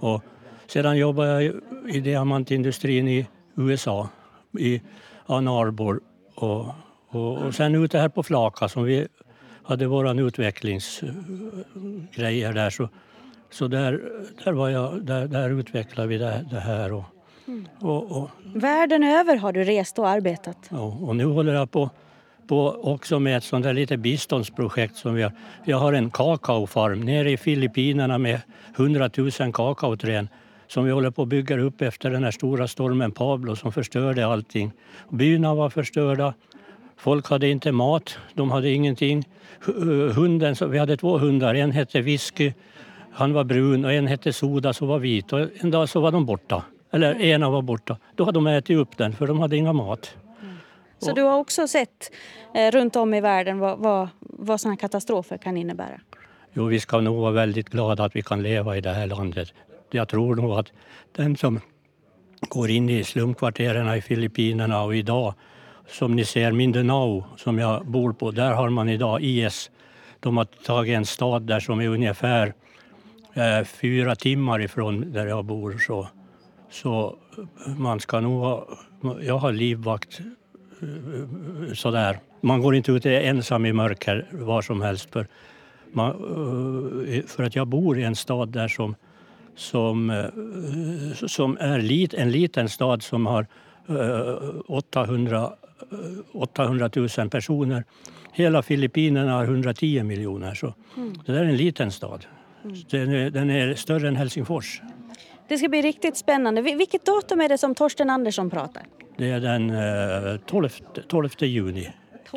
Och 0.00 0.22
sedan 0.66 0.96
jobbade 0.98 1.42
jag 1.42 1.54
i- 1.94 2.00
diamantindustrin 2.00 3.08
i 3.08 3.26
USA, 3.54 4.08
i 4.58 4.80
Ann 5.26 5.48
Arbor. 5.48 6.00
Och, 6.34 6.66
och, 7.08 7.38
och 7.38 7.54
sen 7.54 7.74
ute 7.74 7.98
här 7.98 8.08
på 8.08 8.22
Flaka 8.22 8.68
som 8.68 8.84
vi 8.84 9.06
hade 9.62 9.86
vår 9.86 10.20
utvecklingsgrejer 10.20 12.52
där. 12.52 12.70
Så, 12.70 12.88
så 13.50 13.68
där, 13.68 14.00
där, 14.44 14.52
var 14.52 14.68
jag, 14.68 15.02
där, 15.02 15.28
där 15.28 15.50
utvecklade 15.50 16.08
vi 16.08 16.18
det, 16.18 16.44
det 16.50 16.60
här. 16.60 16.92
Och, 16.92 17.04
och, 17.80 18.16
och, 18.22 18.30
Världen 18.54 19.02
över 19.02 19.36
har 19.36 19.52
du 19.52 19.64
rest 19.64 19.98
och 19.98 20.08
arbetat. 20.08 20.56
Ja, 20.68 20.98
och 21.00 21.16
nu 21.16 21.24
håller 21.24 21.54
jag 21.54 21.70
på, 21.70 21.90
på 22.46 22.68
också 22.82 23.18
med 23.20 23.36
ett 23.36 23.44
sånt 23.44 23.64
där 23.64 23.72
lite 23.74 23.96
biståndsprojekt 23.96 24.96
som 24.96 25.14
vi 25.14 25.22
har. 25.22 25.32
Jag 25.64 25.76
har 25.76 25.92
en 25.92 26.10
kakaofarm 26.10 27.00
nere 27.00 27.30
i 27.30 27.36
Filippinerna 27.36 28.18
med 28.18 28.40
100 28.76 29.10
000 29.16 29.30
kakaoträd 29.52 30.28
som 30.68 30.84
vi 30.84 30.90
håller 30.90 31.10
på 31.10 31.22
att 31.22 31.28
bygga 31.28 31.58
upp 31.58 31.82
efter 31.82 32.10
den 32.10 32.24
här 32.24 32.30
stora 32.30 32.68
stormen 32.68 33.12
Pablo 33.12 33.56
som 33.56 33.72
förstörde 33.72 34.26
allting. 34.26 34.72
Byarna 35.08 35.54
var 35.54 35.70
förstörda. 35.70 36.34
Folk 36.96 37.28
hade 37.30 37.48
inte 37.48 37.72
mat, 37.72 38.18
de 38.34 38.50
hade 38.50 38.70
ingenting. 38.70 39.28
Hu- 39.60 40.12
Hunden, 40.12 40.56
vi 40.68 40.78
hade 40.78 40.96
två 40.96 41.18
hundar, 41.18 41.54
en 41.54 41.70
hette 41.70 42.00
Whisky, 42.00 42.52
han 43.16 43.32
var 43.32 43.44
brun 43.44 43.84
och 43.84 43.92
en 43.92 44.06
hette 44.06 44.32
Soda 44.32 44.72
som 44.72 44.88
var 44.88 44.98
vit. 44.98 45.32
Och 45.32 45.40
en 45.58 45.70
dag 45.70 45.88
så 45.88 46.00
var 46.00 46.12
de 46.12 46.26
borta, 46.26 46.62
eller 46.90 47.20
ena 47.20 47.50
var 47.50 47.62
borta. 47.62 47.96
Då 48.14 48.24
hade 48.24 48.36
de 48.36 48.46
ätit 48.46 48.76
upp 48.76 48.96
den 48.96 49.12
för 49.12 49.26
de 49.26 49.40
hade 49.40 49.56
inga 49.56 49.72
mat. 49.72 50.16
Så 50.98 51.12
du 51.12 51.22
har 51.22 51.38
också 51.38 51.68
sett 51.68 52.10
eh, 52.54 52.70
runt 52.70 52.96
om 52.96 53.14
i 53.14 53.20
världen 53.20 53.58
vad, 53.58 53.78
vad, 53.78 54.08
vad 54.20 54.60
sådana 54.60 54.76
katastrofer 54.76 55.38
kan 55.38 55.56
innebära? 55.56 56.00
Jo, 56.52 56.64
vi 56.64 56.80
ska 56.80 57.00
nog 57.00 57.20
vara 57.20 57.30
väldigt 57.30 57.68
glada 57.68 58.04
att 58.04 58.16
vi 58.16 58.22
kan 58.22 58.42
leva 58.42 58.76
i 58.76 58.80
det 58.80 58.92
här 58.92 59.06
landet. 59.06 59.54
Jag 59.90 60.08
tror 60.08 60.36
nog 60.36 60.58
att 60.58 60.72
den 61.12 61.36
som 61.36 61.60
går 62.40 62.70
in 62.70 62.90
i 62.90 63.04
slumkvarteren 63.04 63.94
i 63.94 64.00
Filippinerna 64.00 64.82
och 64.82 64.96
idag, 64.96 65.34
som 65.88 66.16
ni 66.16 66.24
ser 66.24 66.52
Mindanao 66.52 67.24
som 67.36 67.58
jag 67.58 67.86
bor 67.86 68.12
på, 68.12 68.30
där 68.30 68.52
har 68.52 68.68
man 68.68 68.88
idag 68.88 69.22
IS. 69.22 69.70
De 70.20 70.36
har 70.36 70.44
tagit 70.44 70.96
en 70.96 71.06
stad 71.06 71.42
där 71.42 71.60
som 71.60 71.80
är 71.80 71.88
ungefär 71.88 72.54
eh, 73.36 73.64
fyra 73.64 74.14
timmar 74.14 74.60
ifrån 74.60 75.12
där 75.12 75.26
jag 75.26 75.44
bor. 75.44 75.78
Så, 75.86 76.08
så 76.70 77.16
man 77.76 78.00
ska 78.00 78.20
nog 78.20 78.40
ha, 78.40 78.68
jag 79.22 79.38
har 79.38 79.52
livvakt 79.52 80.20
eh, 80.80 81.74
sådär. 81.74 82.18
Man 82.40 82.60
går 82.60 82.74
inte 82.74 82.92
ut 82.92 83.06
ensam 83.06 83.66
i 83.66 83.72
mörker 83.72 84.26
var 84.32 84.62
som 84.62 84.80
helst. 84.80 85.10
För 85.12 85.26
man, 85.92 86.10
eh, 87.08 87.24
för 87.26 87.42
att 87.42 87.56
jag 87.56 87.66
bor 87.68 87.98
i 87.98 88.02
en 88.02 88.16
stad 88.16 88.48
där 88.48 88.68
som, 88.68 88.94
som, 89.56 90.26
som 91.26 91.56
är 91.60 91.78
lit, 91.78 92.14
en 92.14 92.30
liten 92.30 92.68
stad 92.68 93.02
som 93.02 93.26
har 93.26 93.46
eh, 93.88 94.60
800, 94.66 95.52
eh, 95.92 95.98
800 96.32 96.90
000 96.94 97.30
personer. 97.30 97.84
Hela 98.32 98.62
Filippinerna 98.62 99.32
har 99.32 99.44
110 99.44 100.02
miljoner. 100.02 100.54
Så 100.54 100.74
det 101.26 101.32
där 101.32 101.40
är 101.40 101.44
en 101.44 101.56
liten 101.56 101.92
stad. 101.92 102.26
Den 102.90 103.12
är, 103.12 103.30
den 103.30 103.50
är 103.50 103.74
större 103.74 104.08
än 104.08 104.16
Helsingfors. 104.16 104.80
Det 105.48 105.58
ska 105.58 105.68
bli 105.68 105.82
riktigt 105.82 106.16
spännande. 106.16 106.62
Vil- 106.62 106.76
Vilket 106.78 107.04
datum 107.06 107.40
är 107.40 107.48
det 107.48 107.58
som 107.58 107.74
Torsten 107.74 108.10
Andersson 108.10 108.50
pratar? 108.50 108.82
Det 109.16 109.30
är 109.30 109.40
den 109.40 109.70
eh, 110.34 110.40
12, 110.46 110.68
12 111.08 111.28
juni. 111.38 111.88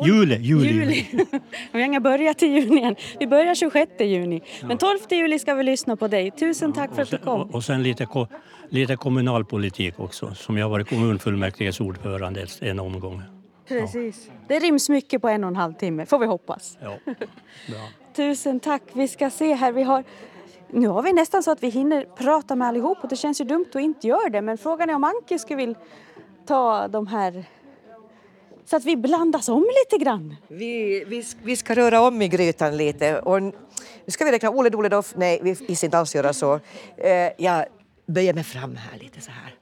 Juli, 0.04 0.36
juli. 0.36 0.68
Juli. 0.72 1.06
Vi 1.72 1.78
har 1.80 1.86
inga 1.86 2.00
börjat 2.00 2.42
i 2.42 2.46
juni 2.46 2.82
än. 2.82 2.96
Vi 3.20 3.26
börjar 3.26 3.54
26 3.54 3.90
juni. 4.00 4.40
Men 4.62 4.78
12 4.78 4.98
juli 5.10 5.38
ska 5.38 5.54
vi 5.54 5.62
lyssna 5.64 5.96
på 5.96 6.08
dig. 6.08 6.30
Tusen 6.30 6.72
tack 6.72 6.94
för 6.94 7.02
att 7.02 7.10
du 7.10 7.18
kom. 7.18 7.50
Och, 7.50 7.64
sen 7.64 7.82
lite, 7.82 8.06
lite 8.68 8.96
kommunalpolitik 8.96 10.00
också, 10.00 10.34
som 10.34 10.56
jag 10.58 10.64
har 10.64 10.70
varit 10.70 10.88
kommunfullmäktiges 10.88 11.80
ordförande 11.80 12.46
en 12.60 12.80
omgång. 12.80 13.22
Precis. 13.68 14.30
Det 14.48 14.58
ryms 14.58 14.88
mycket 14.88 15.22
på 15.22 15.28
en 15.28 15.44
och 15.44 15.48
en 15.50 15.56
halv 15.56 15.72
timme, 15.74 16.06
får 16.06 16.18
vi 16.18 16.26
hoppas. 16.26 16.78
Ja. 16.82 16.96
Bra. 17.68 17.88
Tusen 18.16 18.60
tack. 18.60 18.82
Vi 18.92 19.08
ska 19.08 19.30
se 19.30 19.54
här. 19.54 19.72
Vi 19.72 19.82
har... 19.82 20.04
Nu 20.68 20.88
har 20.88 21.02
vi 21.02 21.12
nästan 21.12 21.42
så 21.42 21.50
att 21.50 21.62
vi 21.62 21.68
hinner 21.68 22.04
prata 22.16 22.56
med 22.56 22.68
allihop 22.68 22.98
och 23.02 23.08
det 23.08 23.16
känns 23.16 23.40
ju 23.40 23.44
dumt 23.44 23.66
att 23.74 23.80
inte 23.80 24.06
göra 24.06 24.28
det. 24.30 24.40
Men 24.40 24.58
frågan 24.58 24.90
är 24.90 24.94
om 24.94 25.04
Anki 25.04 25.38
skulle 25.38 25.56
vilja 25.56 25.78
ta 26.46 26.88
de 26.88 27.06
här 27.06 27.44
så 28.64 28.76
att 28.76 28.84
vi 28.84 28.96
blandas 28.96 29.48
om 29.48 29.66
lite 29.84 30.04
grann. 30.04 30.36
Vi, 30.48 31.04
vi, 31.04 31.24
vi 31.42 31.56
ska 31.56 31.74
röra 31.74 32.00
om 32.00 32.22
i 32.22 32.28
grytan 32.28 32.76
lite. 32.76 33.18
Och 33.18 33.42
nu 33.42 33.52
ska 34.06 34.24
vi 34.24 34.32
räkna 34.32 34.50
Ole 34.50 34.70
Dole 34.70 34.88
Doff. 34.88 35.14
Nej, 35.16 35.40
vi 35.42 35.76
ska 35.76 35.86
inte 35.86 35.98
alls 35.98 36.14
göra 36.14 36.32
så. 36.32 36.60
Eh, 36.96 37.10
jag 37.38 37.64
böjer 38.06 38.34
mig 38.34 38.44
fram 38.44 38.76
här 38.76 38.98
lite 38.98 39.20
så 39.20 39.30
här. 39.30 39.54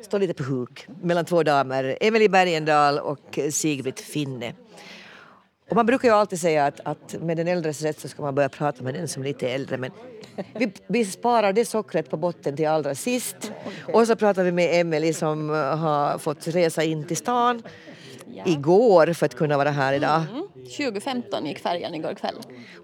Står 0.00 0.18
lite 0.18 0.34
på 0.34 0.42
huk 0.42 0.86
mellan 1.02 1.24
två 1.24 1.42
damer. 1.42 1.98
Emily 2.00 2.28
Bergendahl 2.28 2.98
och 2.98 3.38
Sigbritt 3.50 4.00
Finne. 4.00 4.54
Och 5.70 5.76
man 5.76 5.86
brukar 5.86 6.08
ju 6.08 6.14
alltid 6.14 6.40
säga 6.40 6.66
att, 6.66 6.80
att 6.84 7.14
med 7.20 7.36
den 7.36 7.48
äldres 7.48 7.82
rätt 7.82 8.00
så 8.00 8.08
ska 8.08 8.22
man 8.22 8.34
börja 8.34 8.48
prata 8.48 8.82
med 8.82 8.94
den 8.94 9.08
som 9.08 9.22
är 9.22 9.26
lite 9.26 9.48
äldre. 9.48 9.76
Men 9.76 9.90
vi, 10.54 10.72
vi 10.86 11.04
sparar 11.04 11.52
det 11.52 11.64
sockret 11.64 12.10
på 12.10 12.16
botten 12.16 12.56
till 12.56 12.68
allra 12.68 12.94
sist. 12.94 13.52
Och 13.92 14.06
så 14.06 14.16
pratar 14.16 14.44
vi 14.44 14.52
med 14.52 14.80
Emily 14.80 15.12
som 15.12 15.50
eh, 15.50 15.56
har 15.56 16.18
fått 16.18 16.46
resa 16.46 16.82
in 16.82 17.06
till 17.06 17.16
stan 17.16 17.62
igår 18.46 19.12
för 19.12 19.26
att 19.26 19.34
kunna 19.34 19.56
vara 19.56 19.70
här 19.70 19.92
idag. 19.92 20.22
2015 20.54 21.46
gick 21.46 21.58
färjan 21.58 21.94
igår 21.94 22.14
kväll. 22.14 22.34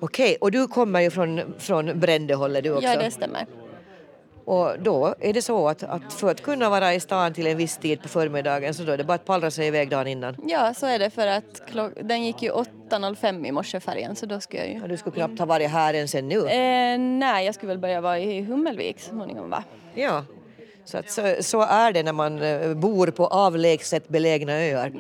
Okej, 0.01 0.37
och 0.41 0.51
du 0.51 0.67
kommer 0.67 1.01
ju 1.01 1.11
från, 1.11 1.55
från 1.59 2.01
Brändehållet 2.01 2.65
du 2.65 2.71
också. 2.71 2.89
Ja, 2.89 2.97
det 2.97 3.11
stämmer. 3.11 3.47
Och 4.47 4.81
då 4.81 5.15
är 5.21 5.33
det 5.33 5.43
så 5.43 5.69
att, 5.69 5.83
att 5.83 6.13
för 6.13 6.31
att 6.31 6.43
kunna 6.43 6.71
vara 6.71 6.95
i 6.95 7.01
stan 7.01 7.35
till 7.35 7.47
en 7.47 7.57
viss 7.57 7.77
tid 7.77 8.03
på 8.03 8.09
förmiddagen 8.09 8.75
så 8.75 8.83
då 8.83 8.93
är 8.93 8.97
det 8.97 9.05
bara 9.05 9.15
att 9.15 9.25
pallra 9.25 9.51
sig 9.51 9.67
iväg 9.67 9.91
dagen 9.91 10.07
innan. 10.07 10.37
Ja, 10.47 10.75
så 10.75 10.87
är 10.87 10.99
det 10.99 11.11
för 11.11 11.27
att 11.27 11.63
den 12.01 12.25
gick 12.25 12.43
ju 12.43 12.51
8.05 12.51 13.47
i 13.47 13.53
morse 13.53 13.81
färjan 13.81 14.17
så 14.17 14.27
då 14.27 14.41
ska 14.41 14.57
jag 14.57 14.69
ju... 14.69 14.83
Och 14.83 14.89
du 14.89 14.97
skulle 14.97 15.17
knappt 15.17 15.39
ha 15.39 15.47
varit 15.47 15.71
här 15.71 15.95
än 15.95 16.09
sen 16.09 16.29
nu. 16.29 16.49
Eh, 16.49 16.99
nej, 16.99 17.47
jag 17.47 17.55
skulle 17.55 17.69
väl 17.69 17.79
börja 17.79 18.01
vara 18.01 18.19
i 18.19 18.43
Hummelvik 18.43 19.01
så 19.01 19.11
småningom 19.11 19.51
va? 19.51 19.65
Ja, 19.95 20.25
så, 20.85 20.99
att, 20.99 21.11
så, 21.11 21.35
så 21.41 21.63
är 21.63 21.93
det 21.93 22.03
när 22.03 22.13
man 22.13 22.43
eh, 22.43 22.75
bor 22.75 23.07
på 23.07 23.27
avlägset 23.27 24.09
belägna 24.09 24.53
öar. 24.53 24.93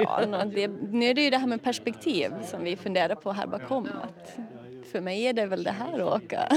Ja, 0.00 0.20
nå, 0.26 0.44
det, 0.44 0.68
nu 0.68 1.06
är 1.06 1.14
det 1.14 1.22
ju 1.22 1.30
det 1.30 1.38
här 1.38 1.46
med 1.46 1.62
perspektiv 1.62 2.32
som 2.50 2.64
vi 2.64 2.76
funderar 2.76 3.14
på 3.14 3.32
här 3.32 3.46
bakom. 3.46 3.88
Att 4.02 4.36
för 4.94 5.00
mig 5.00 5.26
är 5.26 5.32
det 5.32 5.46
väl 5.46 5.64
det 5.64 5.70
här 5.70 5.98
att 5.98 6.22
åka 6.22 6.48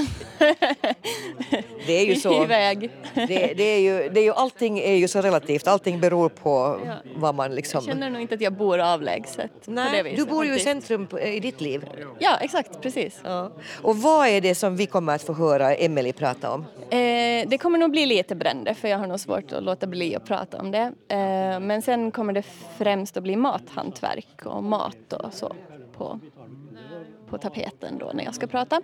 Det 1.86 1.92
är 1.92 2.06
ju 2.06 2.14
så. 2.20 2.44
iväg. 2.44 2.90
Det, 3.14 3.26
det, 3.56 3.62
är 3.62 3.80
ju, 3.80 4.08
det 4.08 4.20
är 4.20 4.24
ju, 4.24 4.32
allting 4.32 4.78
är 4.78 4.94
ju 4.94 5.08
så 5.08 5.20
relativt, 5.20 5.66
allting 5.68 6.00
beror 6.00 6.28
på 6.28 6.80
Ja. 6.86 6.92
vad 7.16 7.34
man 7.34 7.54
liksom... 7.54 7.78
Jag 7.86 7.94
känner 7.94 8.10
nog 8.10 8.22
inte 8.22 8.34
att 8.34 8.40
jag 8.40 8.52
bor 8.52 8.78
avlägset 8.78 9.50
Nej, 9.64 10.02
viset. 10.02 10.18
du 10.18 10.26
bor 10.32 10.44
ju 10.44 10.56
i 10.56 10.58
centrum 10.58 11.08
i 11.22 11.40
ditt 11.40 11.60
liv. 11.60 11.84
Ja, 12.18 12.36
exakt, 12.40 12.80
precis. 12.80 13.20
Ja. 13.24 13.50
Och 13.82 13.96
vad 13.96 14.28
är 14.28 14.40
det 14.40 14.54
som 14.54 14.76
vi 14.76 14.86
kommer 14.86 15.14
att 15.14 15.22
få 15.22 15.32
höra 15.32 15.74
Emily 15.74 16.12
prata 16.12 16.50
om? 16.54 16.64
Eh, 16.90 17.48
det 17.48 17.58
kommer 17.60 17.78
nog 17.78 17.90
bli 17.90 18.06
lite 18.06 18.34
brände 18.34 18.74
för 18.74 18.88
jag 18.88 18.98
har 18.98 19.06
nog 19.06 19.20
svårt 19.20 19.52
att 19.52 19.62
låta 19.62 19.86
bli 19.86 20.16
att 20.16 20.24
prata 20.24 20.58
om 20.58 20.70
det. 20.70 20.92
Eh, 21.08 21.60
men 21.60 21.82
sen 21.82 22.10
kommer 22.10 22.32
det 22.32 22.42
främst 22.78 23.16
att 23.16 23.22
bli 23.22 23.36
mathantverk 23.36 24.46
och 24.46 24.64
mat 24.64 25.12
och 25.12 25.32
så 25.34 25.52
på, 25.96 26.20
på 27.30 27.38
tapeten 27.38 27.98
då 27.98 28.10
när 28.14 28.24
jag 28.24 28.34
ska 28.34 28.46
prata. 28.46 28.80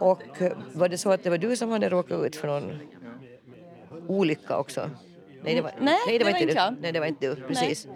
Och 0.00 0.42
eh, 0.42 0.52
var 0.72 0.88
det 0.88 0.98
så 0.98 1.10
att 1.10 1.22
det 1.24 1.30
var 1.30 1.38
du 1.38 1.56
som 1.56 1.70
hade 1.70 1.88
råkat 1.88 2.24
ut 2.24 2.36
för 2.36 2.48
någon 2.48 2.78
olycka 4.08 4.58
också? 4.58 4.90
Nej, 5.42 5.54
det 5.54 5.60
var, 5.60 5.72
Nej, 5.80 6.18
det 6.18 6.24
var 6.24 6.30
inte 6.30 6.44
du. 6.46 6.52
jag. 6.52 6.74
Nej, 6.80 6.92
det 6.92 7.00
var 7.00 7.06
inte 7.06 7.26
du. 7.26 7.34
Precis. 7.34 7.86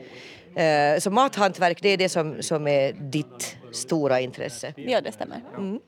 Eh, 0.57 0.99
Så 0.99 1.11
mathantverk, 1.11 1.83
det 1.83 1.89
är 1.89 1.97
det 1.97 2.09
som, 2.09 2.43
som 2.43 2.67
är 2.69 2.93
ditt 2.93 3.57
stora 3.73 4.21
intresse. 4.21 4.75
Ja, 4.77 5.01
det 5.01 5.13
stämmer. 5.13 5.41
Mm. 5.59 5.79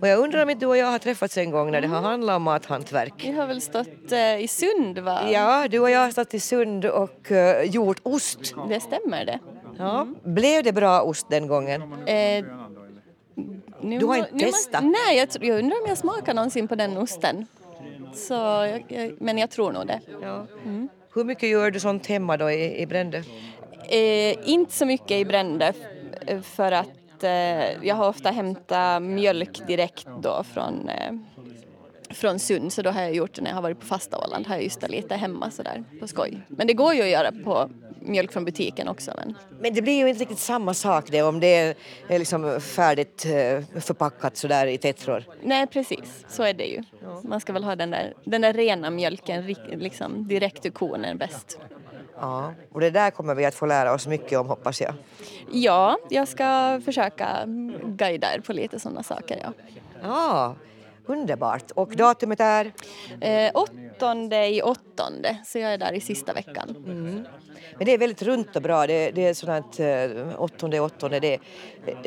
Och 0.00 0.08
jag 0.08 0.18
undrar 0.18 0.42
om 0.42 0.50
inte 0.50 0.64
du 0.64 0.68
och 0.68 0.76
jag 0.76 0.86
har 0.86 0.98
träffats 0.98 1.38
en 1.38 1.50
gång 1.50 1.70
när 1.70 1.80
det 1.80 1.88
har 1.88 2.00
handlat 2.00 2.36
om 2.36 2.42
mathantverk. 2.42 3.12
Vi 3.24 3.30
har 3.32 3.46
väl 3.46 3.60
stått 3.60 4.12
eh, 4.12 4.38
i 4.38 4.48
Sund 4.48 4.98
va? 4.98 5.20
Ja, 5.32 5.68
du 5.70 5.78
och 5.78 5.90
jag 5.90 6.00
har 6.00 6.10
stått 6.10 6.34
i 6.34 6.40
Sund 6.40 6.84
och 6.84 7.32
eh, 7.32 7.62
gjort 7.70 8.00
ost. 8.02 8.54
Det 8.68 8.80
stämmer 8.80 9.24
det. 9.24 9.38
Ja. 9.78 10.06
Blev 10.24 10.64
det 10.64 10.72
bra 10.72 11.02
ost 11.02 11.26
den 11.30 11.46
gången? 11.46 11.82
Eh, 12.06 12.44
nu, 13.80 13.98
Du 13.98 14.06
har 14.06 14.16
inte 14.16 14.38
testat? 14.38 14.82
Nej, 14.84 15.16
jag, 15.18 15.28
jag 15.48 15.58
undrar 15.58 15.76
om 15.82 15.88
jag 15.88 15.98
smakar 15.98 16.34
någonsin 16.34 16.68
på 16.68 16.74
den 16.74 16.96
osten. 16.96 17.46
Så, 18.14 18.34
jag, 18.34 18.84
jag, 18.88 19.12
men 19.20 19.38
jag 19.38 19.50
tror 19.50 19.72
nog 19.72 19.86
det. 19.86 20.00
Ja. 20.22 20.46
Hur 21.14 21.24
mycket 21.24 21.48
gör 21.48 21.70
du 21.70 21.80
sånt 21.80 22.06
hemma 22.06 22.36
då 22.36 22.50
i, 22.50 22.82
i 22.82 22.86
Brände? 22.86 23.18
Eh, 23.88 24.48
inte 24.50 24.72
så 24.72 24.86
mycket 24.86 25.10
i 25.10 25.24
Brände 25.24 25.72
f- 26.26 26.44
för 26.44 26.72
att 26.72 27.22
eh, 27.22 27.86
jag 27.86 27.94
har 27.94 28.08
ofta 28.08 28.30
hämtat 28.30 29.02
mjölk 29.02 29.66
direkt 29.66 30.06
då 30.22 30.44
från, 30.54 30.88
eh, 30.88 31.12
från 32.10 32.38
Sund 32.38 32.72
så 32.72 32.82
då 32.82 32.90
har 32.90 33.02
jag 33.02 33.14
gjort 33.14 33.34
det 33.34 33.42
när 33.42 33.50
jag 33.50 33.54
har 33.56 33.62
varit 33.62 33.80
på 33.80 33.86
fasta 33.86 34.18
Åland 34.18 34.46
har 34.46 34.54
jag 34.54 34.64
just 34.64 34.80
det 34.80 34.88
lite 34.88 35.14
hemma 35.14 35.50
sådär 35.50 35.84
på 36.00 36.08
skoj. 36.08 36.40
Men 36.48 36.66
det 36.66 36.72
går 36.74 36.94
ju 36.94 37.02
att 37.02 37.08
göra 37.08 37.32
på 37.44 37.70
mjölk 38.08 38.32
från 38.32 38.44
butiken 38.44 38.88
också. 38.88 39.12
Men... 39.16 39.34
Men 39.60 39.74
det 39.74 39.82
blir 39.82 39.98
ju 39.98 40.08
inte 40.08 40.20
riktigt 40.20 40.38
samma 40.38 40.74
sak 40.74 41.04
det 41.10 41.22
om 41.22 41.40
det 41.40 41.54
är 41.54 41.74
är 42.08 42.18
liksom 42.18 42.60
färdigt 42.60 43.26
eh, 43.26 43.80
förpackat 43.80 44.36
sådär 44.36 44.66
i 44.66 44.78
tetror. 44.78 45.24
Nej 45.42 45.66
precis, 45.66 46.24
så 46.28 46.42
är 46.42 46.54
det 46.54 46.64
ju. 46.64 46.82
Man 47.22 47.40
ska 47.40 47.52
väl 47.52 47.64
ha 47.64 47.76
den 47.76 47.90
där, 47.90 48.14
den 48.24 48.40
där 48.40 48.52
rena 48.52 48.90
mjölken 48.90 49.56
liksom, 49.68 50.28
direkt 50.28 50.66
ur 50.66 50.70
kon 50.70 51.04
är 51.04 51.14
bäst. 51.14 51.58
Ja, 52.20 52.52
och 52.72 52.80
det 52.80 52.90
där 52.90 53.10
kommer 53.10 53.34
vi 53.34 53.44
att 53.44 53.54
få 53.54 53.66
lära 53.66 53.94
oss 53.94 54.06
mycket 54.06 54.38
om 54.38 54.48
hoppas 54.48 54.80
jag. 54.80 54.94
Ja, 55.52 55.98
jag 56.10 56.28
ska 56.28 56.80
försöka 56.84 57.44
guida 57.84 58.34
er 58.34 58.40
på 58.40 58.52
lite 58.52 58.80
sådana 58.80 59.02
saker. 59.02 59.40
Ja. 59.44 59.52
Ja, 60.02 60.54
underbart. 61.08 61.70
Och 61.70 61.96
datumet 61.96 62.40
är? 62.40 62.72
Eh, 63.20 63.50
åttonde 63.54 64.46
i 64.48 64.62
åttonde, 64.62 65.38
så 65.46 65.58
jag 65.58 65.72
är 65.72 65.78
där 65.78 65.92
i 65.92 66.00
sista 66.00 66.32
veckan. 66.32 66.76
Men 67.78 67.86
det 67.86 67.94
är 67.94 67.98
väldigt 67.98 68.22
runt 68.22 68.56
och 68.56 68.62
bra. 68.62 68.86
Det, 68.86 69.10
det 69.10 69.26
är 69.26 69.34
sådant 69.34 69.80
eh, 69.80 70.40
åttonde 70.42 70.80
åttonde. 70.80 71.20
Det, 71.20 71.38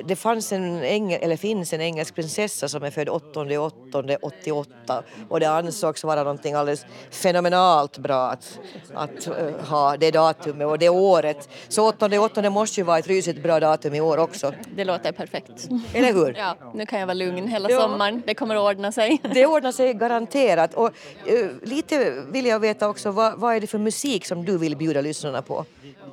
det 0.06 0.16
fanns 0.16 0.52
en 0.52 0.84
engel, 0.84 1.20
eller 1.24 1.38
finns 1.38 1.74
en 1.74 1.82
engelsk 1.82 2.16
prinsessa 2.16 2.68
som 2.68 2.84
är 2.84 2.92
född 2.92 3.10
åttonde 3.10 3.58
åttonde 3.58 4.18
88 4.22 5.04
och 5.30 5.40
det 5.40 5.46
ansågs 5.46 6.04
vara 6.04 6.24
någonting 6.24 6.54
alldeles 6.54 6.86
fenomenalt 7.12 7.98
bra 7.98 8.30
att, 8.30 8.60
att 8.94 9.28
eh, 9.28 9.34
ha 9.70 9.98
det 9.98 10.12
datumet 10.12 10.68
och 10.68 10.80
det 10.80 10.90
året. 10.90 11.50
Så 11.68 11.90
åttonde 11.90 12.20
åttonde 12.20 12.50
måste 12.50 12.80
ju 12.80 12.84
vara 12.86 13.00
ett 13.00 13.08
rysigt 13.08 13.44
bra 13.44 13.60
datum 13.60 13.94
i 13.96 14.02
år 14.02 14.18
också. 14.18 14.54
Det 14.76 14.84
låter 14.84 15.12
perfekt. 15.12 15.70
Eller 15.94 16.14
hur? 16.14 16.36
Ja, 16.42 16.56
nu 16.74 16.86
kan 16.86 17.00
jag 17.00 17.08
vara 17.08 17.14
lugn 17.14 17.48
hela 17.48 17.70
Ja. 17.72 17.80
sommaren. 17.82 18.24
Det 18.26 18.34
kommer 18.34 18.56
att 18.56 18.62
ordna 18.76 18.91
sig. 18.92 19.22
Det 19.34 19.46
ordnar 19.46 19.72
sig 19.72 19.94
garanterat. 19.94 20.74
Och 20.74 20.92
eh, 21.26 21.50
lite 21.64 22.24
vill 22.32 22.46
jag 22.46 22.60
veta 22.60 22.90
också, 22.90 23.12
vad, 23.12 23.40
vad 23.40 23.56
är 23.56 23.62
det 23.62 23.68
för 23.68 23.78
musik 23.78 24.26
som 24.26 24.46
du 24.46 24.58
vill 24.58 24.78
bjuda 24.78 25.02
lyssnarna 25.02 25.42
på? 25.42 25.66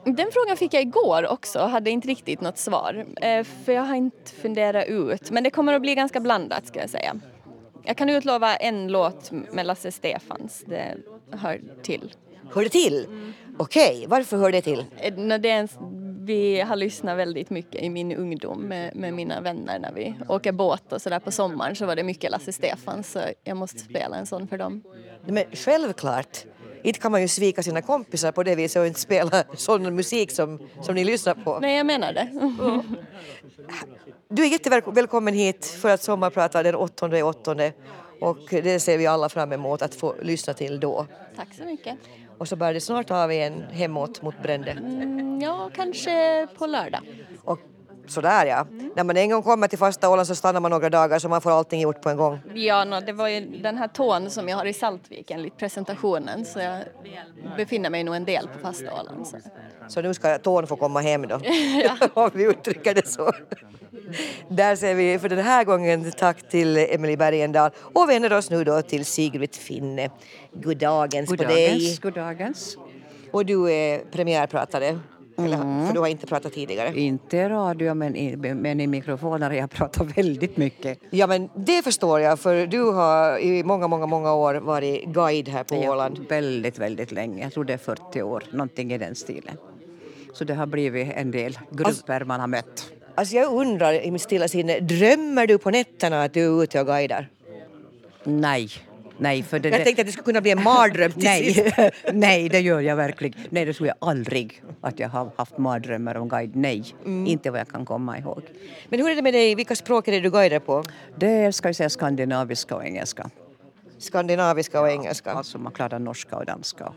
Den 0.04 0.28
frågan 0.32 0.56
fick 0.56 0.74
jag 0.74 0.82
igår 0.82 1.26
också 1.26 1.58
hade 1.58 1.90
inte 1.90 2.08
riktigt 2.08 2.40
något 2.40 2.58
svar. 2.58 3.04
Eh, 3.22 3.44
För 3.64 3.72
jag 3.72 3.82
har 3.82 3.94
inte 3.94 4.30
funderat 4.42 4.86
ut. 4.86 5.30
Men 5.30 5.44
det 5.44 5.50
kommer 5.50 5.74
att 5.74 5.82
bli 5.82 5.94
ganska 5.94 6.20
blandat 6.20 6.66
ska 6.66 6.80
jag 6.80 6.90
säga. 6.90 7.14
Jag 7.84 7.96
kan 7.96 8.08
utlova 8.08 8.56
en 8.56 8.88
låt 8.88 9.30
med 9.30 9.66
Lasse 9.66 9.92
Stefans. 9.92 10.64
Det 10.66 10.96
hör 11.32 11.60
till. 11.82 12.14
Hör 12.54 12.62
det 12.62 12.68
till? 12.68 13.06
Okej, 13.58 14.04
varför 14.08 14.36
hör 14.36 14.52
det 14.52 14.62
till? 14.62 14.84
Eh, 14.96 15.14
det 15.14 15.50
är 15.50 15.58
en, 15.60 15.68
vi 16.28 16.60
har 16.60 16.76
lyssnat 16.76 17.18
väldigt 17.18 17.50
mycket 17.50 17.82
i 17.82 17.90
min 17.90 18.12
ungdom 18.12 18.62
med, 18.62 18.96
med 18.96 19.14
mina 19.14 19.40
vänner 19.40 19.78
när 19.78 19.92
vi 19.92 20.14
åker 20.28 20.52
båt 20.52 20.92
och 20.92 21.02
sådär 21.02 21.18
på 21.18 21.30
sommaren 21.30 21.76
så 21.76 21.86
var 21.86 21.96
det 21.96 22.02
mycket 22.02 22.30
Lasse 22.30 22.52
Stefans 22.52 23.12
så 23.12 23.20
jag 23.44 23.56
måste 23.56 23.78
spela 23.78 24.16
en 24.16 24.26
sån 24.26 24.48
för 24.48 24.58
dem. 24.58 24.82
Men 25.26 25.44
självklart. 25.52 26.38
Inte 26.82 27.00
kan 27.00 27.12
man 27.12 27.22
ju 27.22 27.28
svika 27.28 27.62
sina 27.62 27.82
kompisar 27.82 28.32
på 28.32 28.42
det 28.42 28.54
viset 28.54 28.80
och 28.80 28.86
inte 28.86 29.00
spela 29.00 29.44
sån 29.54 29.94
musik 29.94 30.30
som, 30.30 30.58
som 30.82 30.94
ni 30.94 31.04
lyssnar 31.04 31.34
på. 31.34 31.58
Nej, 31.60 31.76
jag 31.76 31.86
menar 31.86 32.12
det. 32.12 32.28
Du 34.30 34.42
är 34.42 34.48
jättevälkommen 34.48 35.34
hit 35.34 35.66
för 35.66 35.88
att 35.88 36.02
sommarprata 36.02 36.62
den 36.62 36.74
8 36.74 37.24
åttonde 37.24 37.72
och 38.20 38.38
det 38.50 38.80
ser 38.80 38.98
vi 38.98 39.06
alla 39.06 39.28
fram 39.28 39.52
emot 39.52 39.82
att 39.82 39.94
få 39.94 40.14
lyssna 40.22 40.54
till 40.54 40.80
då. 40.80 41.06
Tack 41.36 41.54
så 41.54 41.64
mycket. 41.64 41.98
Och 42.38 42.48
så 42.48 42.56
börjar 42.56 42.74
det 42.74 42.80
snart 42.80 43.10
av 43.10 43.32
igen 43.32 43.64
hemåt 43.70 44.22
mot 44.22 44.42
Brände. 44.42 44.70
Mm, 44.70 45.40
ja, 45.40 45.70
kanske 45.74 46.46
på 46.58 46.66
lördag. 46.66 47.00
Och 47.44 47.58
sådär 48.06 48.46
ja. 48.46 48.66
När 48.96 49.04
man 49.04 49.16
en 49.16 49.30
gång 49.30 49.42
kommer 49.42 49.68
till 49.68 49.78
fasta 49.78 50.10
Åland 50.10 50.28
så 50.28 50.34
stannar 50.34 50.60
man 50.60 50.70
några 50.70 50.90
dagar 50.90 51.18
så 51.18 51.28
man 51.28 51.40
får 51.40 51.50
allting 51.50 51.80
gjort 51.80 52.02
på 52.02 52.10
en 52.10 52.16
gång. 52.16 52.40
Ja, 52.54 52.84
no, 52.84 53.00
det 53.00 53.12
var 53.12 53.28
ju 53.28 53.40
den 53.40 53.76
här 53.76 53.88
tån 53.88 54.30
som 54.30 54.48
jag 54.48 54.56
har 54.56 54.66
i 54.66 54.72
Saltvik 54.72 55.30
enligt 55.30 55.56
presentationen 55.56 56.44
så 56.44 56.60
jag 56.60 56.84
befinner 57.56 57.90
mig 57.90 58.04
nog 58.04 58.16
en 58.16 58.24
del 58.24 58.48
på 58.48 58.58
fasta 58.58 59.00
Åland. 59.00 59.26
Så. 59.26 59.36
Så 59.88 60.02
nu 60.02 60.14
ska 60.14 60.38
tån 60.38 60.66
få 60.66 60.76
komma 60.76 61.00
hem 61.00 61.28
då, 61.28 61.34
om 62.14 62.30
vi 62.34 62.44
uttrycker 62.44 62.94
det 62.94 63.08
så. 63.08 63.32
Där 64.48 64.76
säger 64.76 64.94
vi 64.94 65.18
för 65.18 65.28
den 65.28 65.38
här 65.38 65.64
gången 65.64 66.12
tack 66.18 66.48
till 66.48 66.76
Emily 66.76 67.16
Bergendahl 67.16 67.70
och 67.78 68.08
vänder 68.08 68.32
oss 68.32 68.50
nu 68.50 68.64
då 68.64 68.82
till 68.82 69.04
Sigrid 69.04 69.54
Finne. 69.54 70.10
Goddagens 70.52 71.30
på 71.30 71.36
dig. 71.36 71.46
Goddagens, 71.48 71.98
goddagens. 71.98 72.76
Och 73.32 73.46
du 73.46 73.72
är 73.72 73.98
premiärpratare, 74.10 74.98
eller, 75.38 75.56
Mm. 75.56 75.86
för 75.86 75.94
du 75.94 76.00
har 76.00 76.06
inte 76.06 76.26
pratat 76.26 76.52
tidigare. 76.52 77.00
Inte 77.00 77.36
i 77.36 77.48
radio 77.48 77.94
men 77.94 78.16
i, 78.16 78.36
men 78.36 78.80
i 78.80 78.86
mikrofoner. 78.86 79.50
Jag 79.50 79.70
pratar 79.70 80.04
väldigt 80.04 80.56
mycket. 80.56 80.98
Ja 81.10 81.26
men 81.26 81.48
det 81.54 81.82
förstår 81.82 82.20
jag 82.20 82.38
för 82.38 82.66
du 82.66 82.82
har 82.82 83.38
i 83.38 83.64
många, 83.64 83.88
många, 83.88 84.06
många 84.06 84.34
år 84.34 84.54
varit 84.54 85.04
guide 85.04 85.48
här 85.48 85.64
på 85.64 85.74
Ja, 85.74 85.92
Åland. 85.92 86.26
Väldigt, 86.28 86.78
väldigt 86.78 87.12
länge. 87.12 87.42
Jag 87.42 87.52
tror 87.52 87.64
det 87.64 87.72
är 87.72 87.78
40 87.78 88.22
år, 88.22 88.44
någonting 88.52 88.92
i 88.92 88.98
den 88.98 89.14
stilen. 89.14 89.56
Så 90.32 90.44
det 90.44 90.54
har 90.54 90.66
blivit 90.66 91.12
en 91.14 91.30
del 91.30 91.58
grupper 91.70 92.24
man 92.24 92.40
har 92.40 92.46
mött. 92.46 92.92
Alltså 93.18 93.36
jag 93.36 93.52
undrar 93.52 93.92
i 93.92 94.10
mitt 94.10 94.22
stilla 94.22 94.48
sinne, 94.48 94.80
drömmer 94.80 95.46
du 95.46 95.58
på 95.58 95.70
nätterna 95.70 96.22
att 96.22 96.34
du 96.34 96.44
är 96.44 96.62
ute 96.62 96.80
och 96.80 96.86
guidar? 96.86 97.28
Nej. 98.24 98.70
Nej, 99.20 99.42
för 99.42 99.58
det, 99.58 99.68
Jag 99.68 99.84
tänkte 99.84 100.02
att 100.02 100.06
det 100.06 100.12
skulle 100.12 100.24
kunna 100.24 100.40
bli 100.40 100.50
en 100.50 100.62
mardröm 100.62 101.12
till. 101.12 101.22
Nej, 101.24 101.90
nej, 102.12 102.48
det 102.48 102.60
gör 102.60 102.80
jag 102.80 102.96
verkligen. 102.96 103.34
Nej, 103.50 103.64
det 103.64 103.72
tror 103.72 103.86
jag 103.86 103.96
aldrig 103.98 104.62
att 104.80 104.98
jag 104.98 105.08
har 105.08 105.30
haft 105.36 105.58
mardrömmar 105.58 106.14
om 106.14 106.28
guide. 106.28 106.56
Nej, 106.56 106.84
Mm. 107.04 107.26
inte 107.26 107.50
vad 107.50 107.60
jag 107.60 107.68
kan 107.68 107.84
komma 107.86 108.18
ihåg. 108.18 108.42
Men 108.88 109.00
hur 109.00 109.10
är 109.10 109.16
det 109.16 109.22
med 109.22 109.34
dig, 109.34 109.54
vilka 109.54 109.76
språk 109.76 110.08
är 110.08 110.12
det 110.12 110.20
du 110.20 110.30
guidar 110.30 110.58
på? 110.58 110.84
Det 111.16 111.52
ska 111.52 111.68
vi 111.68 111.74
säga, 111.74 111.90
skandinaviska 111.90 112.76
och 112.76 112.84
engelska. 112.84 113.30
Skandinaviska 113.98 114.80
och 114.80 114.88
engelska? 114.90 115.32
Alltså 115.32 115.58
man 115.58 115.72
klarar 115.72 115.98
norska 115.98 116.36
och 116.36 116.46
danska. 116.46 116.92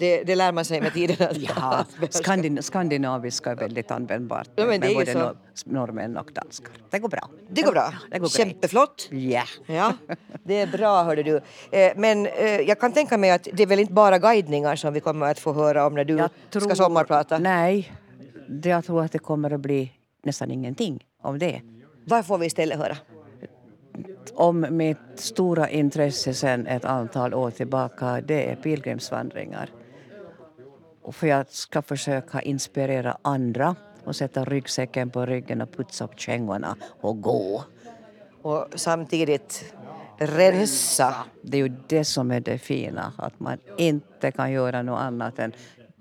Det, 0.00 0.22
det 0.24 0.34
lär 0.36 0.52
man 0.52 0.64
sig 0.64 0.80
med 0.80 0.92
tiden. 0.92 1.16
Ja, 1.56 1.84
skandin, 2.10 2.62
skandinaviska 2.62 3.50
är 3.50 3.56
väldigt 3.56 3.90
användbart 3.90 4.48
Ja, 4.56 4.66
men 4.66 4.88
ju 4.88 4.94
både 4.94 5.12
så. 5.12 5.18
nor- 5.18 5.36
norrmän 5.64 6.16
och 6.16 6.30
danskar. 6.32 6.72
Det 6.90 6.98
går 6.98 7.08
bra. 7.08 7.28
Det 7.50 7.62
går 7.62 7.72
bra. 7.72 7.92
Det 8.10 8.18
går. 8.18 8.28
Kämpeflott. 8.28 9.08
Ja. 9.10 9.42
Ja, 9.66 9.92
det 10.44 10.54
är 10.60 10.66
bra 10.66 11.02
hörde 11.02 11.22
du. 11.22 11.36
Eh, 11.70 11.92
Men 11.96 12.26
eh, 12.26 12.44
jag 12.60 12.80
kan 12.80 12.92
tänka 12.92 13.18
mig 13.18 13.30
att 13.30 13.48
det 13.52 13.62
är 13.62 13.66
väl 13.66 13.78
inte 13.80 13.92
bara 13.92 14.18
guidningar 14.18 14.76
som 14.76 14.94
vi 14.94 15.00
kommer 15.00 15.26
att 15.30 15.38
få 15.38 15.52
höra 15.52 15.86
om 15.86 15.94
när 15.94 16.04
du 16.04 16.28
ska 16.50 16.74
sommarprata? 16.74 17.38
Nej, 17.38 17.92
jag 18.62 18.84
tror 18.84 19.04
att 19.04 19.12
det 19.12 19.18
kommer 19.18 19.50
att 19.52 19.60
bli 19.60 19.92
nästan 20.24 20.50
ingenting 20.50 21.04
av 21.22 21.38
det. 21.38 21.60
Vad 22.04 22.26
får 22.26 22.38
vi 22.38 22.46
istället 22.46 22.78
höra? 22.78 22.96
Om 24.34 24.66
mitt 24.70 24.98
stora 25.14 25.68
intresse 25.70 26.34
sedan 26.34 26.66
ett 26.66 26.84
antal 26.84 27.34
år 27.34 27.50
tillbaka, 27.50 28.20
det 28.20 28.50
är 28.50 28.56
pilgrimsvandringar. 28.56 29.70
Och 31.02 31.14
för 31.14 31.26
jag 31.26 31.50
ska 31.50 31.82
försöka 31.82 32.40
inspirera 32.40 33.16
andra 33.22 33.76
och 34.04 34.16
sätta 34.16 34.44
ryggsäcken 34.44 35.10
på 35.10 35.26
ryggen 35.26 35.60
och 35.60 35.72
putsa 35.72 36.04
upp 36.04 36.20
kängorna 36.20 36.76
och 37.00 37.22
gå. 37.22 37.64
Och 38.42 38.66
samtidigt 38.74 39.74
rensa. 40.18 41.14
Det 41.42 41.56
är 41.56 41.62
ju 41.62 41.76
det 41.86 42.04
som 42.04 42.30
är 42.30 42.40
det 42.40 42.58
fina, 42.58 43.12
att 43.18 43.40
man 43.40 43.58
inte 43.76 44.30
kan 44.30 44.52
göra 44.52 44.82
något 44.82 45.00
annat 45.00 45.38
än 45.38 45.52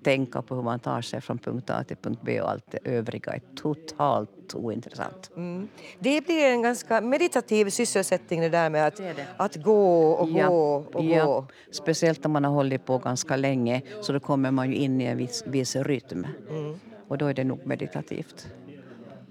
tänka 0.03 0.41
på 0.41 0.55
hur 0.55 0.61
man 0.61 0.79
tar 0.79 1.01
sig 1.01 1.21
från 1.21 1.37
punkt 1.37 1.69
A 1.69 1.83
till 1.83 1.97
punkt 1.97 2.21
B 2.23 2.41
och 2.41 2.49
allt 2.49 2.65
det 2.71 2.79
övriga 2.83 3.33
är 3.33 3.41
totalt 3.55 4.55
ointressant. 4.55 5.31
Mm. 5.35 5.67
Det 5.99 6.25
blir 6.25 6.45
en 6.45 6.61
ganska 6.61 7.01
meditativ 7.01 7.69
sysselsättning 7.69 8.41
det 8.41 8.49
där 8.49 8.69
med 8.69 8.87
att, 8.87 9.01
att 9.37 9.55
gå 9.55 10.11
och 10.11 10.31
gå 10.33 10.85
och 10.93 11.03
ja. 11.03 11.25
gå. 11.25 11.45
Speciellt 11.71 12.25
om 12.25 12.31
man 12.31 12.43
har 12.43 12.51
hållit 12.51 12.85
på 12.85 12.97
ganska 12.97 13.35
länge 13.35 13.81
så 14.01 14.13
då 14.13 14.19
kommer 14.19 14.51
man 14.51 14.69
ju 14.69 14.75
in 14.75 15.01
i 15.01 15.05
en 15.05 15.17
viss, 15.17 15.43
viss 15.47 15.75
rytm. 15.75 16.27
Mm. 16.49 16.79
Och 17.07 17.17
då 17.17 17.25
är 17.25 17.33
det 17.33 17.43
nog 17.43 17.65
meditativt. 17.65 18.47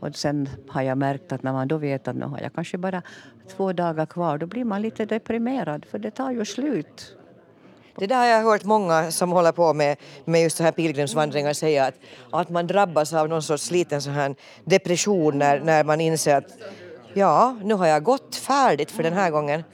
Och 0.01 0.17
sen 0.17 0.49
har 0.69 0.83
jag 0.83 0.99
märkt 0.99 1.33
att 1.33 1.43
när 1.43 1.53
man 1.53 1.69
då 1.69 1.77
vet 1.77 2.09
att 2.09 2.17
nu 2.17 2.27
har 2.27 2.41
jag 2.41 2.53
kanske 2.53 2.79
bara 2.79 3.03
två 3.49 3.73
dagar 3.73 4.07
kvar 4.07 4.39
då 4.39 4.47
blir 4.47 4.65
man 4.65 4.83
lite 4.83 5.05
deprimerad 5.05 5.85
för 5.85 5.99
det 5.99 6.11
tar 6.11 6.31
ju 6.31 6.45
slut. 6.45 7.18
Det 7.99 8.07
där 8.07 8.17
har 8.17 8.27
jag 8.27 8.43
hört 8.43 8.65
många 8.65 9.11
som 9.11 9.33
håller 9.33 9.53
på 9.53 9.75
med, 9.75 9.97
med 10.25 10.43
just 10.43 10.57
så 10.57 10.63
här 10.63 10.73
pilgrimsvandringar 10.73 11.53
säga 11.53 11.87
att, 11.87 11.95
att 12.33 12.49
man 12.49 12.67
drabbas 12.67 13.13
av 13.13 13.29
någon 13.29 13.43
sorts 13.43 13.71
liten 13.71 14.03
så 14.03 14.11
här 14.11 14.35
depression 14.65 15.39
när, 15.39 15.61
när 15.61 15.85
man 15.85 16.01
inser 16.01 16.37
att 16.37 16.45
ja, 17.15 17.57
nu 17.63 17.75
har 17.75 17.87
jag 17.87 18.03
gått 18.03 18.37
färdigt 18.37 18.91
för 18.91 19.03
den 19.03 19.13
här 19.13 19.31
gången. 19.31 19.65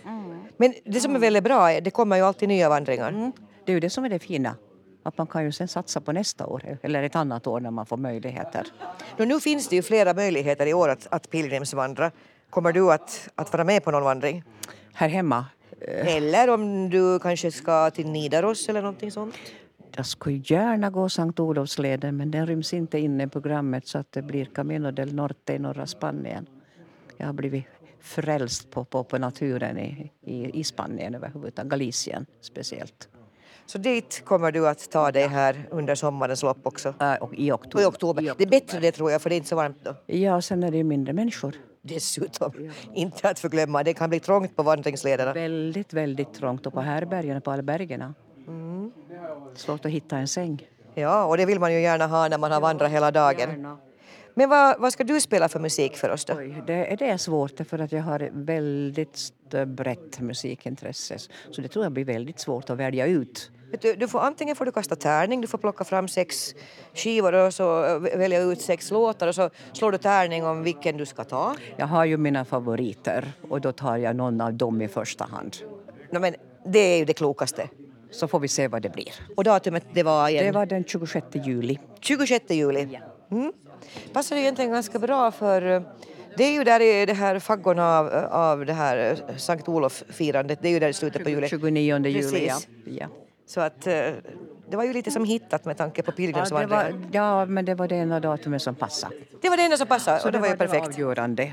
Men 0.56 0.74
det 0.84 1.00
som 1.00 1.14
är 1.14 1.18
väldigt 1.18 1.44
bra 1.44 1.72
är 1.72 1.80
det 1.80 1.90
kommer 1.90 2.16
ju 2.16 2.22
alltid 2.22 2.48
nya 2.48 2.68
vandringar. 2.68 3.32
Det 3.64 3.72
är 3.72 3.74
ju 3.74 3.80
det 3.80 3.90
som 3.90 4.04
är 4.04 4.08
det 4.08 4.18
fina. 4.18 4.56
Att 5.02 5.18
man 5.18 5.26
kan 5.26 5.44
ju 5.44 5.52
sen 5.52 5.68
satsa 5.68 6.00
på 6.00 6.12
nästa 6.12 6.46
år 6.46 6.78
eller 6.82 7.02
ett 7.02 7.16
annat 7.16 7.46
år 7.46 7.60
när 7.60 7.70
man 7.70 7.86
får 7.86 7.96
möjligheter. 7.96 8.66
Nå, 9.16 9.24
nu 9.24 9.40
finns 9.40 9.68
det 9.68 9.76
ju 9.76 9.82
flera 9.82 10.14
möjligheter 10.14 10.66
i 10.66 10.74
år 10.74 10.88
att, 10.88 11.06
att 11.10 11.30
pilgrimsvandra. 11.30 12.10
Kommer 12.50 12.72
du 12.72 12.92
att, 12.92 13.28
att 13.34 13.52
vara 13.52 13.64
med 13.64 13.84
på 13.84 13.90
någon 13.90 14.02
vandring? 14.02 14.44
Här 14.94 15.08
hemma? 15.08 15.46
Eller 15.88 16.50
om 16.50 16.90
du 16.90 17.18
kanske 17.18 17.50
ska 17.50 17.90
till 17.90 18.06
Nidaros 18.06 18.68
eller 18.68 18.82
någonting 18.82 19.10
sånt? 19.10 19.34
jag 19.96 20.06
skulle 20.06 20.42
gärna 20.44 20.90
gå 20.90 21.08
Sankt 21.08 21.40
Olofsleden 21.40 22.16
men 22.16 22.30
den 22.30 22.46
ryms 22.46 22.74
inte 22.74 22.98
in 22.98 23.20
i 23.20 23.28
programmet 23.28 23.86
så 23.86 23.98
att 23.98 24.12
det 24.12 24.22
blir 24.22 24.44
Camino 24.44 24.90
del 24.90 25.14
Norte 25.14 25.52
i 25.52 25.58
norra 25.58 25.86
Spanien. 25.86 26.46
Jag 27.16 27.26
har 27.26 27.32
blivit 27.32 27.64
frälst 28.00 28.70
på, 28.70 28.84
på, 28.84 29.04
på 29.04 29.18
naturen 29.18 29.78
i, 29.78 30.12
i, 30.20 30.60
i 30.60 30.64
Spanien 30.64 31.14
överhuvudtaget, 31.14 31.70
Galicien 31.70 32.26
speciellt. 32.40 33.08
Så 33.66 33.78
dit 33.78 34.22
kommer 34.24 34.52
du 34.52 34.68
att 34.68 34.90
ta 34.90 35.12
dig 35.12 35.28
här 35.28 35.68
under 35.70 35.94
sommarens 35.94 36.42
lopp 36.42 36.58
också? 36.62 36.94
Äh, 37.00 37.14
och 37.14 37.34
i, 37.34 37.52
oktober. 37.52 37.76
Och 37.76 37.82
i 37.82 37.84
oktober. 37.84 38.34
Det 38.38 38.44
är 38.44 38.48
bättre 38.48 38.80
det 38.80 38.92
tror 38.92 39.10
jag 39.10 39.22
för 39.22 39.30
det 39.30 39.34
är 39.34 39.36
inte 39.36 39.48
så 39.48 39.56
varmt 39.56 39.78
då. 39.82 39.94
Ja, 40.06 40.40
sen 40.40 40.62
är 40.62 40.70
det 40.70 40.76
ju 40.76 40.84
mindre 40.84 41.12
människor. 41.12 41.54
Dessutom, 41.86 42.52
inte 42.94 43.28
att 43.28 43.38
förglömma, 43.38 43.82
det 43.82 43.94
kan 43.94 44.10
bli 44.10 44.20
trångt 44.20 44.56
på 44.56 44.62
vandringslederna. 44.62 45.32
Väldigt, 45.32 45.92
väldigt 45.92 46.34
trångt 46.34 46.66
och 46.66 46.72
på 46.72 46.80
härbergen 46.80 47.36
och 47.36 47.44
på 47.44 47.50
albergerna. 47.50 48.14
Mm. 48.46 48.92
Svårt 49.54 49.84
att 49.84 49.90
hitta 49.90 50.16
en 50.16 50.28
säng. 50.28 50.66
Ja, 50.94 51.24
och 51.24 51.36
det 51.36 51.46
vill 51.46 51.60
man 51.60 51.72
ju 51.72 51.80
gärna 51.80 52.06
ha 52.06 52.28
när 52.28 52.38
man 52.38 52.52
har 52.52 52.60
vandrat 52.60 52.90
hela 52.90 53.10
dagen. 53.10 53.78
Men 54.34 54.48
vad, 54.48 54.80
vad 54.80 54.92
ska 54.92 55.04
du 55.04 55.20
spela 55.20 55.48
för 55.48 55.60
musik 55.60 55.96
för 55.96 56.10
oss 56.10 56.24
då? 56.24 56.34
Oj, 56.34 56.62
det, 56.66 56.96
det 56.98 57.10
är 57.10 57.16
svårt 57.16 57.60
för 57.68 57.78
att 57.78 57.92
jag 57.92 58.02
har 58.02 58.30
väldigt 58.32 59.32
brett 59.66 60.20
musikintresse. 60.20 61.18
Så 61.50 61.60
det 61.60 61.68
tror 61.68 61.84
jag 61.84 61.92
blir 61.92 62.04
väldigt 62.04 62.40
svårt 62.40 62.70
att 62.70 62.78
välja 62.78 63.06
ut. 63.06 63.50
Du, 63.80 63.94
du 63.94 64.08
får, 64.08 64.20
antingen 64.20 64.56
får 64.56 64.64
du 64.64 64.72
kasta 64.72 64.96
tärning, 64.96 65.40
du 65.40 65.46
får 65.46 65.58
plocka 65.58 65.84
fram 65.84 66.08
sex 66.08 66.54
skivor 66.94 67.32
och 67.32 67.54
så 67.54 67.84
eh, 67.84 67.98
välja 67.98 68.40
ut 68.40 68.60
sex 68.60 68.90
låtar 68.90 69.28
och 69.28 69.34
så 69.34 69.50
slår 69.72 69.92
du 69.92 69.98
tärning 69.98 70.44
om 70.44 70.62
vilken 70.62 70.96
du 70.96 71.06
ska 71.06 71.24
ta. 71.24 71.54
Jag 71.76 71.86
har 71.86 72.04
ju 72.04 72.16
mina 72.16 72.44
favoriter 72.44 73.32
och 73.48 73.60
då 73.60 73.72
tar 73.72 73.96
jag 73.96 74.16
någon 74.16 74.40
av 74.40 74.54
dem 74.54 74.82
i 74.82 74.88
första 74.88 75.24
hand. 75.24 75.56
No, 76.10 76.18
men 76.18 76.34
det 76.66 76.78
är 76.78 76.98
ju 76.98 77.04
det 77.04 77.12
klokaste. 77.12 77.68
Så 78.10 78.28
får 78.28 78.40
vi 78.40 78.48
se 78.48 78.68
vad 78.68 78.82
det 78.82 78.88
blir. 78.88 79.12
Och 79.36 79.44
datumet 79.44 79.84
det 79.92 80.02
var 80.02 80.28
igen? 80.28 80.46
Det 80.46 80.52
var 80.52 80.66
den 80.66 80.84
26 80.84 81.26
juli. 81.32 81.78
26 82.00 82.50
juli? 82.50 83.00
Mm. 83.30 83.52
Passar 84.12 84.36
egentligen 84.36 84.70
ganska 84.70 84.98
bra 84.98 85.30
för 85.30 85.70
eh, 85.70 85.82
det 86.36 86.44
är 86.44 86.52
ju 86.52 86.64
där 86.64 86.80
i 86.80 87.06
det 87.06 87.12
här 87.12 87.38
faggorna 87.38 87.98
av, 87.98 88.08
av 88.30 88.66
det 88.66 88.72
här 88.72 89.18
eh, 89.28 89.36
Sankt 89.36 89.68
Olof-firandet, 89.68 90.58
det 90.62 90.68
är 90.68 90.72
ju 90.72 90.78
där 90.78 90.88
i 90.88 90.92
slutet 90.92 91.24
på 91.24 91.30
juli. 91.30 91.48
29 91.48 91.98
juli, 92.06 92.10
ja. 92.10 92.54
Precis. 92.54 92.68
ja. 92.84 93.06
Så 93.46 93.60
att 93.60 93.86
eh, 93.86 93.92
det 94.68 94.76
var 94.76 94.84
ju 94.84 94.92
lite 94.92 95.10
som 95.10 95.24
hittat 95.24 95.64
med 95.64 95.76
tanke 95.76 96.02
på 96.02 96.10
Ja, 96.10 96.14
pilgrimsvandringen. 96.16 97.00
var, 97.02 97.08
ja, 97.12 97.46
men 97.46 97.64
det 97.64 97.74
var 97.74 97.88
det 97.88 97.94
ena 97.96 98.20
datumet 98.20 98.62
som 98.62 98.74
passade. 98.74 99.14
Det 99.42 99.48
var 99.48 99.56
det 99.56 99.62
enda 99.62 99.76
som 99.76 99.86
passade 99.86 100.20
Så 100.20 100.26
och 100.28 100.32
det 100.32 100.38
var 100.38 100.48
ju 100.48 100.56
perfekt. 100.56 100.86
avgörande. 100.86 101.52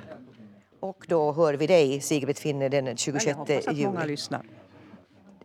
Och 0.80 1.06
då 1.08 1.32
hör 1.32 1.54
vi 1.54 1.68
dig, 1.68 2.02
Sigrid 2.02 2.38
Finne, 2.38 2.70
den 2.70 2.98
26 2.98 3.26
Jag 3.28 3.36
hoppas 3.36 3.68
att 3.68 3.78
många 3.78 4.06
lyssnar. 4.06 4.42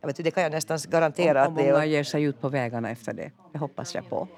Jag 0.01 0.07
vet, 0.09 0.17
det 0.25 0.31
kan 0.31 0.43
jag 0.43 0.53
nästan 0.53 0.79
garantera 0.89 1.41
Och 1.43 1.49
att 1.49 1.57
det 1.57 1.73
många 1.73 1.85
ger 1.85 2.05
sig 2.05 2.23
ut 2.23 2.41
på 2.41 2.49
vägarna 2.49 2.91
efter 2.91 3.13
det. 3.13 3.31
Det 3.53 3.59
hoppas 3.59 3.95
jag 3.95 4.09
på. 4.11 4.29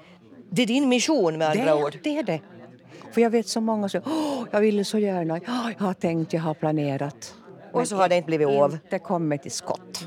Det 0.49 0.61
är 0.61 0.67
din 0.67 0.89
mission 0.89 1.37
med 1.37 1.49
andra 1.49 1.75
det, 1.75 1.83
ord. 1.83 1.99
Det 2.03 2.17
är 2.17 2.23
det. 2.23 2.41
För 3.11 3.21
jag 3.21 3.29
vet 3.29 3.47
så 3.47 3.61
många 3.61 3.89
som 3.89 4.01
Åh, 4.05 4.43
jag 4.51 4.61
ville 4.61 4.83
så 4.83 4.97
gärna, 4.99 5.39
jag 5.77 5.85
har 5.85 5.93
tänkt, 5.93 6.33
jag 6.33 6.41
har 6.41 6.53
planerat. 6.53 7.35
Och 7.71 7.87
så 7.87 7.95
har 7.95 8.09
det 8.09 8.15
inte 8.15 8.25
blivit 8.25 8.47
av. 8.47 8.73
Inte 8.73 8.99
kommit 8.99 9.41
till 9.41 9.51
skott. 9.51 10.05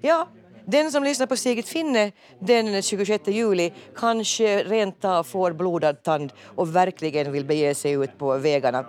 Ja, 0.00 0.28
den 0.66 0.92
som 0.92 1.04
lyssnar 1.04 1.26
på 1.26 1.36
Sigrid 1.36 1.64
Finne 1.64 2.12
den 2.38 2.82
26 2.82 3.28
juli 3.28 3.72
kanske 3.96 4.62
rent 4.62 5.04
av 5.04 5.24
får 5.24 5.52
blodad 5.52 6.02
tand 6.02 6.32
och 6.44 6.76
verkligen 6.76 7.32
vill 7.32 7.44
bege 7.44 7.74
sig 7.74 7.92
ut 7.92 8.18
på 8.18 8.36
vägarna. 8.36 8.86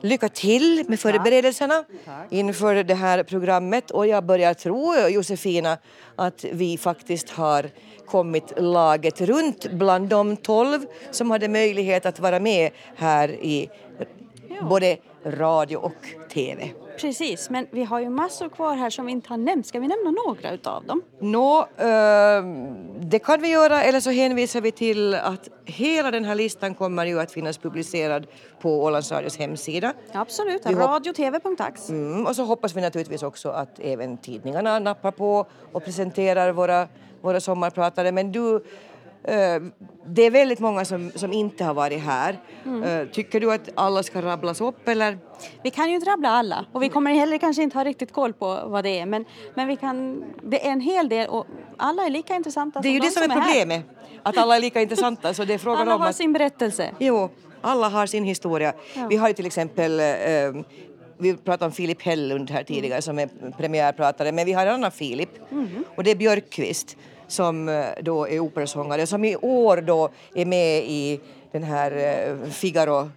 Lycka 0.00 0.28
till 0.28 0.84
med 0.88 1.00
förberedelserna 1.00 1.84
inför 2.30 2.74
det 2.84 2.94
här 2.94 3.22
programmet 3.22 3.90
och 3.90 4.06
jag 4.06 4.24
börjar 4.24 4.54
tro, 4.54 5.08
Josefina, 5.08 5.78
att 6.16 6.44
vi 6.44 6.78
faktiskt 6.78 7.30
har 7.30 7.70
kommit 8.06 8.52
laget 8.56 9.20
runt 9.20 9.72
bland 9.72 10.08
de 10.08 10.36
tolv 10.36 10.80
som 11.10 11.30
hade 11.30 11.48
möjlighet 11.48 12.06
att 12.06 12.20
vara 12.20 12.40
med 12.40 12.70
här 12.96 13.28
i 13.28 13.70
både 14.62 14.96
radio 15.24 15.76
och 15.76 16.06
TV. 16.32 16.70
Precis, 17.00 17.50
men 17.50 17.66
vi 17.70 17.84
har 17.84 18.00
ju 18.00 18.10
massor 18.10 18.48
kvar 18.48 18.76
här 18.76 18.90
som 18.90 19.06
vi 19.06 19.12
inte 19.12 19.28
har 19.28 19.36
nämnt. 19.36 19.66
Ska 19.66 19.80
vi 19.80 19.88
nämna 19.88 20.10
några 20.26 20.52
utav 20.52 20.84
dem? 20.84 21.02
Nå, 21.20 21.60
eh, 21.76 22.44
det 23.00 23.18
kan 23.18 23.40
vi 23.40 23.48
göra 23.48 23.82
eller 23.82 24.00
så 24.00 24.10
hänvisar 24.10 24.60
vi 24.60 24.72
till 24.72 25.14
att 25.14 25.48
hela 25.64 26.10
den 26.10 26.24
här 26.24 26.34
listan 26.34 26.74
kommer 26.74 27.06
ju 27.06 27.20
att 27.20 27.32
finnas 27.32 27.58
publicerad 27.58 28.26
på 28.60 28.84
Ålands 28.84 29.12
Radios 29.12 29.38
hemsida. 29.38 29.92
Absolut, 30.12 30.66
radiotv.ax. 30.66 31.90
Mm, 31.90 32.26
och 32.26 32.36
så 32.36 32.44
hoppas 32.44 32.76
vi 32.76 32.80
naturligtvis 32.80 33.22
också 33.22 33.48
att 33.48 33.80
även 33.80 34.18
tidningarna 34.18 34.78
nappar 34.78 35.10
på 35.10 35.46
och 35.72 35.84
presenterar 35.84 36.52
våra, 36.52 36.88
våra 37.20 37.40
sommarpratare. 37.40 38.12
Men 38.12 38.32
du, 38.32 38.64
det 40.06 40.22
är 40.22 40.30
väldigt 40.30 40.58
många 40.58 40.84
som, 40.84 41.12
som 41.14 41.32
inte 41.32 41.64
har 41.64 41.74
varit 41.74 42.00
här. 42.00 42.40
Mm. 42.64 42.82
Eh, 42.82 43.08
tycker 43.08 43.40
du 43.40 43.52
att 43.52 43.68
alla 43.74 44.02
ska 44.02 44.22
rabblas 44.22 44.60
upp 44.60 44.88
eller? 44.88 45.18
Vi 45.62 45.70
kan 45.70 45.88
ju 45.88 45.94
inte 45.94 46.10
rabbla 46.10 46.28
alla 46.28 46.66
och 46.72 46.82
vi 46.82 46.88
kommer 46.88 47.14
heller 47.14 47.38
kanske 47.38 47.62
inte 47.62 47.78
ha 47.78 47.84
riktigt 47.84 48.12
koll 48.12 48.32
på 48.32 48.62
vad 48.66 48.84
det 48.84 48.98
är 48.98 49.06
men, 49.06 49.24
men 49.54 49.68
vi 49.68 49.76
kan, 49.76 50.24
det 50.42 50.66
är 50.66 50.72
en 50.72 50.80
hel 50.80 51.08
del 51.08 51.28
och 51.28 51.46
alla 51.76 52.06
är 52.06 52.10
lika 52.10 52.34
intressanta 52.34 52.80
Det 52.80 52.88
är 52.88 52.92
ju 52.92 53.00
som 53.00 53.04
det 53.04 53.08
de 53.08 53.22
som 53.22 53.30
är 53.30 53.34
här. 53.34 53.52
problemet, 53.52 53.84
att 54.22 54.38
alla 54.38 54.56
är 54.56 54.60
lika 54.60 54.80
intressanta. 54.80 55.34
Så 55.34 55.44
det 55.44 55.54
är 55.54 55.58
frågan 55.58 55.82
Alla 55.82 55.94
om 55.94 56.00
har 56.00 56.08
att... 56.08 56.16
sin 56.16 56.32
berättelse. 56.32 56.90
Jo, 56.98 57.30
alla 57.60 57.88
har 57.88 58.06
sin 58.06 58.24
historia. 58.24 58.72
Ja. 58.94 59.06
Vi 59.06 59.16
har 59.16 59.28
ju 59.28 59.34
till 59.34 59.46
exempel, 59.46 60.00
eh, 60.00 60.06
vi 61.18 61.36
pratade 61.36 61.64
om 61.64 61.72
Filip 61.72 62.02
Hellund 62.02 62.50
här 62.50 62.62
tidigare 62.62 63.02
som 63.02 63.18
är 63.18 63.28
premiärpratare, 63.58 64.32
men 64.32 64.46
vi 64.46 64.52
har 64.52 64.66
en 64.66 64.74
annan 64.74 64.90
Filip 64.90 65.30
och 65.96 66.04
det 66.04 66.10
är 66.10 66.16
Björkqvist 66.16 66.96
som 67.28 67.68
eh, 67.68 67.84
då 68.02 68.28
är 68.28 68.40
operasångare 68.40 69.06
som 69.06 69.24
i 69.24 69.36
år 69.36 69.76
då 69.76 70.08
är 70.34 70.46
med 70.46 70.84
i 70.84 71.20
den 71.52 71.62
här 71.62 71.92
eh, 71.92 72.50
Figaro 72.50 73.10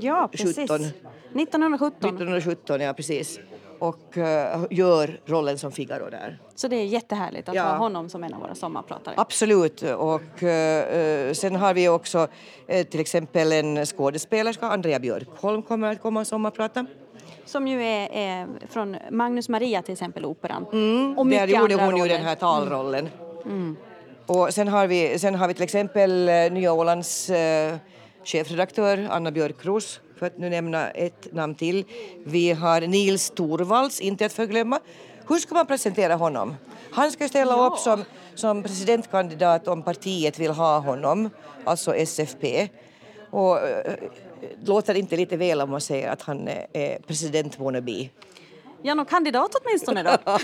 Ja, 0.00 0.28
precis. 0.32 0.56
17. 0.56 0.76
1917. 0.76 2.08
1917, 2.08 2.80
ja 2.80 2.92
precis. 2.92 3.40
Och 3.78 4.18
eh, 4.18 4.60
gör 4.70 5.20
rollen 5.26 5.58
som 5.58 5.72
Figaro 5.72 6.10
där. 6.10 6.38
Så 6.54 6.68
det 6.68 6.76
är 6.76 6.84
jättehärligt 6.84 7.48
att 7.48 7.54
Ja. 7.54 7.62
ha 7.62 7.76
honom 7.76 8.08
som 8.08 8.24
en 8.24 8.34
av 8.34 8.40
våra 8.40 8.54
sommarpratare. 8.54 9.14
Absolut. 9.18 9.82
Och 9.82 10.42
eh, 10.42 11.32
sen 11.32 11.56
har 11.56 11.74
vi 11.74 11.88
också 11.88 12.28
eh, 12.66 12.86
till 12.86 13.00
exempel 13.00 13.52
en 13.52 13.86
skådespelerska, 13.86 14.66
Andrea 14.66 14.98
Björkholm 14.98 15.62
kommer 15.62 15.92
att 15.92 16.02
komma 16.02 16.20
och 16.20 16.26
sommarprata. 16.26 16.86
Som 17.44 17.68
ju 17.68 17.82
är, 17.82 18.08
är 18.12 18.46
från 18.70 18.96
Magnus 19.10 19.48
Maria 19.48 19.82
till 19.82 19.92
exempel, 19.92 20.24
operan. 20.24 20.66
Mm, 20.72 21.18
och 21.18 21.26
där 21.26 21.46
gjorde 21.46 21.74
hon 21.74 21.96
ju 21.96 22.02
roller. 22.02 22.14
den 22.14 22.24
här 22.24 22.34
talrollen. 22.34 23.06
Mm. 23.06 23.23
Och 24.26 24.54
sen 24.54 24.68
har, 24.68 24.86
vi, 24.86 25.18
sen 25.18 25.34
har 25.34 25.48
vi 25.48 25.54
till 25.54 25.62
exempel 25.62 26.28
eh, 26.28 26.52
Nya 26.52 26.72
Ålands 26.72 27.30
eh, 27.30 27.76
chefredaktör 28.24 29.08
Anna 29.10 29.30
Björkros, 29.30 30.00
för 30.18 30.26
att 30.26 30.38
nu 30.38 30.50
nämna 30.50 30.90
ett 30.90 31.32
namn 31.32 31.54
till. 31.54 31.84
Vi 32.24 32.52
har 32.52 32.80
Nils 32.80 33.30
Torvalds, 33.30 34.00
inte 34.00 34.26
att 34.26 34.32
förglömma. 34.32 34.80
Hur 35.28 35.38
ska 35.38 35.54
man 35.54 35.66
presentera 35.66 36.14
honom? 36.14 36.54
Han 36.90 37.12
ska 37.12 37.28
ställa 37.28 37.66
upp 37.66 37.78
som, 37.78 38.04
som 38.34 38.62
presidentkandidat 38.62 39.68
om 39.68 39.82
partiet 39.82 40.38
vill 40.38 40.50
ha 40.50 40.78
honom, 40.78 41.30
alltså 41.64 41.94
SFP. 41.94 42.68
Och 43.30 43.58
eh, 43.58 43.94
låter 44.64 44.94
inte 44.94 45.16
lite 45.16 45.36
väl 45.36 45.60
om 45.60 45.70
man 45.70 45.80
säger 45.80 46.10
att 46.10 46.22
han 46.22 46.48
är, 46.48 46.66
är 46.72 46.98
president 46.98 47.58
wannabe? 47.58 48.08
Ja, 48.86 48.94
någon 48.94 49.06
kandidat 49.06 49.50
åtminstone 49.64 50.02
då. 50.02 50.10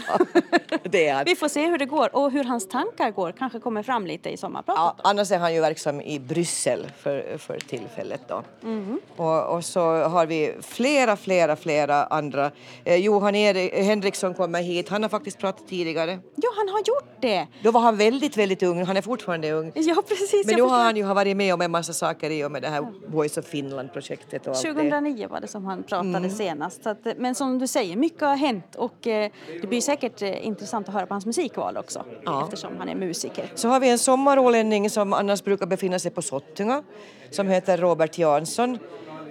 Det 0.82 1.08
är 1.08 1.14
han. 1.14 1.24
Vi 1.24 1.36
får 1.36 1.48
se 1.48 1.66
hur 1.66 1.78
det 1.78 1.84
går 1.86 2.16
och 2.16 2.30
hur 2.30 2.44
hans 2.44 2.68
tankar 2.68 3.10
går. 3.10 3.32
Kanske 3.38 3.60
kommer 3.60 3.82
fram 3.82 4.06
lite 4.06 4.30
i 4.30 4.36
sommarpratet. 4.36 4.80
Ja, 4.80 4.96
annars 5.10 5.32
är 5.32 5.38
han 5.38 5.54
ju 5.54 5.60
verksam 5.60 6.00
i 6.00 6.18
Bryssel 6.20 6.86
för, 6.98 7.38
för 7.38 7.58
tillfället. 7.58 8.20
Då. 8.28 8.42
Mhm. 8.60 9.00
Och, 9.16 9.46
och 9.56 9.64
så 9.64 9.80
har 10.02 10.26
vi 10.26 10.54
flera, 10.60 11.16
flera, 11.16 11.56
flera 11.56 12.04
andra. 12.04 12.50
Eh, 12.84 12.96
Johan 12.96 13.34
Erik, 13.34 13.74
Henriksson 13.74 14.34
kommer 14.34 14.62
hit. 14.62 14.88
Han 14.88 15.02
har 15.02 15.10
faktiskt 15.10 15.38
pratat 15.38 15.68
tidigare. 15.68 16.18
Ja, 16.36 16.48
han 16.56 16.68
har 16.68 16.78
gjort 16.78 17.16
det. 17.20 17.46
Då 17.62 17.70
var 17.70 17.80
han 17.80 17.96
väldigt, 17.96 18.36
väldigt 18.36 18.62
ung. 18.62 18.84
Han 18.84 18.96
är 18.96 19.02
fortfarande 19.02 19.52
ung. 19.52 19.72
Ja, 19.74 20.02
precis. 20.08 20.46
Men 20.46 20.54
nu 20.56 20.62
har 20.62 20.78
han 20.84 20.96
ju 20.96 21.02
varit 21.02 21.36
med 21.36 21.54
om 21.54 21.60
en 21.60 21.70
massa 21.70 21.92
saker 21.92 22.30
i 22.30 22.44
och 22.44 22.52
med 22.52 22.62
det 22.62 22.68
här 22.68 22.86
Voice 23.06 23.36
of 23.38 23.44
Finland-projektet 23.44 24.46
och 24.46 24.52
allt 24.54 24.62
det. 24.62 24.68
2009 24.74 25.28
var 25.30 25.40
det 25.40 25.48
som 25.48 25.64
han 25.64 25.82
pratade 25.82 26.16
Mm. 26.20 26.30
senast. 26.30 26.86
Att, 26.86 26.98
men 27.16 27.34
som 27.34 27.58
du 27.58 27.66
säger, 27.66 27.96
mycket 27.96 28.22
har 28.30 28.36
hänt 28.36 28.74
och 28.74 29.06
eh, 29.06 29.30
det 29.60 29.66
blir 29.66 29.80
säkert 29.80 30.22
eh, 30.22 30.46
intressant 30.46 30.88
att 30.88 30.94
höra 30.94 31.06
på 31.06 31.14
hans 31.14 31.26
musikval 31.26 31.76
också 31.76 32.04
Ja. 32.24 32.44
eftersom 32.44 32.76
han 32.78 32.88
är 32.88 32.94
musiker. 32.94 33.52
Så 33.54 33.68
har 33.68 33.80
vi 33.80 33.88
en 33.90 33.98
sommarålänning 33.98 34.90
som 34.90 35.12
annars 35.12 35.44
brukar 35.44 35.66
befinna 35.66 35.98
sig 35.98 36.10
på 36.10 36.22
Sottunga 36.22 36.82
som 37.30 37.48
heter 37.48 37.78
Robert 37.78 38.18
Jansson. 38.18 38.78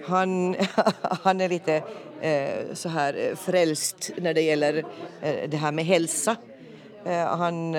Han, 0.08 0.56
han 1.02 1.42
är 1.42 1.50
lite 1.50 1.76
eh, 2.22 2.74
så 2.74 2.90
här 2.90 3.36
frälst 3.36 4.10
när 4.18 4.34
det 4.34 4.42
gäller 4.42 4.86
det 5.48 5.58
här 5.58 5.72
med 5.72 5.86
hälsa. 5.86 6.36
Han 7.28 7.74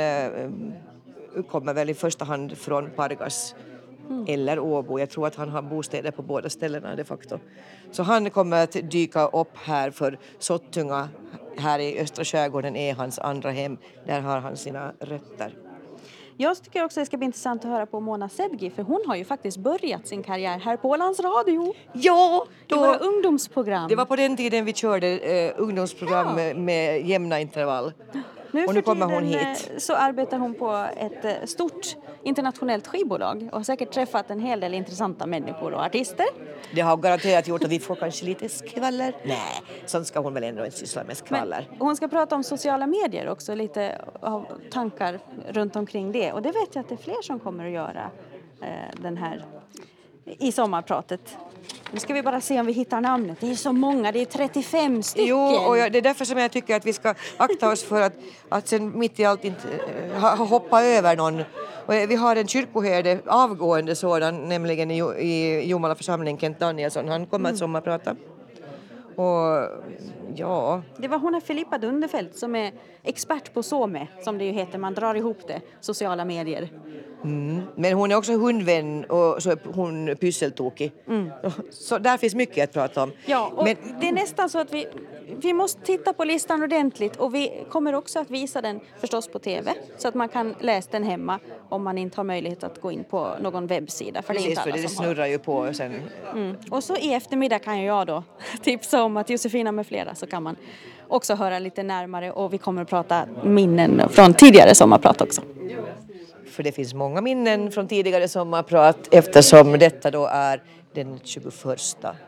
kommer 1.51 1.75
väl 1.75 1.91
i 1.91 1.95
första 1.95 2.25
hand 2.25 2.59
från 2.59 2.91
Pargas 2.91 3.55
eller 4.29 4.59
Åbo. 4.59 4.99
Jag 4.99 5.11
tror 5.11 5.27
att 5.27 5.35
han 5.35 5.49
har 5.49 5.63
bostäder 5.63 6.11
på 6.11 6.23
båda 6.23 6.51
ställena 6.51 6.97
de 6.97 7.05
facto. 7.05 7.39
Så 7.91 8.03
han 8.03 8.31
kommer 8.31 8.65
att 8.65 8.73
dyka 8.73 9.27
upp 9.27 9.57
här 9.57 9.91
för 9.91 10.19
Sottunga 10.39 11.09
här 11.57 11.79
i 11.79 12.01
östra 12.01 12.25
skärgården 12.25 12.77
är 12.77 12.95
hans 12.95 13.19
andra 13.19 13.51
hem. 13.51 13.77
Där 14.07 14.21
har 14.21 14.41
han 14.41 14.57
sina 14.57 14.93
rötter. 15.01 15.57
Jag 16.37 16.63
tycker 16.63 16.85
också 16.85 17.01
det 17.01 17.07
ska 17.07 17.17
bli 17.17 17.25
intressant 17.25 17.65
att 17.65 17.71
höra 17.71 17.87
på 17.87 18.01
Mona 18.01 18.29
Sedgi 18.29 18.71
för 18.71 18.83
hon 18.83 19.03
har 19.07 19.17
ju 19.17 19.25
faktiskt 19.25 19.59
börjat 19.59 20.09
sin 20.09 20.23
karriär 20.23 20.59
här 20.59 20.77
på 20.77 20.89
Ålands 20.89 21.21
Radio. 21.21 21.75
Ja! 21.93 22.47
I 22.69 22.75
våra 22.75 22.97
ungdomsprogram. 22.97 23.89
Det 23.89 23.97
var 23.97 24.05
på 24.05 24.17
den 24.17 24.37
tiden 24.37 24.65
vi 24.65 24.73
körde 24.73 25.19
eh, 25.19 25.53
ungdomsprogram 25.57 26.35
med, 26.37 26.57
med 26.57 27.07
jämna 27.07 27.41
intervall. 27.41 27.93
Nu 28.53 28.65
och 28.67 28.75
nu 28.75 28.83
kommer 28.83 29.07
hon 29.07 29.25
hit. 29.25 29.71
eh, 29.73 29.79
så 29.79 29.95
arbetar 29.95 30.39
hon 30.39 30.55
på 30.55 30.87
ett 30.97 31.25
eh, 31.25 31.33
stort 31.45 31.97
internationellt 32.23 32.87
skivbolag 32.87 33.49
och 33.53 33.59
har 33.59 33.65
säkert 33.65 33.93
träffat 33.93 34.31
en 34.31 34.41
hel 34.41 34.61
del 34.61 34.75
intressanta 34.75 35.27
människor 35.27 35.73
och 35.75 35.85
artister. 35.85 36.27
Det 36.75 36.81
har 36.81 36.97
garanterat 36.97 37.49
gjort 37.49 37.65
att 37.65 37.71
vi 37.71 37.79
får 37.79 37.95
kanske 37.95 38.25
lite 38.25 38.49
skvaller. 38.49 39.15
Nej, 39.25 39.63
sånt 39.87 40.07
ska 40.07 40.21
hon 40.21 40.35
väl 40.35 40.45
ändå 40.45 40.65
inte 40.65 40.77
syssla 40.77 41.05
med 41.05 41.17
skvaller. 41.17 41.69
Och 41.79 41.87
hon 41.87 41.97
ska 41.97 42.09
prata 42.09 42.35
om 42.35 42.45
sociala 42.45 42.87
medier 42.87 43.29
också, 43.29 43.55
lite 43.55 44.05
av 44.21 44.47
tankar 44.71 45.19
runt 45.49 45.77
omkring 45.77 46.13
det. 46.13 46.33
Och 46.33 46.43
det 46.43 46.49
vet 46.49 46.75
jag 46.75 46.83
att 46.83 46.89
det 46.89 46.95
är 46.95 46.97
fler 46.97 47.23
som 47.23 47.41
kommer 47.41 47.67
att 47.67 47.73
göra 47.73 48.11
eh, 48.63 48.69
den 49.03 49.17
här 49.17 49.45
i 50.25 50.53
sommarpratet. 50.53 51.39
Nu 51.93 51.99
ska 51.99 52.15
vi 52.15 52.23
bara 52.23 52.41
se 52.41 52.61
om 52.61 52.67
vi 52.67 52.73
hittar 52.73 53.01
namnet. 53.01 53.39
Det 53.41 53.51
är 53.51 53.55
så 53.55 53.73
många, 53.73 54.13
det 54.13 54.21
är 54.21 54.25
35 54.25 55.03
stycken. 55.03 55.29
Jo, 55.29 55.39
och 55.39 55.79
jag, 55.79 55.93
det 55.93 55.99
är 55.99 56.03
därför 56.03 56.25
som 56.25 56.39
jag 56.39 56.51
tycker 56.53 56.77
att 56.77 56.87
vi 56.87 56.93
ska 56.93 57.15
akta 57.37 57.69
oss 57.73 57.83
för 57.85 58.01
att, 58.01 58.13
att 58.49 58.69
sen 58.69 58.99
mitt 58.99 59.21
i 59.21 59.25
allt 59.25 59.45
inte 59.45 59.69
eh, 60.15 60.21
ha- 60.21 60.35
hoppa 60.45 60.83
över 60.83 61.17
någon. 61.17 61.43
Och 61.87 61.95
eh, 61.95 62.09
vi 62.09 62.15
har 62.17 62.37
en 62.37 62.47
kyrkoherde, 62.49 63.19
avgående 63.27 63.95
sådan, 63.97 64.49
nämligen 64.49 64.91
i, 64.91 64.99
i 64.99 65.65
Jomala 65.69 65.95
församling, 65.95 66.39
Kent 66.39 66.59
Danielsson. 66.61 67.09
Han 67.09 67.27
kommer 67.27 67.49
Mm. 67.49 67.53
att 67.55 67.59
sommarprata. 67.59 68.17
Och 69.17 69.69
ja, 70.37 70.83
Det 70.97 71.09
var 71.09 71.19
hon 71.19 71.41
Filippa 71.41 71.79
Dunderfelt 71.79 72.37
som 72.39 72.57
är 72.57 72.73
expert 73.03 73.55
på 73.55 73.63
SOME, 73.63 74.07
som 74.25 74.39
det 74.39 74.45
ju 74.45 74.53
heter, 74.53 74.79
man 74.79 74.95
drar 74.95 75.15
ihop 75.15 75.39
det, 75.47 75.61
sociala 75.81 76.25
medier. 76.25 76.69
Mm. 77.25 77.62
men 77.77 77.93
hon 77.93 78.11
är 78.12 78.16
också 78.16 78.33
hundvän 78.33 79.05
och 79.05 79.43
så 79.43 79.51
är 79.51 79.59
hon 79.75 80.16
pysseltokig. 80.21 80.93
Så 81.71 81.99
där 81.99 82.16
finns 82.16 82.35
mycket 82.35 82.64
att 82.64 82.73
prata 82.73 83.03
om. 83.03 83.09
Mm. 83.09 83.21
Ja, 83.27 83.53
och 83.57 83.64
Men- 83.64 83.77
det 84.01 84.09
är 84.09 84.12
nästan 84.12 84.49
så 84.51 84.59
att 84.59 84.73
vi, 84.73 84.87
vi 85.43 85.53
måste 85.53 85.81
titta 85.83 86.12
på 86.12 86.25
listan 86.25 86.62
ordentligt 86.62 87.16
och 87.16 87.35
vi 87.35 87.64
kommer 87.68 87.95
också 87.95 88.18
att 88.18 88.31
visa 88.31 88.61
den 88.62 88.81
förstås 89.01 89.29
på 89.29 89.39
TV 89.39 89.73
så 89.99 90.09
att 90.09 90.14
man 90.14 90.29
kan 90.29 90.55
läsa 90.61 90.89
den 90.91 91.05
hemma 91.05 91.39
om 91.68 91.85
man 91.85 91.99
inte 91.99 92.16
har 92.16 92.25
möjlighet 92.25 92.64
att 92.64 92.81
gå 92.81 92.93
in 92.93 93.05
på 93.05 93.31
någon 93.41 93.66
webbsida. 93.66 94.23
För 94.23 94.35
det 94.35 94.41
är 94.41 94.43
Precis, 94.43 94.51
inte 94.59 94.62
för 94.62 94.83
det 94.83 94.89
som 94.89 95.05
har. 95.05 95.12
snurrar 95.14 95.27
ju 95.27 95.39
på 95.39 95.75
sen. 95.75 95.93
Mm. 96.35 96.57
Och 96.71 96.85
så 96.85 96.97
i 96.97 97.14
eftermiddag 97.14 97.59
kan 97.59 97.83
jag 97.83 98.07
då 98.07 98.23
tipsa 98.62 99.03
om 99.03 99.16
att 99.16 99.31
Josefina 99.31 99.73
med 99.73 99.87
flera 99.87 100.14
så 100.14 100.27
kan 100.27 100.43
man 100.43 100.57
också 101.09 101.35
höra 101.35 101.59
lite 101.59 101.83
närmare 101.83 102.33
och 102.33 102.53
vi 102.53 102.59
kommer 102.59 102.83
att 102.83 102.89
prata 102.89 103.25
minnen 103.45 104.03
från 104.09 104.35
tidigare 104.35 104.75
sommarprat 104.75 105.21
också. 105.21 105.43
För 106.51 106.63
det 106.63 106.73
finns 106.73 106.95
många 106.95 107.21
minnen 107.21 107.71
från 107.71 107.89
tidigare 107.89 108.29
sommarprat 108.29 109.09
eftersom 109.11 109.79
detta 109.79 110.11
då 110.11 110.27
är 110.27 110.63
den 110.95 111.21
21 111.25 111.55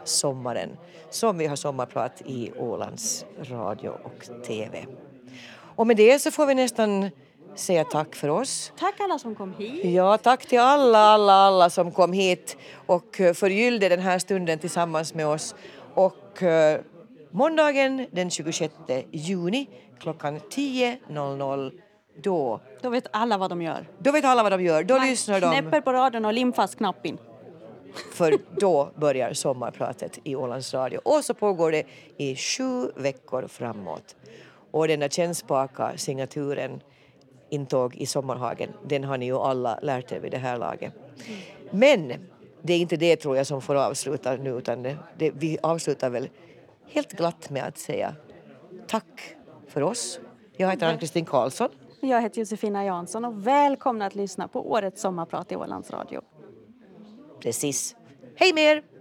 sommaren 0.04 0.70
som 1.10 1.38
vi 1.38 1.46
har 1.46 1.56
sommarprat 1.56 2.22
i 2.26 2.52
Ålands 2.58 3.24
radio 3.42 3.88
och 3.88 4.44
TV. 4.46 4.86
Och 5.76 5.86
med 5.86 5.96
det 5.96 6.18
så 6.18 6.30
får 6.30 6.46
vi 6.46 6.54
nästan 6.54 7.10
säga 7.54 7.84
tack 7.84 8.14
för 8.14 8.28
oss. 8.28 8.72
Tack 8.78 9.00
alla 9.00 9.18
som 9.18 9.34
kom 9.34 9.54
hit. 9.54 9.84
Ja, 9.84 10.18
tack 10.18 10.46
till 10.46 10.60
alla, 10.60 10.98
alla, 10.98 11.32
alla 11.32 11.70
som 11.70 11.92
kom 11.92 12.12
hit 12.12 12.56
och 12.86 13.20
eh, 13.20 13.34
förgyllde 13.34 13.88
den 13.88 14.00
här 14.00 14.18
stunden 14.18 14.58
tillsammans 14.58 15.14
med 15.14 15.26
oss. 15.26 15.54
Och 15.94 16.42
eh, 16.42 16.80
måndagen 17.30 18.06
den 18.10 18.30
26 18.30 18.74
juni 19.10 19.68
klockan 20.00 20.38
10.00 20.38 21.72
då 22.16 22.60
Då 22.80 22.90
vet 22.90 23.06
alla 23.10 23.38
vad 23.38 23.50
de 23.50 23.62
gör. 23.62 23.86
då 23.98 24.12
vet 24.12 24.24
alla 24.24 24.42
vad 24.42 24.52
de 24.52 24.62
gör. 24.62 24.82
Då 24.84 24.96
Man 24.96 25.06
lyssnar 25.06 25.40
de. 25.40 25.50
knäpper 25.50 25.80
på 25.80 25.92
radion 25.92 26.24
och 26.24 26.32
lim 26.32 26.52
fast 26.52 26.76
knappen. 26.76 27.18
För 28.12 28.38
då 28.60 28.90
börjar 28.96 29.32
sommarpratet 29.32 30.18
i 30.24 30.36
Ålands 30.36 30.74
Radio. 30.74 30.98
Och 31.04 31.24
så 31.24 31.34
pågår 31.34 31.72
det 31.72 31.84
i 32.16 32.36
sju 32.36 32.90
veckor 32.96 33.46
framåt. 33.48 34.16
Och 34.70 34.88
den 34.88 35.00
där 35.00 35.08
kännspaka 35.08 35.92
signaturen 35.96 36.80
intåg 37.50 37.96
i 37.96 38.06
Sommarhagen, 38.06 38.70
den 38.86 39.04
har 39.04 39.18
ni 39.18 39.26
ju 39.26 39.36
alla 39.36 39.78
lärt 39.82 40.12
er 40.12 40.20
vid 40.20 40.30
det 40.30 40.38
här 40.38 40.58
laget. 40.58 40.92
Men 41.70 42.12
det 42.62 42.72
är 42.72 42.78
inte 42.78 42.96
det 42.96 43.16
tror 43.16 43.36
jag 43.36 43.46
som 43.46 43.60
får 43.62 43.74
avsluta 43.74 44.36
nu 44.36 44.50
utan 44.50 44.82
det, 44.82 44.96
det, 45.18 45.30
vi 45.30 45.58
avslutar 45.62 46.10
väl 46.10 46.28
helt 46.88 47.12
glatt 47.12 47.50
med 47.50 47.64
att 47.64 47.78
säga 47.78 48.14
tack 48.86 49.36
för 49.68 49.82
oss. 49.82 50.20
Jag 50.56 50.70
heter 50.70 50.86
Ann-Kristin 50.86 51.24
Karlsson. 51.24 51.68
Jag 52.04 52.22
heter 52.22 52.38
Josefina 52.38 52.84
Jansson 52.84 53.24
och 53.24 53.46
välkomna 53.46 54.06
att 54.06 54.14
lyssna 54.14 54.48
på 54.48 54.70
årets 54.70 55.00
sommarprat 55.00 55.52
i 55.52 55.56
Ålands 55.56 55.90
Radio. 55.90 56.20
Precis. 57.40 57.96
Hej 58.36 58.52
med 58.54 58.76
er! 58.76 58.91